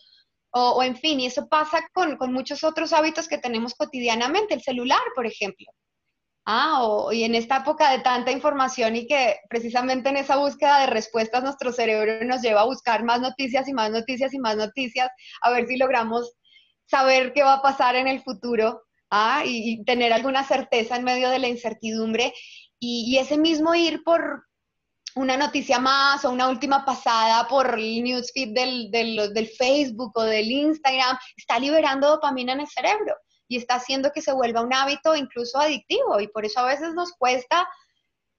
o, 0.55 0.83
en 0.83 0.95
fin, 0.95 1.19
y 1.19 1.25
eso 1.25 1.47
pasa 1.47 1.87
con, 1.93 2.17
muchos 2.31 2.63
otros 2.63 2.93
hábitos 2.93 3.27
que 3.27 3.39
tenemos 3.39 3.73
cotidianamente, 3.73 4.53
el 4.53 4.61
celular, 4.61 5.01
por 5.15 5.25
ejemplo. 5.25 5.67
Ah, 6.45 7.07
y 7.11 7.23
en 7.23 7.35
esta 7.35 7.57
época 7.57 7.89
de 7.91 7.99
tanta 7.99 8.31
información 8.31 8.95
y 8.95 9.07
que 9.07 9.37
precisamente 9.49 10.09
en 10.09 10.17
esa 10.17 10.35
búsqueda 10.35 10.81
de 10.81 10.87
respuestas 10.87 11.41
nuestro 11.41 11.71
cerebro 11.71 12.23
nos 12.25 12.41
lleva 12.41 12.61
a 12.61 12.65
buscar 12.65 13.03
más 13.03 13.21
noticias 13.21 13.67
y 13.67 13.73
más 13.73 13.91
noticias 13.91 14.33
y 14.33 14.39
más 14.39 14.57
noticias, 14.57 15.09
a 15.41 15.51
ver 15.51 15.67
si 15.67 15.77
logramos 15.77 16.33
saber 16.85 17.33
qué 17.33 17.43
va 17.43 17.55
a 17.55 17.61
pasar 17.61 17.95
en 17.95 18.07
el 18.07 18.21
futuro 18.21 18.83
ah, 19.09 19.43
y, 19.45 19.83
tener 19.85 20.13
alguna 20.13 20.43
certeza 20.43 20.97
en 20.97 21.05
medio 21.05 21.29
de 21.29 21.39
la 21.39 21.47
incertidumbre. 21.47 22.33
y 22.79 23.17
ese 23.17 23.37
mismo 23.37 23.73
ir 23.75 24.03
por, 24.03 24.43
una 25.15 25.37
noticia 25.37 25.79
más 25.79 26.25
o 26.25 26.31
una 26.31 26.49
última 26.49 26.85
pasada 26.85 27.47
por 27.47 27.77
el 27.77 28.03
newsfeed 28.03 28.53
del, 28.53 28.91
del, 28.91 29.47
Facebook 29.47 30.11
o 30.15 30.23
del 30.23 30.49
Instagram, 30.49 31.17
está 31.35 31.59
liberando 31.59 32.09
dopamina 32.09 32.53
en 32.53 32.61
el 32.61 32.67
cerebro 32.67 33.15
y 33.47 33.57
está 33.57 33.75
haciendo 33.75 34.11
que 34.11 34.21
se 34.21 34.33
vuelva 34.33 34.61
un 34.61 34.73
hábito 34.73 35.15
incluso 35.15 35.59
adictivo. 35.59 36.19
Y 36.19 36.27
por 36.27 36.45
eso 36.45 36.61
a 36.61 36.65
veces 36.65 36.93
nos 36.93 37.11
cuesta 37.13 37.67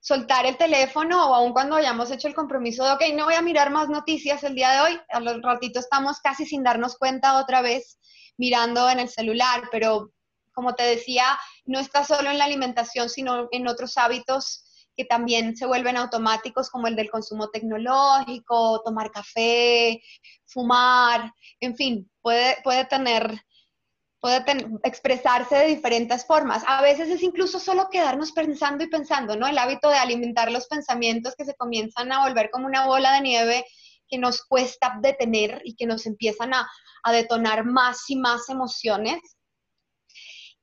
soltar 0.01 0.45
el 0.45 0.57
teléfono 0.57 1.31
o 1.31 1.33
aun 1.33 1.53
cuando 1.53 1.75
hayamos 1.75 2.11
hecho 2.11 2.27
el 2.27 2.35
compromiso 2.35 2.83
de, 2.83 2.91
ok, 2.91 3.01
no 3.15 3.25
voy 3.25 3.35
a 3.35 3.41
mirar 3.41 3.71
más 3.71 3.89
noticias 3.89 4.43
el 4.43 4.53
día 4.53 4.71
de 4.71 4.81
hoy, 4.81 5.01
a 5.09 5.19
los 5.19 5.41
ratito 5.41 5.79
estamos 5.79 6.19
casi 6.19 6.45
sin 6.45 6.61
darnos 6.61 6.97
cuenta 6.97 7.39
otra 7.39 7.61
vez 7.61 7.97
mirando 8.37 8.87
en 8.89 8.99
el 8.99 9.09
celular, 9.09 9.63
pero 9.71 10.11
como 10.53 10.75
te 10.75 10.83
decía, 10.83 11.25
no 11.65 11.79
está 11.79 12.03
solo 12.03 12.29
en 12.29 12.37
la 12.37 12.45
alimentación, 12.45 13.09
sino 13.09 13.47
en 13.51 13.67
otros 13.67 13.97
hábitos 13.97 14.64
que 14.95 15.05
también 15.05 15.55
se 15.55 15.65
vuelven 15.65 15.97
automáticos 15.97 16.69
como 16.69 16.87
el 16.87 16.95
del 16.95 17.11
consumo 17.11 17.49
tecnológico, 17.49 18.81
tomar 18.83 19.11
café, 19.11 20.01
fumar, 20.45 21.31
en 21.59 21.75
fin, 21.75 22.11
puede, 22.21 22.57
puede 22.63 22.85
tener 22.85 23.39
puede 24.25 24.43
expresarse 24.83 25.53
de 25.53 25.67
diferentes 25.67 26.25
formas. 26.25 26.63
A 26.65 26.81
veces 26.81 27.09
es 27.09 27.21
incluso 27.21 27.59
solo 27.59 27.89
quedarnos 27.91 28.31
pensando 28.31 28.83
y 28.83 28.87
pensando, 28.87 29.35
¿no? 29.35 29.45
El 29.45 29.59
hábito 29.59 29.87
de 29.87 29.97
alimentar 29.97 30.51
los 30.51 30.65
pensamientos 30.65 31.35
que 31.37 31.45
se 31.45 31.53
comienzan 31.53 32.11
a 32.11 32.27
volver 32.27 32.49
como 32.49 32.65
una 32.65 32.87
bola 32.87 33.13
de 33.13 33.21
nieve 33.21 33.65
que 34.07 34.17
nos 34.17 34.41
cuesta 34.41 34.97
detener 34.99 35.61
y 35.63 35.75
que 35.75 35.85
nos 35.85 36.07
empiezan 36.07 36.55
a, 36.55 36.67
a 37.03 37.11
detonar 37.11 37.65
más 37.65 38.09
y 38.09 38.15
más 38.15 38.49
emociones. 38.49 39.19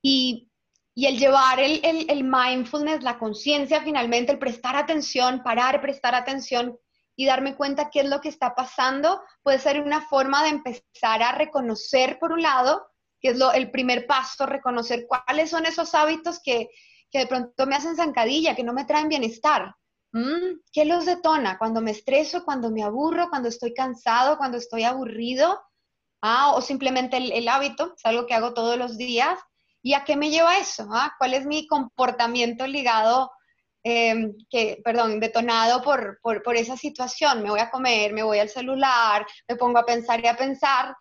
Y 0.03 0.51
y 0.95 1.07
el 1.07 1.19
llevar 1.19 1.59
el, 1.59 1.81
el, 1.83 2.25
mindfulness, 2.25 3.03
la 3.03 3.19
conciencia 3.19 3.81
finalmente, 3.83 4.33
el 4.33 4.39
prestar 4.39 4.77
atención, 4.77 5.43
parar, 5.43 5.81
prestar 5.81 6.15
atención 6.15 6.79
y 7.17 7.27
darme 7.27 7.57
cuenta 7.57 7.89
qué 7.91 8.01
es 8.01 8.09
lo 8.09 8.21
que 8.21 8.29
está 8.29 8.55
pasando, 8.55 9.23
puede 9.43 9.59
ser 9.59 9.81
una 9.81 10.07
forma 10.09 10.43
de 10.43 10.51
empezar 10.51 11.23
a 11.23 11.33
reconocer, 11.33 12.19
por 12.19 12.33
un 12.33 12.43
lado, 12.43 12.87
que 13.21 13.31
es 13.31 13.39
lo, 13.39 13.53
el 13.53 13.71
primer 13.71 14.07
paso, 14.07 14.45
reconocer 14.45 15.07
cuáles 15.07 15.51
son 15.51 15.65
esos 15.65 15.95
hábitos 15.95 16.41
que, 16.43 16.69
que 17.11 17.21
de 17.21 17.27
pronto 17.27 17.67
me 17.67 17.77
hacen 17.77 17.97
zancadilla, 17.97 18.55
que 18.55 18.65
no 18.65 18.75
me 18.75 18.85
traen 18.85 19.09
bienestar. 19.09 19.75
Mm, 20.13 20.61
¿Qué 20.73 20.85
los 20.85 21.07
detona? 21.07 21.57
Cuando 21.59 21.81
me 21.81 21.93
estreso, 21.93 22.45
cuando 22.45 22.71
me 22.71 22.83
aburro, 22.83 23.31
cuando 23.31 23.49
estoy 23.49 23.73
cansado, 23.73 24.37
cuando 24.37 24.59
estoy 24.59 24.85
aburrido. 24.85 25.63
Ah, 26.21 26.53
o 26.55 26.61
simplemente 26.61 27.17
el, 27.17 27.33
el 27.33 27.49
hábito, 27.49 27.95
es 27.97 28.05
algo 28.05 28.27
que 28.27 28.35
hago 28.35 28.53
todos 28.53 28.77
los 28.77 28.97
días 28.99 29.39
¿Y 29.83 29.95
a 29.95 30.05
qué 30.05 30.17
me 30.17 30.31
lleva 30.31 30.59
eso? 30.59 30.89
Ah? 30.93 31.13
¿Cuál 31.19 31.35
es 31.35 31.45
mi 31.45 31.67
comportamiento 31.67 32.67
ligado, 32.67 33.31
em, 33.83 34.33
que, 34.49 34.81
perdón, 34.85 35.21
detonado 35.21 35.83
por, 35.83 36.21
por, 36.23 36.57
esa 36.57 36.77
situación? 36.77 37.43
Me 37.43 37.51
voy 37.51 37.61
a 37.61 37.71
comer, 37.71 38.13
me 38.13 38.23
voy 38.23 38.39
al 38.39 38.49
celular, 38.49 39.27
me 39.49 39.57
pongo 39.57 39.79
a 39.79 39.87
pensar 39.87 40.23
y 40.23 40.29
a 40.29 40.37
pensar. 40.37 40.95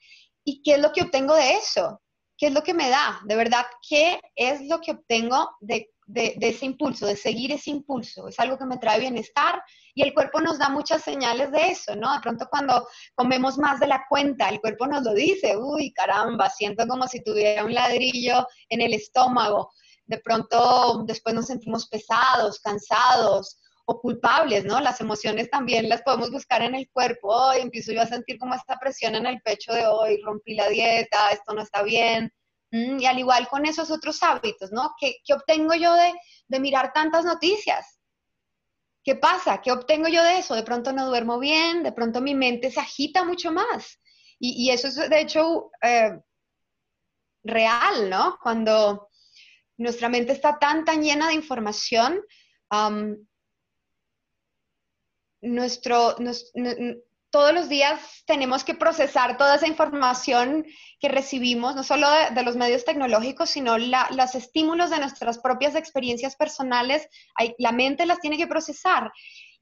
¿Y 0.43 0.61
qué 0.63 0.73
es 0.73 0.79
lo 0.79 0.91
que 0.91 1.03
obtengo 1.03 1.35
de 1.35 1.53
eso? 1.53 2.01
¿Qué 2.37 2.47
es 2.47 2.53
lo 2.53 2.63
que 2.63 2.73
me 2.73 2.89
da? 2.89 3.21
De 3.25 3.35
verdad, 3.35 3.65
¿qué 3.87 4.19
es 4.35 4.61
lo 4.67 4.79
que 4.81 4.91
obtengo 4.91 5.51
de, 5.59 5.91
de, 6.11 6.35
ese 6.41 6.65
impulso, 6.65 7.05
de 7.05 7.15
seguir 7.15 7.51
ese 7.51 7.71
impulso. 7.71 8.27
Es 8.27 8.39
algo 8.39 8.57
que 8.57 8.65
me 8.65 8.77
trae 8.77 8.99
bienestar 8.99 9.61
y 9.95 10.03
el 10.03 10.13
cuerpo 10.13 10.41
nos 10.41 10.57
da 10.57 10.69
muchas 10.69 11.03
señales 11.03 11.51
de 11.51 11.69
eso, 11.71 11.95
¿no? 11.95 12.13
De 12.13 12.19
pronto 12.19 12.47
cuando 12.49 12.87
comemos 13.15 13.57
más 13.57 13.79
de 13.79 13.87
la 13.87 14.05
cuenta, 14.09 14.49
el 14.49 14.61
cuerpo 14.61 14.87
nos 14.87 15.03
lo 15.03 15.13
dice, 15.13 15.57
uy, 15.57 15.91
caramba, 15.93 16.49
siento 16.49 16.87
como 16.87 17.07
si 17.07 17.23
tuviera 17.23 17.65
un 17.65 17.73
ladrillo 17.73 18.47
en 18.69 18.81
el 18.81 18.93
estómago. 18.93 19.71
De 20.05 20.19
pronto 20.19 21.03
después 21.05 21.35
nos 21.35 21.47
sentimos 21.47 21.87
pesados, 21.87 22.59
cansados 22.59 23.57
o 23.85 23.99
culpables, 23.99 24.65
¿no? 24.65 24.79
Las 24.79 25.01
emociones 25.01 25.49
también 25.49 25.89
las 25.89 26.01
podemos 26.01 26.31
buscar 26.31 26.61
en 26.61 26.75
el 26.75 26.89
cuerpo. 26.91 27.29
Hoy 27.29 27.61
empiezo 27.61 27.91
yo 27.91 28.01
a 28.01 28.07
sentir 28.07 28.37
como 28.39 28.55
esta 28.55 28.79
presión 28.79 29.15
en 29.15 29.25
el 29.25 29.41
pecho 29.41 29.73
de 29.73 29.85
hoy, 29.85 30.21
rompí 30.23 30.55
la 30.55 30.69
dieta, 30.69 31.29
esto 31.31 31.53
no 31.53 31.61
está 31.61 31.83
bien 31.83 32.31
Mm, 32.71 32.99
y 33.01 33.05
al 33.05 33.19
igual 33.19 33.47
con 33.49 33.65
esos 33.65 33.91
otros 33.91 34.23
hábitos, 34.23 34.71
¿no? 34.71 34.95
¿Qué, 34.99 35.17
obtengo 35.33 35.73
yo 35.75 35.93
de, 35.93 36.59
mirar 36.59 36.93
tantas 36.93 37.25
noticias? 37.25 37.99
¿Qué 39.03 39.15
pasa? 39.15 39.61
¿Qué 39.61 39.71
obtengo 39.71 40.07
yo 40.07 40.23
de 40.23 40.37
eso? 40.37 40.55
De 40.55 40.63
pronto 40.63 40.93
no 40.93 41.07
duermo 41.07 41.39
bien, 41.39 41.83
de 41.83 41.91
pronto 41.91 42.21
mi 42.21 42.35
mente 42.35 42.69
se 42.69 42.79
agita 42.79 43.23
mucho 43.23 43.51
más. 43.51 43.99
Y, 44.43 44.71
eso 44.71 44.87
es, 44.87 44.95
de 44.95 45.21
hecho, 45.21 45.69
eh, 45.83 46.19
real, 47.43 48.09
¿no? 48.09 48.37
Cuando 48.41 49.09
nuestra 49.77 50.09
mente 50.09 50.31
está 50.31 50.57
tan, 50.57 50.83
tan 50.83 51.03
llena 51.03 51.27
de 51.27 51.35
información, 51.35 52.21
nuestro, 55.41 56.15
todos 57.31 57.53
los 57.53 57.69
días 57.69 57.99
tenemos 58.27 58.63
que 58.63 58.75
procesar 58.75 59.37
toda 59.37 59.55
esa 59.55 59.67
información 59.67 60.65
que 60.99 61.09
recibimos, 61.09 61.75
no 61.75 61.83
solo 61.83 62.07
de, 62.33 62.43
los 62.43 62.55
medios 62.55 62.85
tecnológicos, 62.85 63.49
sino 63.49 63.77
los 63.77 64.35
estímulos 64.35 64.89
de 64.89 64.99
nuestras 64.99 65.39
propias 65.39 65.75
experiencias 65.75 66.35
personales. 66.35 67.07
la 67.57 67.71
mente 67.71 68.05
las 68.05 68.19
tiene 68.19 68.37
que 68.37 68.47
procesar. 68.47 69.11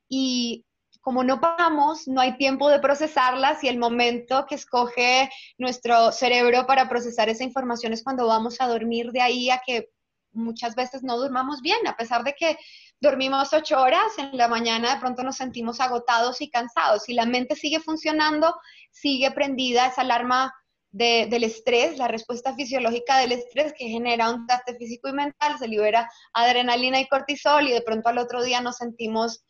Y 0.09 0.65
como 1.01 1.23
no 1.23 1.39
paramos, 1.39 2.07
no 2.07 2.19
hay 2.19 2.37
tiempo 2.37 2.69
de 2.69 2.79
procesarlas 2.79 3.63
y 3.63 3.67
el 3.67 3.77
momento 3.77 4.45
que 4.47 4.55
escoge 4.55 5.29
nuestro 5.57 6.11
cerebro 6.11 6.65
para 6.65 6.89
procesar 6.89 7.29
esa 7.29 7.43
información 7.43 7.93
es 7.93 8.03
cuando 8.03 8.27
vamos 8.27 8.59
a 8.59 8.67
dormir 8.67 9.11
de 9.11 9.21
ahí 9.21 9.49
a 9.49 9.61
que 9.65 9.89
muchas 10.31 10.75
veces 10.75 11.03
no 11.03 11.17
durmamos 11.17 11.61
bien, 11.61 11.85
a 11.87 11.95
pesar 11.95 12.23
de 12.23 12.33
que 12.33 12.57
dormimos 13.01 13.53
ocho 13.53 13.79
horas, 13.79 14.17
en 14.17 14.37
la 14.37 14.47
mañana 14.47 14.93
de 14.93 14.99
pronto 14.99 15.23
nos 15.23 15.37
sentimos 15.37 15.79
agotados 15.79 16.41
y 16.41 16.49
cansados. 16.49 17.03
Si 17.03 17.13
la 17.13 17.25
mente 17.25 17.55
sigue 17.55 17.79
funcionando, 17.79 18.55
sigue 18.91 19.31
prendida 19.31 19.87
esa 19.87 20.01
alarma 20.01 20.53
del 20.91 21.43
estrés, 21.43 21.97
la 21.97 22.07
respuesta 22.07 22.55
fisiológica 22.55 23.17
del 23.17 23.33
estrés 23.33 23.73
que 23.77 23.87
genera 23.87 24.31
un 24.31 24.47
desgaste 24.47 24.75
físico 24.75 25.07
y 25.07 25.13
mental, 25.13 25.57
se 25.59 25.67
libera 25.67 26.09
adrenalina 26.33 26.99
y 26.99 27.07
cortisol 27.07 27.67
y 27.67 27.71
de 27.71 27.83
pronto 27.83 28.09
al 28.09 28.17
otro 28.17 28.43
día 28.43 28.59
nos 28.59 28.77
sentimos 28.77 29.43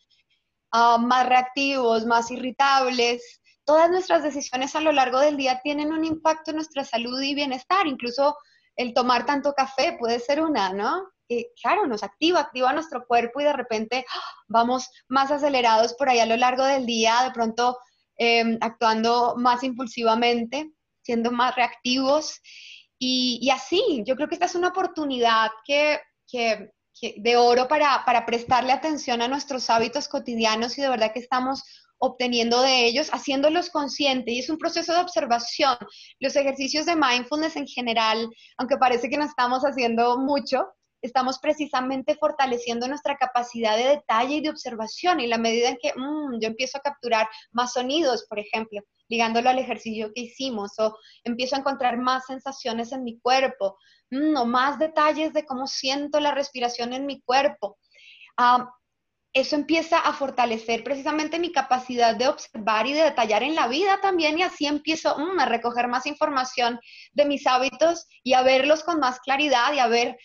ah, 0.72 0.98
más 0.98 1.26
reactivos, 1.26 2.04
más 2.04 2.30
irritables. 2.30 3.40
Todas 3.64 3.90
nuestras 3.90 4.22
decisiones 4.22 4.76
a 4.76 4.80
lo 4.80 4.92
largo 4.92 5.18
del 5.18 5.38
día 5.38 5.60
tienen 5.62 5.92
un 5.92 6.04
impacto 6.04 6.50
en 6.50 6.56
nuestra 6.56 6.84
salud 6.84 7.18
y 7.22 7.34
bienestar, 7.34 7.86
incluso 7.86 8.36
el 8.80 8.94
tomar 8.94 9.26
tanto 9.26 9.52
café 9.52 9.96
puede 9.98 10.18
ser 10.20 10.40
una, 10.40 10.72
¿no? 10.72 11.06
Que, 11.28 11.52
claro, 11.60 11.86
nos 11.86 12.02
activa, 12.02 12.40
activa 12.40 12.72
nuestro 12.72 13.06
cuerpo 13.06 13.40
y 13.40 13.44
de 13.44 13.52
repente 13.52 14.06
¡ah! 14.08 14.20
vamos 14.48 14.88
más 15.06 15.30
acelerados 15.30 15.92
por 15.94 16.08
ahí 16.08 16.18
a 16.18 16.26
lo 16.26 16.36
largo 16.36 16.64
del 16.64 16.86
día, 16.86 17.22
de 17.22 17.30
pronto 17.30 17.78
em, 18.16 18.56
actuando 18.62 19.34
más 19.36 19.62
impulsivamente, 19.64 20.72
siendo 21.02 21.30
más 21.30 21.54
reactivos. 21.56 22.40
Y, 22.98 23.50
así, 23.50 24.02
yo 24.06 24.16
creo 24.16 24.28
que 24.28 24.34
esta 24.34 24.46
es 24.46 24.54
una 24.54 24.68
oportunidad 24.68 25.50
que, 25.64 26.00
de 27.16 27.36
oro 27.36 27.68
para, 27.68 28.02
para 28.04 28.24
prestarle 28.24 28.72
atención 28.72 29.22
a 29.22 29.28
nuestros 29.28 29.68
hábitos 29.70 30.08
cotidianos 30.08 30.76
y 30.76 30.82
de 30.82 30.88
verdad 30.88 31.12
que 31.12 31.20
estamos 31.20 31.62
obteniendo 32.00 32.62
de 32.62 32.86
ellos, 32.86 33.10
haciéndolos 33.10 33.70
conscientes. 33.70 34.34
Y 34.34 34.40
es 34.40 34.50
un 34.50 34.58
proceso 34.58 34.92
de 34.92 35.00
observación. 35.00 35.76
Los 36.18 36.34
ejercicios 36.34 36.86
de 36.86 36.96
mindfulness 36.96 37.56
en 37.56 37.66
general, 37.66 38.28
aunque 38.56 38.78
parece 38.78 39.08
que 39.08 39.18
no 39.18 39.24
estamos 39.24 39.62
haciendo 39.62 40.18
mucho, 40.18 40.66
estamos 41.02 41.38
precisamente 41.38 42.16
fortaleciendo 42.16 42.88
nuestra 42.88 43.16
capacidad 43.16 43.76
de 43.76 43.88
detalle 43.88 44.36
y 44.36 44.40
de 44.40 44.50
observación. 44.50 45.20
Y 45.20 45.26
la 45.26 45.38
medida 45.38 45.68
en 45.68 45.78
que 45.80 45.92
mm, 45.94 46.40
yo 46.40 46.48
empiezo 46.48 46.78
a 46.78 46.82
capturar 46.82 47.28
más 47.52 47.74
sonidos, 47.74 48.26
por 48.28 48.38
ejemplo, 48.38 48.80
ligándolo 49.08 49.50
al 49.50 49.58
ejercicio 49.58 50.10
que 50.14 50.22
hicimos, 50.22 50.78
o 50.78 50.96
empiezo 51.24 51.56
a 51.56 51.58
encontrar 51.58 51.98
más 51.98 52.26
sensaciones 52.26 52.92
en 52.92 53.04
mi 53.04 53.18
cuerpo, 53.20 53.76
mm, 54.10 54.36
o 54.36 54.46
más 54.46 54.78
detalles 54.78 55.34
de 55.34 55.44
cómo 55.44 55.66
siento 55.66 56.18
la 56.18 56.32
respiración 56.32 56.94
en 56.94 57.04
mi 57.04 57.20
cuerpo. 57.20 57.76
Ah, 58.38 58.70
eso 59.32 59.54
empieza 59.54 59.98
a 60.00 60.12
fortalecer 60.12 60.82
precisamente 60.82 61.38
mi 61.38 61.52
capacidad 61.52 62.16
de 62.16 62.28
observar 62.28 62.86
y 62.86 62.94
de 62.94 63.04
detallar 63.04 63.42
en 63.42 63.54
la 63.54 63.68
vida 63.68 64.00
también 64.00 64.38
y 64.38 64.42
así 64.42 64.66
empiezo 64.66 65.16
mm, 65.16 65.38
a 65.38 65.46
recoger 65.46 65.86
más 65.88 66.06
información 66.06 66.80
de 67.12 67.24
mis 67.24 67.46
hábitos 67.46 68.06
y 68.24 68.32
a 68.32 68.42
verlos 68.42 68.82
con 68.82 68.98
más 68.98 69.20
claridad 69.20 69.72
y 69.72 69.78
a 69.78 69.86
ver 69.86 70.18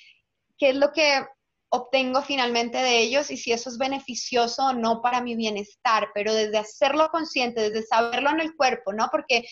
qué 0.57 0.69
es 0.69 0.75
lo 0.75 0.91
que 0.91 1.23
obtengo 1.69 2.21
finalmente 2.21 2.77
de 2.77 2.99
ellos 2.99 3.29
y 3.29 3.37
si 3.37 3.51
eso 3.51 3.69
es 3.69 3.77
beneficioso 3.77 4.67
o 4.67 4.73
no 4.73 5.01
para 5.01 5.21
mi 5.21 5.35
bienestar, 5.35 6.09
pero 6.13 6.33
desde 6.33 6.57
hacerlo 6.57 7.09
consciente, 7.09 7.69
desde 7.69 7.85
saberlo 7.85 8.29
en 8.29 8.39
el 8.39 8.55
cuerpo, 8.55 8.93
¿no? 8.93 9.09
Porque 9.11 9.45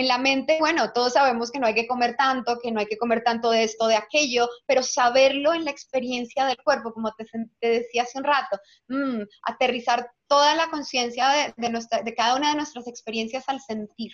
en 0.00 0.08
la 0.08 0.18
mente, 0.18 0.56
bueno, 0.58 0.92
todos 0.92 1.12
sabemos 1.12 1.50
que 1.50 1.58
no 1.58 1.66
hay 1.66 1.74
que 1.74 1.86
comer 1.86 2.16
tanto, 2.16 2.58
que 2.60 2.72
no 2.72 2.80
hay 2.80 2.86
que 2.86 2.98
comer 2.98 3.22
tanto 3.22 3.50
de 3.50 3.64
esto, 3.64 3.86
de 3.86 3.96
aquello, 3.96 4.48
pero 4.66 4.82
saberlo 4.82 5.52
en 5.54 5.64
la 5.64 5.70
experiencia 5.70 6.46
del 6.46 6.56
cuerpo, 6.64 6.92
como 6.92 7.12
te, 7.12 7.26
decía 7.60 8.02
hace 8.02 8.18
un 8.18 8.24
rato, 8.24 8.58
mm, 8.88 9.22
aterrizar 9.42 10.10
toda 10.26 10.54
la 10.54 10.70
conciencia 10.70 11.52
de, 11.56 11.68
de, 11.68 11.86
de 12.04 12.14
cada 12.14 12.36
una 12.36 12.50
de 12.50 12.56
nuestras 12.56 12.88
experiencias 12.88 13.44
al 13.48 13.60
sentir. 13.60 14.12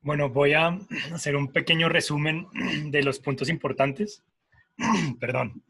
Bueno, 0.00 0.30
voy 0.30 0.54
a 0.54 0.68
hacer 1.12 1.36
un 1.36 1.52
pequeño 1.52 1.88
resumen 1.88 2.46
de 2.90 3.02
los 3.02 3.18
puntos 3.20 3.48
importantes. 3.48 4.22
Perdón. 5.20 5.62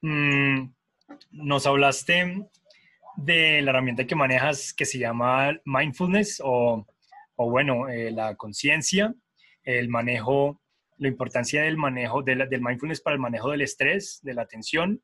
Mm, 0.00 0.70
nos 1.32 1.66
hablaste 1.66 2.48
de 3.18 3.60
la 3.62 3.72
herramienta 3.72 4.06
que 4.06 4.14
manejas 4.14 4.72
que 4.72 4.84
se 4.84 4.98
llama 4.98 5.52
mindfulness 5.64 6.40
o, 6.44 6.86
bueno, 7.36 7.88
eh, 7.88 8.12
la 8.12 8.36
conciencia, 8.36 9.12
el 9.64 9.88
manejo, 9.88 10.62
la 10.98 11.08
importancia 11.08 11.62
del 11.62 11.76
manejo 11.76 12.22
del 12.22 12.46
mindfulness 12.60 13.00
para 13.00 13.14
el 13.14 13.20
manejo 13.20 13.50
del 13.50 13.62
estrés, 13.62 14.20
de 14.22 14.34
la 14.34 14.42
atención, 14.42 15.02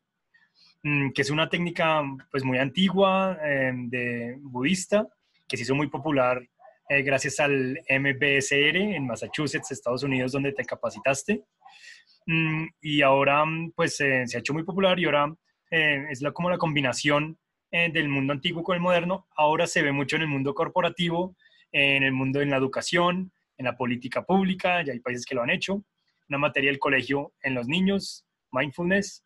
mm, 0.84 1.10
que 1.10 1.22
es 1.22 1.30
una 1.30 1.48
técnica 1.48 2.02
pues 2.30 2.44
muy 2.44 2.58
antigua 2.58 3.36
em, 3.42 3.90
de 3.90 4.36
budista, 4.42 5.08
que 5.48 5.56
se 5.56 5.64
hizo 5.64 5.74
muy 5.74 5.88
popular 5.88 6.40
eh, 6.88 7.02
gracias 7.02 7.40
al 7.40 7.80
MBSR 7.88 8.76
en 8.94 9.06
Massachusetts, 9.06 9.72
Estados 9.72 10.04
Unidos, 10.04 10.32
donde 10.32 10.52
te 10.52 10.64
capacitaste. 10.64 11.42
Mm, 12.26 12.66
y 12.80 13.02
ahora 13.02 13.44
pues 13.74 14.00
eh, 14.00 14.22
se 14.26 14.36
ha 14.36 14.40
hecho 14.40 14.54
muy 14.54 14.62
popular 14.62 15.00
y 15.00 15.06
ahora 15.06 15.34
es 15.70 16.22
la, 16.22 16.30
como 16.30 16.50
la 16.50 16.58
combinación 16.58 17.36
eh, 17.76 17.90
del 17.92 18.08
mundo 18.08 18.32
antiguo 18.32 18.62
con 18.62 18.76
el 18.76 18.80
moderno, 18.80 19.26
ahora 19.34 19.66
se 19.66 19.82
ve 19.82 19.90
mucho 19.90 20.14
en 20.14 20.22
el 20.22 20.28
mundo 20.28 20.54
corporativo, 20.54 21.34
en 21.72 22.04
el 22.04 22.12
mundo 22.12 22.40
en 22.40 22.50
la 22.50 22.56
educación, 22.56 23.32
en 23.58 23.64
la 23.64 23.76
política 23.76 24.22
pública, 24.22 24.84
ya 24.84 24.92
hay 24.92 25.00
países 25.00 25.26
que 25.26 25.34
lo 25.34 25.42
han 25.42 25.50
hecho, 25.50 25.82
una 26.28 26.38
materia 26.38 26.70
del 26.70 26.78
colegio 26.78 27.32
en 27.42 27.56
los 27.56 27.66
niños, 27.66 28.24
mindfulness. 28.52 29.24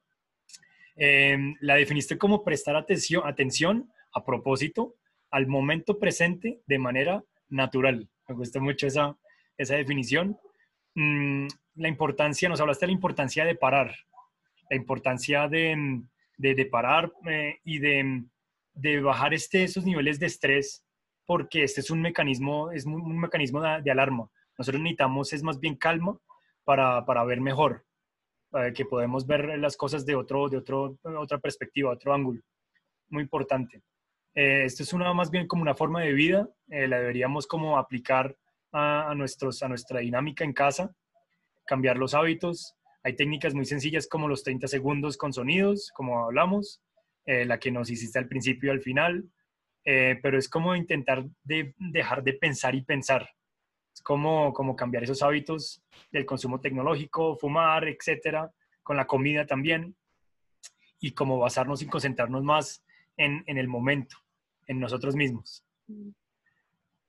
Em, 0.96 1.56
la 1.60 1.74
definiste 1.74 2.16
como 2.16 2.42
prestar 2.42 2.74
atención, 2.74 3.22
atención 3.26 3.92
a 4.14 4.24
propósito 4.24 4.94
al 5.30 5.46
momento 5.46 5.98
presente 5.98 6.62
de 6.66 6.78
manera 6.78 7.22
natural. 7.50 8.08
Me 8.28 8.34
gusta 8.34 8.60
mucho 8.60 8.86
esa, 8.86 9.14
esa 9.58 9.76
definición. 9.76 10.38
Mm, 10.94 11.48
la 11.74 11.88
importancia, 11.88 12.48
nos 12.48 12.62
hablaste 12.62 12.86
de 12.86 12.92
la 12.92 12.96
importancia 12.96 13.44
de 13.44 13.56
parar, 13.56 13.94
la 14.70 14.76
importancia 14.76 15.48
de, 15.48 16.00
de, 16.38 16.64
parar 16.64 17.12
eh, 17.26 17.58
y 17.62 17.78
de, 17.78 18.24
de 18.78 19.00
bajar 19.00 19.34
este, 19.34 19.64
esos 19.64 19.84
niveles 19.84 20.20
de 20.20 20.26
estrés, 20.26 20.84
porque 21.26 21.64
este 21.64 21.80
es 21.80 21.90
un 21.90 22.00
mecanismo, 22.00 22.70
es 22.70 22.86
un 22.86 23.18
mecanismo 23.18 23.60
de, 23.60 23.90
alarma. 23.90 24.30
Nosotros 24.56 24.80
necesitamos 24.80 25.32
es 25.32 25.42
más 25.42 25.58
bien 25.58 25.76
calma 25.76 26.18
para, 26.64 27.04
para 27.04 27.24
ver 27.24 27.40
mejor, 27.40 27.84
para 28.50 28.72
que 28.72 28.84
podemos 28.84 29.26
ver 29.26 29.58
las 29.58 29.76
cosas 29.76 30.06
de, 30.06 30.14
otro, 30.14 30.48
de 30.48 30.58
otro, 30.58 30.96
otra 31.02 31.38
perspectiva, 31.38 31.90
otro 31.90 32.14
ángulo. 32.14 32.40
Muy 33.08 33.22
importante. 33.22 33.82
Eh, 34.34 34.64
esto 34.64 34.84
es 34.84 34.92
una, 34.92 35.12
más 35.12 35.30
bien 35.30 35.48
como 35.48 35.62
una 35.62 35.74
forma 35.74 36.02
de 36.02 36.12
vida, 36.12 36.48
eh, 36.68 36.86
la 36.86 37.00
deberíamos 37.00 37.46
como 37.46 37.78
aplicar 37.78 38.36
a, 38.72 39.12
nuestros, 39.16 39.62
a 39.62 39.68
nuestra 39.68 40.00
dinámica 40.00 40.44
en 40.44 40.52
casa, 40.52 40.94
cambiar 41.66 41.96
los 41.96 42.14
hábitos. 42.14 42.76
Hay 43.02 43.16
técnicas 43.16 43.54
muy 43.54 43.64
sencillas 43.64 44.06
como 44.06 44.28
los 44.28 44.44
30 44.44 44.68
segundos 44.68 45.16
con 45.16 45.32
sonidos, 45.32 45.90
como 45.94 46.24
hablamos, 46.24 46.80
eh, 47.28 47.44
la 47.44 47.58
que 47.60 47.70
nos 47.70 47.90
hiciste 47.90 48.18
al 48.18 48.26
principio 48.26 48.68
y 48.68 48.72
al 48.72 48.80
final, 48.80 49.30
eh, 49.84 50.18
pero 50.22 50.38
es 50.38 50.48
como 50.48 50.74
intentar 50.74 51.26
de 51.44 51.74
dejar 51.76 52.24
de 52.24 52.32
pensar 52.32 52.74
y 52.74 52.80
pensar. 52.80 53.28
cómo, 54.02 54.54
cómo 54.54 54.74
cambiar 54.74 55.02
esos 55.02 55.22
hábitos 55.22 55.82
del 56.10 56.24
consumo 56.24 56.58
tecnológico, 56.58 57.36
fumar, 57.36 57.86
etcétera, 57.86 58.50
con 58.82 58.96
la 58.96 59.06
comida 59.06 59.44
también, 59.44 59.94
y 61.00 61.10
cómo 61.10 61.38
basarnos 61.38 61.82
y 61.82 61.86
concentrarnos 61.86 62.42
más 62.42 62.82
en, 63.18 63.44
en 63.46 63.58
el 63.58 63.68
momento, 63.68 64.16
en 64.66 64.80
nosotros 64.80 65.14
mismos. 65.14 65.62
Mm. 65.86 66.12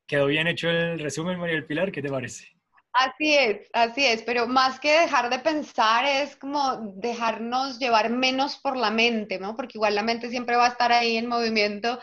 ¿Quedó 0.06 0.26
bien 0.26 0.48
hecho 0.48 0.70
el 0.70 1.00
resumen, 1.00 1.40
María 1.40 1.56
del 1.56 1.66
Pilar? 1.66 1.94
¿Qué 1.94 2.02
te 2.02 2.10
parece? 2.10 2.59
Así 3.00 3.34
es, 3.34 3.70
así 3.72 4.06
es, 4.06 4.24
pero 4.24 4.46
más 4.46 4.78
que 4.82 4.92
dejar 4.92 5.30
de 5.30 5.40
pensar 5.40 6.04
es 6.06 6.36
como 6.36 6.94
dejarnos 6.98 7.80
llevar 7.80 8.10
menos 8.10 8.58
por 8.58 8.76
la 8.76 8.92
mente, 8.92 9.40
¿no? 9.40 9.56
Porque 9.56 9.78
igual 9.78 9.96
la 9.96 10.04
mente 10.04 10.30
siempre 10.30 10.58
va 10.58 10.66
a 10.66 10.70
estar 10.70 10.92
ahí 10.92 11.16
en 11.16 11.28
movimiento, 11.30 11.98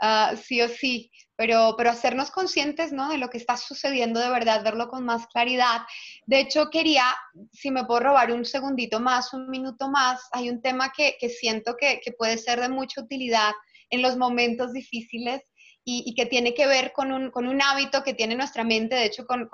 ah, 0.00 0.32
sí 0.42 0.62
o 0.62 0.68
sí, 0.68 1.10
pero, 1.36 1.74
pero 1.76 1.90
hacernos 1.90 2.30
conscientes, 2.30 2.90
¿no? 2.90 3.10
De 3.10 3.18
lo 3.18 3.28
que 3.28 3.36
está 3.36 3.58
sucediendo 3.58 4.18
de 4.18 4.30
verdad, 4.30 4.64
verlo 4.64 4.88
con 4.88 5.04
más 5.04 5.26
claridad. 5.26 5.82
De 6.24 6.40
hecho, 6.40 6.70
quería, 6.70 7.04
si 7.52 7.70
me 7.70 7.84
puedo 7.84 8.00
robar 8.00 8.32
un 8.32 8.46
segundito 8.46 8.98
más, 8.98 9.34
un 9.34 9.50
minuto 9.50 9.90
más, 9.90 10.26
hay 10.32 10.48
un 10.48 10.62
tema 10.62 10.90
que, 10.96 11.18
que 11.20 11.28
siento 11.28 11.76
que, 11.78 12.00
que 12.02 12.12
puede 12.12 12.38
ser 12.38 12.62
de 12.62 12.70
mucha 12.70 13.02
utilidad 13.02 13.52
en 13.90 14.00
los 14.00 14.16
momentos 14.16 14.72
difíciles 14.72 15.42
y, 15.84 16.14
que 16.14 16.24
tiene 16.24 16.54
que 16.54 16.66
ver 16.66 16.92
con 16.92 17.12
un, 17.12 17.30
con 17.30 17.46
un, 17.46 17.60
hábito 17.60 18.02
que 18.02 18.14
tiene 18.14 18.36
nuestra 18.36 18.64
mente, 18.64 18.94
de 18.94 19.04
hecho, 19.06 19.26
con 19.26 19.48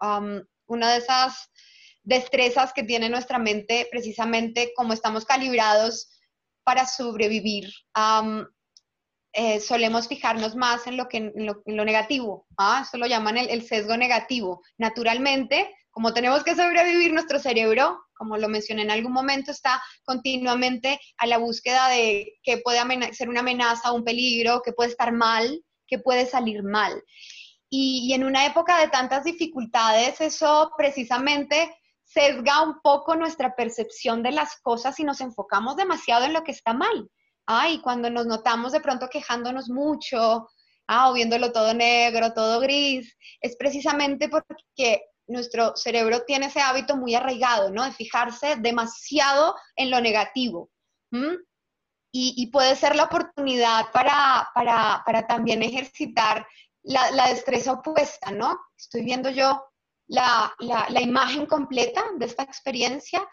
una 0.00 0.92
de 0.92 0.98
esas 0.98 1.50
destrezas 2.02 2.72
que 2.72 2.82
tiene 2.82 3.08
nuestra 3.08 3.38
mente, 3.38 3.86
precisamente 3.90 4.72
como 4.74 4.92
estamos 4.92 5.24
calibrados 5.24 6.18
para 6.64 6.86
sobrevivir. 6.86 7.70
Eh, 9.34 9.60
solemos 9.60 10.08
fijarnos 10.08 10.56
más 10.56 10.86
en 10.86 10.96
lo, 10.96 11.06
que, 11.08 11.18
en 11.18 11.46
lo, 11.46 11.84
negativo, 11.84 12.46
¿ah? 12.56 12.82
eso 12.84 12.96
lo 12.96 13.06
llaman 13.06 13.36
el, 13.36 13.50
el, 13.50 13.62
sesgo 13.62 13.96
negativo. 13.96 14.62
Naturalmente, 14.78 15.70
como 15.90 16.14
tenemos 16.14 16.42
que 16.42 16.56
sobrevivir, 16.56 17.12
nuestro 17.12 17.38
cerebro, 17.38 18.00
como 18.14 18.36
lo 18.36 18.48
mencioné 18.48 18.82
en 18.82 18.90
algún 18.90 19.12
momento, 19.12 19.50
está 19.50 19.82
continuamente 20.04 20.98
a 21.18 21.26
la 21.26 21.38
búsqueda 21.38 21.88
de 21.88 22.38
qué 22.42 22.58
puede 22.58 23.12
ser 23.12 23.28
una 23.28 23.40
amenaza, 23.40 23.92
un 23.92 24.04
peligro, 24.04 24.62
qué 24.64 24.72
puede 24.72 24.90
estar 24.90 25.12
mal, 25.12 25.62
qué 25.86 25.98
puede 25.98 26.26
salir 26.26 26.62
mal. 26.62 27.02
Y, 27.70 28.12
en 28.14 28.24
una 28.24 28.46
época 28.46 28.78
de 28.78 28.88
tantas 28.88 29.24
dificultades, 29.24 30.20
eso 30.20 30.72
precisamente 30.76 31.76
sesga 32.02 32.62
un 32.62 32.80
poco 32.80 33.14
nuestra 33.14 33.54
percepción 33.54 34.22
de 34.22 34.32
las 34.32 34.56
cosas 34.62 34.98
y 34.98 35.04
nos 35.04 35.20
enfocamos 35.20 35.76
demasiado 35.76 36.24
en 36.24 36.32
lo 36.32 36.42
que 36.42 36.52
está 36.52 36.72
mal. 36.72 37.10
Ah, 37.46 37.68
y 37.68 37.80
cuando 37.80 38.10
nos 38.10 38.26
notamos 38.26 38.72
de 38.72 38.80
pronto 38.80 39.08
quejándonos 39.10 39.68
mucho, 39.68 40.48
ah, 40.86 41.10
o 41.10 41.12
viéndolo 41.12 41.52
todo 41.52 41.74
negro, 41.74 42.32
todo 42.32 42.60
gris, 42.60 43.14
es 43.40 43.56
precisamente 43.56 44.28
porque 44.28 45.02
nuestro 45.28 45.76
cerebro 45.76 46.24
tiene 46.24 46.46
ese 46.46 46.60
hábito 46.60 46.96
muy 46.96 47.14
arraigado, 47.14 47.70
¿no? 47.70 47.84
De 47.84 47.92
fijarse 47.92 48.56
demasiado 48.56 49.54
en 49.76 49.90
lo 49.90 50.00
negativo. 50.00 50.70
Y, 52.10 52.46
puede 52.50 52.74
ser 52.74 52.96
la 52.96 53.04
oportunidad 53.04 53.92
para, 53.92 54.48
para, 54.54 55.26
también 55.26 55.62
ejercitar 55.62 56.46
la, 56.82 57.28
destreza 57.28 57.72
opuesta, 57.72 58.30
¿no? 58.30 58.58
Estoy 58.76 59.04
viendo 59.04 59.30
yo 59.30 59.62
la, 60.06 60.54
la, 60.60 61.00
imagen 61.00 61.46
completa 61.46 62.04
de 62.18 62.26
esta 62.26 62.42
experiencia 62.42 63.26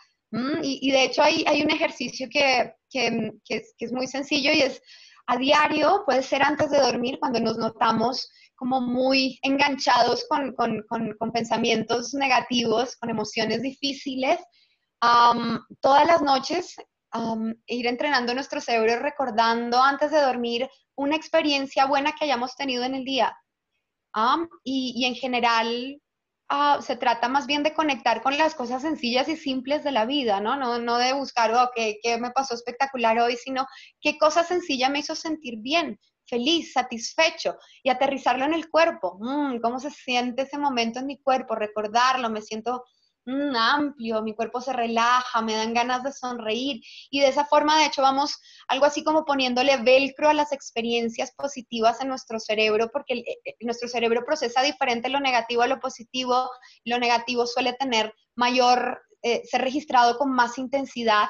y, 0.62 0.92
de 0.92 1.04
hecho 1.06 1.24
hay, 1.24 1.46
hay 1.48 1.62
un 1.62 1.72
ejercicio 1.72 2.28
que, 2.30 2.74
que, 2.90 3.32
que, 3.46 3.58
es, 3.58 3.74
que 3.78 3.86
es 3.86 3.94
muy 3.94 4.08
sencillo 4.08 4.52
y 4.52 4.62
es 4.62 4.82
a 5.28 5.38
diario, 5.38 6.04
puede 6.06 6.22
ser 6.22 6.44
antes 6.44 6.70
de 6.70 6.80
dormir, 6.80 7.18
cuando 7.20 7.40
nos 7.40 7.58
notamos 7.58 8.30
como 8.56 8.82
muy 8.82 9.40
enganchados 9.42 10.26
con, 10.30 10.54
con, 10.56 10.84
con, 10.88 11.32
pensamientos 11.32 12.14
negativos, 12.14 12.96
con 12.98 13.10
emociones 13.10 13.62
difíciles. 13.62 14.40
todas 15.82 16.08
las 16.08 16.22
noches 16.22 16.76
ir 17.68 17.88
entrenando 17.88 18.34
nuestro 18.34 18.62
cerebro, 18.62 19.00
recordando 19.00 19.82
antes 19.82 20.12
de 20.12 20.22
dormir 20.22 20.70
una 20.96 21.16
experiencia 21.16 21.86
buena 21.86 22.14
que 22.14 22.26
hayamos 22.26 22.56
tenido 22.56 22.84
en 22.84 22.96
el 22.96 23.06
día. 23.06 23.38
y, 24.64 24.94
y, 24.96 25.06
en 25.06 25.16
general 25.16 26.02
ah, 26.50 26.80
se 26.82 26.96
trata 26.96 27.28
más 27.28 27.48
bien 27.48 27.64
de 27.64 27.74
conectar 27.74 28.22
con 28.22 28.38
las 28.38 28.56
cosas 28.56 28.82
sencillas 28.82 29.28
y 29.28 29.36
simples 29.36 29.84
de 29.84 29.92
la 29.92 30.06
vida, 30.06 30.40
¿no? 30.40 30.56
No, 30.56 30.80
no 30.80 30.98
de 30.98 31.14
buscar, 31.14 31.54
oh, 31.54 31.72
¿qué, 31.76 32.00
¿qué, 32.02 32.18
me 32.18 32.32
pasó 32.32 32.54
espectacular 32.54 33.20
hoy, 33.20 33.36
sino 33.36 33.68
qué 34.02 34.18
cosa 34.18 34.44
sencilla 34.44 34.90
me 34.90 35.00
hizo 35.00 35.16
sentir 35.16 35.58
bien, 35.60 36.00
feliz, 36.28 36.74
satisfecho 36.74 37.58
y 37.84 37.90
aterrizarlo 37.90 38.46
en 38.46 38.54
el 38.54 38.70
cuerpo. 38.70 39.18
Mm, 39.20 39.60
¿Cómo 39.60 39.80
se 39.80 39.92
siente 39.92 40.44
ese 40.44 40.58
momento 40.58 41.00
en 41.00 41.08
mi 41.08 41.18
cuerpo? 41.20 41.56
Recordarlo, 41.56 42.30
me 42.30 42.42
siento 42.42 42.84
mm, 43.26 43.56
amplio, 43.56 44.22
mi 44.22 44.34
cuerpo 44.34 44.62
se 44.62 44.74
relaja, 44.74 45.42
me 45.42 45.56
dan 45.56 45.74
ganas 45.74 46.04
de 46.04 46.12
sonreír. 46.12 46.82
Y 47.10 47.20
de 47.20 47.28
esa 47.28 47.46
forma, 47.46 47.80
de 47.80 47.86
hecho, 47.86 48.02
vamos 48.02 48.40
algo 48.68 48.86
así 48.86 49.04
como 49.04 49.26
poniéndole 49.26 49.78
velcro 49.78 50.30
a 50.30 50.34
las 50.34 50.52
experiencias 50.52 51.32
positivas 51.36 52.02
en 52.02 52.10
nuestro 52.10 52.40
cerebro, 52.40 52.90
porque 52.92 53.16
eh, 53.16 53.38
eh, 53.46 53.56
nuestro 53.62 53.88
cerebro 53.88 54.24
procesa 54.26 54.62
diferente 54.62 55.10
lo 55.10 55.20
negativo 55.20 55.62
a 55.62 55.68
lo 55.68 55.80
positivo, 55.80 56.50
lo 56.84 57.00
negativo 57.00 57.46
suele 57.48 57.74
tener 57.74 58.14
mayor, 58.36 59.02
eh, 59.22 59.42
ser 59.46 59.62
registrado 59.62 60.18
con 60.18 60.32
más 60.32 60.58
intensidad, 60.58 61.30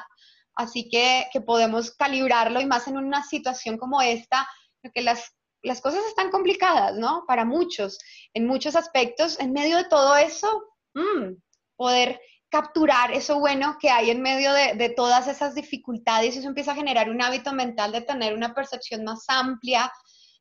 así 0.54 0.88
que, 0.88 1.26
que 1.32 1.40
podemos 1.40 1.92
calibrarlo 1.92 2.60
y 2.60 2.66
más 2.66 2.88
en 2.88 2.96
una 2.96 3.22
situación 3.22 3.78
como 3.78 4.02
esta, 4.02 4.48
que 4.94 5.02
las, 5.02 5.32
las 5.62 5.80
cosas 5.80 6.04
están 6.06 6.30
complicadas, 6.30 6.94
¿no? 6.96 7.24
Para 7.26 7.44
muchos, 7.44 7.98
en 8.34 8.46
muchos 8.46 8.76
aspectos, 8.76 9.38
en 9.40 9.52
medio 9.52 9.76
de 9.76 9.84
todo 9.84 10.16
eso, 10.16 10.62
mm, 10.94 11.34
poder 11.76 12.20
capturar 12.48 13.12
eso 13.12 13.38
bueno 13.40 13.76
que 13.80 13.90
hay 13.90 14.10
en 14.10 14.22
medio 14.22 14.52
de, 14.52 14.74
de, 14.74 14.88
todas 14.90 15.26
esas 15.28 15.54
dificultades, 15.54 16.36
eso 16.36 16.48
empieza 16.48 16.72
a 16.72 16.76
generar 16.76 17.10
un 17.10 17.20
hábito 17.20 17.52
mental 17.52 17.92
de 17.92 18.02
tener 18.02 18.34
una 18.34 18.54
percepción 18.54 19.04
más 19.04 19.24
amplia 19.28 19.90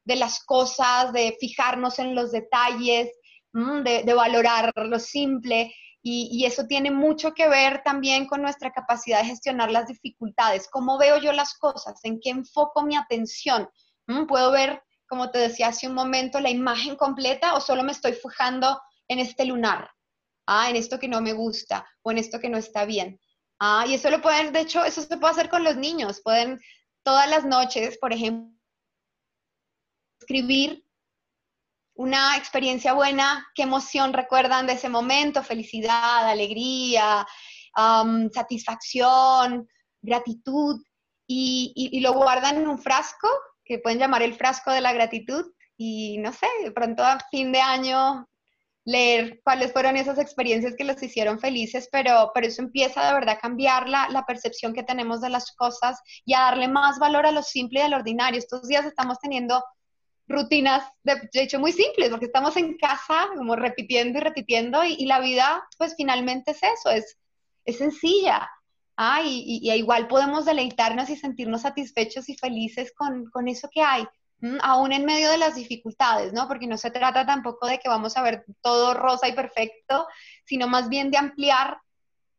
de 0.05 0.15
las 0.15 0.43
cosas, 0.43 1.11
de 1.11 1.35
fijarnos 1.39 1.99
en 1.99 2.15
los 2.15 2.31
detalles, 2.31 3.09
mm, 3.53 3.81
de, 3.81 4.03
de, 4.03 4.13
valorar 4.13 4.71
lo 4.75 4.99
simple. 4.99 5.73
Y, 6.01 6.29
y, 6.31 6.45
eso 6.45 6.67
tiene 6.67 6.91
mucho 6.91 7.33
que 7.33 7.49
ver 7.49 7.81
también 7.83 8.27
con 8.27 8.43
nuestra 8.43 8.71
capacidad 8.71 9.19
de 9.19 9.25
gestionar 9.25 9.71
las 9.71 9.87
dificultades. 9.87 10.67
¿Cómo 10.69 10.99
veo 10.99 11.17
yo 11.17 11.33
las 11.33 11.55
cosas? 11.55 11.99
¿En 12.03 12.19
qué 12.21 12.29
enfoco 12.29 12.83
mi 12.83 12.95
atención? 12.95 13.67
Mm, 14.05 14.27
puedo 14.27 14.51
ver, 14.51 14.83
como 15.07 15.31
te 15.31 15.39
decía 15.39 15.69
hace 15.69 15.87
un 15.87 15.95
momento, 15.95 16.39
la 16.39 16.51
imagen 16.51 16.95
completa 16.95 17.55
o 17.55 17.61
solo 17.61 17.81
me 17.81 17.91
estoy 17.91 18.13
fijando 18.13 18.79
en 19.07 19.19
este 19.19 19.45
lunar, 19.45 19.89
ah, 20.47 20.69
en 20.69 20.75
esto 20.75 20.99
que 20.99 21.07
no 21.07 21.21
me 21.21 21.33
gusta 21.33 21.85
o 22.01 22.11
en 22.11 22.17
esto 22.17 22.39
que 22.39 22.49
no 22.49 22.57
está 22.57 22.85
bien. 22.85 23.19
Ah, 23.59 23.85
y 23.87 23.93
eso 23.93 24.09
lo 24.09 24.21
pueden, 24.21 24.51
de 24.53 24.61
hecho, 24.61 24.83
eso 24.83 25.01
se 25.01 25.17
puede 25.17 25.31
hacer 25.31 25.49
con 25.49 25.63
los 25.63 25.77
niños. 25.77 26.21
Pueden 26.23 26.59
todas 27.03 27.29
las 27.29 27.45
noches, 27.45 27.97
por 27.97 28.13
ejemplo, 28.13 28.51
escribir 30.19 30.83
una 31.95 32.35
experiencia 32.35 32.93
buena, 32.93 33.47
qué 33.55 33.63
emoción 33.63 34.11
recuerdan 34.11 34.67
de 34.67 34.73
ese 34.73 34.89
momento, 34.89 35.43
felicidad, 35.43 36.27
alegría, 36.27 37.25
satisfacción, 38.33 39.67
gratitud, 40.01 40.81
y, 41.27 41.99
lo 42.01 42.13
guardan 42.13 42.57
en 42.57 42.67
un 42.67 42.79
frasco 42.79 43.27
que 43.63 43.79
pueden 43.79 43.99
llamar 43.99 44.21
el 44.21 44.35
frasco 44.35 44.71
de 44.71 44.81
la 44.81 44.93
gratitud 44.93 45.51
y 45.77 46.17
no 46.19 46.31
sé, 46.31 46.47
de 46.63 46.71
pronto 46.71 47.03
a 47.03 47.19
fin 47.31 47.51
de 47.51 47.59
año 47.59 48.27
leer 48.85 49.41
cuáles 49.43 49.73
fueron 49.73 49.97
esas 49.97 50.19
experiencias 50.19 50.75
que 50.77 50.83
los 50.83 51.01
hicieron 51.01 51.39
felices, 51.39 51.89
pero, 51.91 52.31
pero 52.33 52.47
eso 52.47 52.61
empieza 52.61 53.05
de 53.05 53.13
verdad 53.13 53.35
a 53.35 53.39
cambiar 53.39 53.89
la, 53.89 54.07
la, 54.09 54.25
percepción 54.25 54.73
que 54.73 54.83
tenemos 54.83 55.21
de 55.21 55.29
las 55.29 55.51
cosas 55.53 55.99
y 56.23 56.33
a 56.33 56.41
darle 56.41 56.67
más 56.67 56.99
valor 56.99 57.25
a 57.25 57.31
lo 57.31 57.41
simple 57.41 57.79
y 57.79 57.83
a 57.83 57.89
lo 57.89 57.97
ordinario. 57.97 58.39
Estos 58.39 58.67
días 58.67 58.85
estamos 58.85 59.19
teniendo 59.19 59.63
rutinas, 60.27 60.87
de, 61.03 61.19
hecho, 61.33 61.59
muy 61.59 61.71
simples, 61.71 62.09
porque 62.09 62.25
estamos 62.25 62.55
en 62.57 62.77
casa 62.77 63.27
como 63.35 63.55
repitiendo 63.55 64.19
y 64.19 64.21
repitiendo 64.21 64.83
y, 64.83 64.93
y 64.93 65.05
la 65.05 65.19
vida, 65.19 65.67
pues 65.77 65.95
finalmente 65.97 66.51
es 66.51 66.61
eso, 66.63 66.91
es, 66.91 67.17
es 67.65 67.77
sencilla. 67.77 68.49
Ah, 68.97 69.21
y, 69.23 69.69
igual 69.73 70.07
podemos 70.07 70.45
deleitarnos 70.45 71.09
y 71.09 71.17
sentirnos 71.17 71.61
satisfechos 71.61 72.29
y 72.29 72.37
felices 72.37 72.93
con, 72.93 73.47
eso 73.47 73.69
que 73.71 73.81
hay, 73.81 74.05
aún 74.61 74.91
en 74.91 75.05
medio 75.05 75.31
de 75.31 75.37
las 75.37 75.55
dificultades, 75.55 76.33
¿no? 76.33 76.47
Porque 76.47 76.67
no 76.67 76.77
se 76.77 76.91
trata 76.91 77.25
tampoco 77.25 77.67
de 77.67 77.79
que 77.79 77.89
vamos 77.89 78.15
a 78.17 78.21
ver 78.21 78.45
todo 78.61 78.93
rosa 78.93 79.27
y 79.27 79.33
perfecto, 79.33 80.07
sino 80.45 80.67
más 80.67 80.89
bien 80.89 81.09
de 81.11 81.17
ampliar 81.17 81.79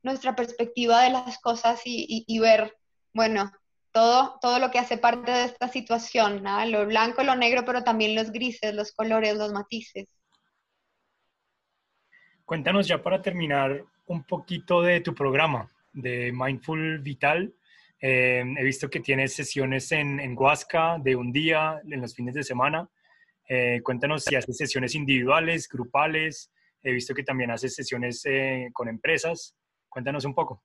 nuestra 0.03 0.37
perspectiva 0.37 1.03
de 1.03 1.11
las 1.11 1.39
cosas 1.39 1.81
y, 1.85 2.39
ver, 2.39 2.77
bueno, 3.13 3.51
todo, 3.91 4.39
todo 4.41 4.59
lo 4.59 4.71
que 4.71 4.79
hace 4.79 4.99
parte 4.99 5.31
de 5.33 5.45
esta 5.45 5.69
situación, 5.69 6.45
lo 6.67 6.87
blanco, 6.87 7.25
lo 7.25 7.35
negro, 7.35 7.65
pero 7.65 7.83
también 7.83 8.15
los 8.15 8.31
grises, 8.31 8.75
los 8.75 8.93
colores, 8.93 9.37
los 9.37 9.53
matices. 9.53 10.07
Cuéntanos 12.45 12.87
ya 12.87 13.03
para 13.03 13.21
terminar 13.21 13.85
un 14.07 14.23
poquito 14.23 14.81
de 14.81 15.01
tu 15.01 15.13
programa 15.13 15.69
de 15.93 16.31
Mindful 16.33 17.01
Vital. 17.01 17.53
Eh, 18.09 18.45
he 18.57 18.63
visto 18.63 18.89
que 18.89 19.01
tienes 19.01 19.35
sesiones 19.35 19.91
en, 19.91 20.21
en, 20.21 20.39
Huasca 20.39 20.97
de 21.03 21.17
un 21.17 21.33
día, 21.33 21.81
en 21.91 22.01
los 22.01 22.15
fines 22.15 22.35
de 22.35 22.45
semana. 22.45 22.89
Eh, 23.49 23.81
cuéntanos 23.83 24.23
si 24.23 24.37
haces 24.37 24.57
sesiones 24.57 24.95
individuales, 24.95 25.69
grupales, 25.69 26.53
He 26.83 26.93
visto 26.93 27.15
que 27.15 27.25
también 27.25 27.51
haces 27.51 27.75
sesiones 27.75 28.25
eh, 28.27 28.69
con 28.73 28.89
empresas. 28.89 29.57
Cuéntanos 29.89 30.25
un 30.25 30.37
poco. 30.37 30.63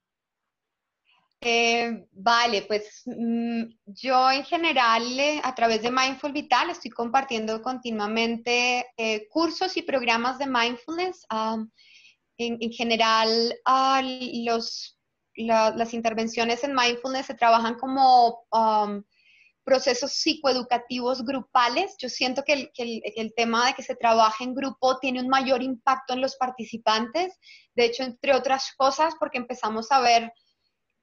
Eh, 1.40 2.06
vale, 2.12 2.62
pues 2.68 3.02
mm, 3.08 3.64
yo 3.88 4.30
en 4.30 4.44
general 4.44 5.02
a 5.42 5.56
través 5.56 5.82
de 5.82 5.90
Mindful 5.90 6.34
Vital 6.34 6.70
estoy 6.70 6.92
compartiendo 6.92 7.60
continuamente 7.64 8.86
cursos 9.32 9.76
y 9.78 9.82
programas 9.82 10.38
de 10.38 10.46
mindfulness. 10.46 11.26
en, 12.38 12.72
general, 12.72 13.56
los, 14.46 15.01
las 15.44 15.94
intervenciones 15.94 16.64
en 16.64 16.76
mindfulness 16.76 17.28
se 17.28 17.34
trabajan 17.34 17.76
como 17.76 18.46
procesos 19.64 20.14
psicoeducativos 20.14 21.24
grupales. 21.24 21.96
Yo 22.00 22.10
siento 22.10 22.44
que 22.44 22.72
el, 22.76 23.34
tema 23.36 23.68
de 23.68 23.74
que 23.74 23.84
se 23.84 23.96
trabaje 23.96 24.44
en 24.44 24.56
grupo 24.56 25.00
tiene 25.00 25.22
un 25.22 25.28
mayor 25.28 25.62
impacto 25.62 26.14
en 26.14 26.22
los 26.22 26.36
participantes. 26.36 27.38
De 27.76 27.86
hecho, 27.86 28.04
entre 28.04 28.34
otras 28.34 28.74
cosas, 28.78 29.14
porque 29.20 29.38
empezamos 29.38 29.92
a 29.92 30.00
ver 30.00 30.34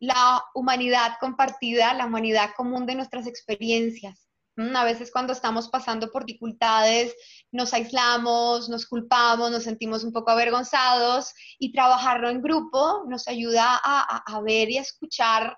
la 0.01 0.43
humanidad 0.55 1.15
compartida, 1.21 1.95
la 1.95 2.07
humanidad 2.07 2.51
común 2.57 2.87
de 2.87 2.95
nuestras 2.95 3.27
experiencias. 3.27 4.28
A 4.75 4.85
veces 4.85 5.13
cuando 5.13 5.33
estamos 5.33 5.69
pasando 5.69 6.11
por 6.11 6.25
dificultades 6.25 7.15
nos 7.53 7.73
aislamos, 7.73 8.69
nos 8.69 8.87
culpamos, 8.87 9.53
nos 9.53 9.63
sentimos 9.63 10.03
un 10.03 10.13
poco 10.13 10.33
avergonzados 10.33 11.33
y 11.61 11.73
trabajarlo 11.73 12.29
en 12.29 12.43
grupo 12.43 13.05
nos 13.09 13.29
ayuda 13.29 13.81
a, 13.85 14.23
a 14.27 14.41
ver 14.41 14.69
y 14.69 14.79
a 14.79 14.83
escuchar 14.83 15.57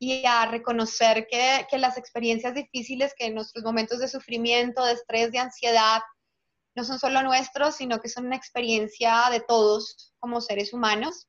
y 0.00 0.26
a 0.26 0.46
reconocer 0.46 1.28
que, 1.30 1.64
que, 1.70 1.78
las 1.78 1.96
experiencias 1.96 2.54
difíciles, 2.54 3.14
que 3.16 3.30
nuestros 3.30 3.64
momentos 3.64 4.00
de 4.00 4.08
sufrimiento, 4.08 4.84
de 4.84 4.94
estrés, 4.94 5.30
de 5.30 5.38
ansiedad, 5.38 6.02
no 6.74 6.84
son 6.84 6.98
solo 6.98 7.22
nuestros, 7.22 7.76
sino 7.76 8.00
que 8.00 8.08
son 8.08 8.26
una 8.26 8.36
experiencia 8.36 9.28
de 9.30 9.40
todos 9.40 10.12
como 10.18 10.40
seres 10.40 10.72
humanos. 10.72 11.28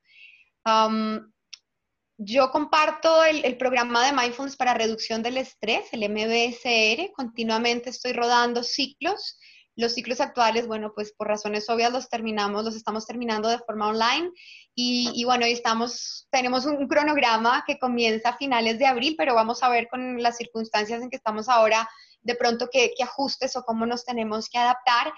Yo 2.18 2.50
comparto 2.50 3.24
el, 3.24 3.56
programa 3.58 4.06
de 4.06 4.12
Mindfulness 4.12 4.56
para 4.56 4.74
reducción 4.74 5.22
del 5.22 5.36
estrés, 5.36 5.86
el 5.92 6.08
MBSR. 6.08 7.12
Continuamente 7.12 7.90
estoy 7.90 8.12
rodando 8.12 8.62
ciclos 8.62 9.38
los 9.76 9.92
ciclos 9.92 10.20
actuales, 10.20 10.66
bueno, 10.66 10.92
pues 10.94 11.12
por 11.12 11.28
razones 11.28 11.68
obvias 11.68 11.92
los 11.92 12.08
terminamos, 12.08 12.64
los 12.64 12.74
estamos 12.74 13.06
terminando 13.06 13.48
de 13.48 13.58
forma 13.58 13.88
online 13.88 14.30
y, 14.74 15.22
bueno, 15.24 15.44
estamos, 15.46 16.26
tenemos 16.30 16.64
un, 16.66 16.88
cronograma 16.88 17.62
que 17.66 17.78
comienza 17.78 18.30
a 18.30 18.36
finales 18.36 18.78
de 18.78 18.86
abril, 18.86 19.14
pero 19.16 19.34
vamos 19.34 19.62
a 19.62 19.68
ver 19.68 19.88
con 19.88 20.22
las 20.22 20.36
circunstancias 20.36 21.02
en 21.02 21.10
que 21.10 21.16
estamos 21.16 21.48
ahora, 21.48 21.88
de 22.22 22.34
pronto 22.34 22.68
qué, 22.70 22.92
ajustes 23.02 23.54
o 23.56 23.62
cómo 23.62 23.86
nos 23.86 24.04
tenemos 24.04 24.48
que 24.48 24.58
adaptar. 24.58 25.12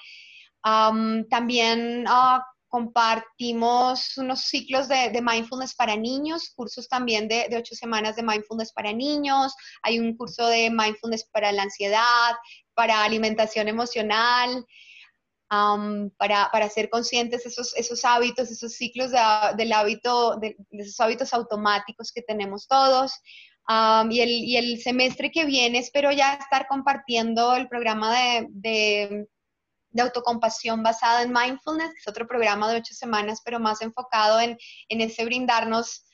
también 1.31 2.05
uh, 2.07 2.41
compartimos 2.69 4.17
unos 4.17 4.43
ciclos 4.43 4.89
de, 4.89 5.21
mindfulness 5.23 5.75
para 5.75 5.97
niños, 5.97 6.51
cursos 6.55 6.89
también 6.89 7.29
de, 7.29 7.49
de, 7.49 7.57
ocho 7.57 7.75
semanas 7.75 8.17
de 8.17 8.23
mindfulness 8.23 8.73
para 8.73 8.93
niños, 8.93 9.55
hay 9.83 9.99
un 9.99 10.17
curso 10.17 10.47
de 10.47 10.71
mindfulness 10.71 11.29
para 11.33 11.51
la 11.53 11.63
ansiedad, 11.63 12.33
para 12.75 13.03
alimentación 13.03 13.69
emocional, 13.69 14.65
para, 15.49 16.51
para, 16.53 16.69
ser 16.69 16.91
conscientes 16.91 17.47
esos, 17.47 17.75
esos 17.77 18.05
hábitos, 18.05 18.51
esos 18.51 18.75
ciclos 18.75 19.11
del 19.57 19.73
hábito, 19.73 20.37
de, 20.37 20.57
esos 20.73 21.01
hábitos 21.01 21.33
automáticos 21.33 22.13
que 22.13 22.23
tenemos 22.23 22.67
todos. 22.69 23.13
y, 24.11 24.21
el, 24.21 24.29
y, 24.29 24.57
el, 24.57 24.81
semestre 24.81 25.31
que 25.31 25.47
viene 25.47 25.79
espero 25.79 26.13
ya 26.13 26.35
estar 26.35 26.67
compartiendo 26.69 27.55
el 27.55 27.69
programa 27.69 28.15
de, 28.51 29.27
de, 29.99 30.03
autocompasión 30.03 30.83
basado 30.83 31.23
en 31.23 31.33
mindfulness, 31.33 31.91
que 31.91 32.01
es 32.01 32.09
otro 32.09 32.27
programa 32.27 32.71
de 32.71 32.79
ocho 32.79 32.95
semanas, 32.95 33.41
pero 33.45 33.61
más 33.61 33.83
enfocado 33.83 34.41
en, 34.41 34.57
en 34.89 35.01
ese 35.01 35.25
brindarnos 35.25 36.05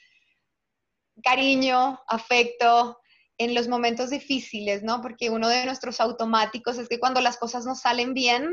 cariño, 1.23 2.01
afecto, 2.09 2.99
en 3.39 3.55
los 3.55 3.69
momentos 3.69 4.11
difíciles, 4.11 4.83
¿no? 4.83 5.01
Porque 5.01 5.31
uno 5.31 5.49
de 5.49 5.65
nuestros 5.65 6.01
automáticos 6.01 6.79
es 6.79 6.89
que 6.89 7.01
cuando 7.01 7.21
las 7.21 7.37
cosas 7.37 7.65
no 7.67 7.75
salen 7.75 8.15
bien, 8.15 8.49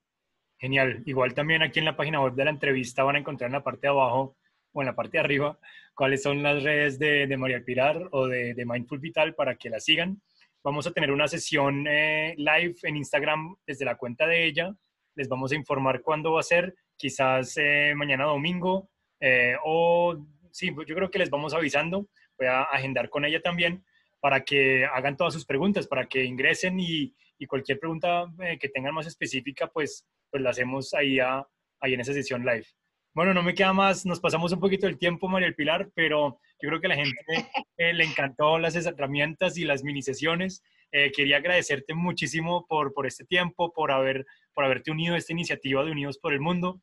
Genial. 0.59 1.03
Igual 1.07 1.35
también 1.35 1.63
aquí 1.63 1.79
en 1.79 1.85
la 1.85 1.97
página 1.97 2.21
web 2.21 2.35
de 2.35 2.45
la 2.45 2.51
entrevista 2.51 3.05
van 3.05 3.17
a 3.17 3.21
encontrar 3.21 3.49
en 3.49 3.53
la 3.53 3.63
parte 3.63 3.83
de 3.83 3.89
abajo 3.89 4.37
o 4.73 4.83
en 4.83 4.87
la 4.87 4.97
parte 4.97 5.19
de 5.19 5.21
arriba 5.21 5.59
cuáles 5.95 6.23
son 6.23 6.43
las 6.43 6.63
redes 6.65 6.99
de, 6.99 7.29
de 7.29 7.37
María 7.37 7.65
Pilar 7.65 8.09
o 8.11 8.27
de, 8.27 8.55
de 8.55 8.67
Mindful 8.67 8.99
Vital 8.99 9.35
para 9.37 9.55
que 9.55 9.71
la 9.71 9.79
sigan 9.79 10.21
Vamos 10.65 10.87
a 10.87 10.91
tener 10.91 11.13
una 11.13 11.29
sesión 11.29 11.87
eh, 11.89 12.35
live 12.37 12.75
en 12.83 12.97
Instagram 12.97 13.57
desde 13.67 13.85
la 13.85 13.97
cuenta 13.97 14.27
de 14.27 14.45
ella. 14.45 14.75
Les 15.15 15.29
vamos 15.29 15.53
a 15.53 15.55
informar 15.55 16.03
cuándo 16.03 16.33
va 16.33 16.41
a 16.41 16.43
ser, 16.43 16.75
quizás 16.97 17.57
eh, 17.57 17.95
mañana 17.97 18.25
domingo 18.25 18.91
eh, 19.21 19.55
o 19.65 20.17
sí, 20.59 20.75
yo 20.87 20.95
creo 20.95 21.11
que 21.11 21.19
les 21.19 21.31
vamos 21.31 21.55
avisando. 21.55 22.09
Voy 22.37 22.49
a 22.49 22.63
agendar 22.63 23.09
con 23.09 23.25
ella 23.25 23.41
también 23.41 23.85
para 24.21 24.45
que 24.45 24.85
hagan 24.85 25.17
todas 25.17 25.35
sus 25.35 25.47
preguntas, 25.47 25.87
para 25.87 26.07
que 26.07 26.25
ingresen 26.25 26.81
y, 26.81 27.15
y 27.39 27.47
cualquier 27.47 27.79
pregunta 27.79 28.27
que 28.61 28.69
tengan 28.69 28.95
más 28.95 29.07
específica, 29.07 29.69
pues, 29.69 30.05
pues 30.31 30.43
la 30.43 30.51
hacemos 30.51 30.93
ahí, 30.95 31.21
a, 31.21 31.47
ahí 31.81 31.95
en 31.95 32.01
esa 32.01 32.13
sesión 32.13 32.45
live. 32.45 32.67
Bueno, 33.15 33.35
no 33.35 33.43
me 33.43 33.55
queda 33.55 33.73
más, 33.73 34.07
nos 34.07 34.21
pasamos 34.21 34.53
un 34.53 34.61
poquito 34.61 34.87
el 34.87 34.99
tiempo, 34.99 35.29
María 35.29 35.47
del 35.47 35.55
Pilar, 35.55 35.91
pero 35.95 36.39
yo 36.61 36.69
creo 36.69 36.81
que 36.81 36.87
a 36.87 36.91
la 36.91 36.97
gente 36.97 37.17
eh, 37.77 37.93
le 37.93 38.05
encantó 38.05 38.59
las 38.59 38.77
herramientas 38.77 39.57
y 39.57 39.65
las 39.65 39.83
mini 39.83 40.03
sesiones. 40.03 40.63
Eh, 40.93 41.13
quería 41.13 41.39
agradecerte 41.39 41.95
muchísimo 41.95 42.67
por, 42.67 42.95
por 42.95 43.07
este 43.07 43.25
tiempo, 43.25 43.73
por, 43.73 43.91
haber, 43.91 44.25
por 44.55 44.65
haberte 44.65 44.91
unido 44.91 45.15
a 45.15 45.19
esta 45.19 45.33
iniciativa 45.33 45.85
de 45.85 45.91
Unidos 45.91 46.19
por 46.19 46.33
el 46.33 46.41
Mundo 46.41 46.81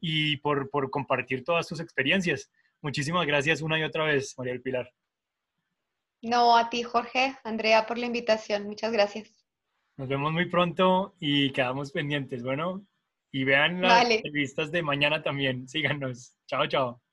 y 0.00 0.38
por, 0.38 0.70
por 0.70 0.90
compartir 0.90 1.44
todas 1.44 1.68
tus 1.68 1.80
experiencias. 1.80 2.50
Muchísimas 2.84 3.26
gracias 3.26 3.62
una 3.62 3.78
y 3.78 3.82
otra 3.82 4.04
vez, 4.04 4.34
María 4.36 4.52
del 4.52 4.60
Pilar. 4.60 4.92
No, 6.20 6.54
a 6.54 6.68
ti, 6.68 6.82
Jorge, 6.82 7.34
Andrea, 7.42 7.86
por 7.86 7.96
la 7.96 8.04
invitación. 8.04 8.64
Muchas 8.64 8.92
gracias. 8.92 9.46
Nos 9.96 10.06
vemos 10.06 10.30
muy 10.32 10.50
pronto 10.50 11.16
y 11.18 11.50
quedamos 11.52 11.92
pendientes. 11.92 12.42
Bueno, 12.42 12.86
y 13.32 13.44
vean 13.44 13.80
las 13.80 14.10
entrevistas 14.10 14.70
de 14.70 14.82
mañana 14.82 15.22
también. 15.22 15.66
Síganos. 15.66 16.36
Chao, 16.46 16.66
chao. 16.66 17.03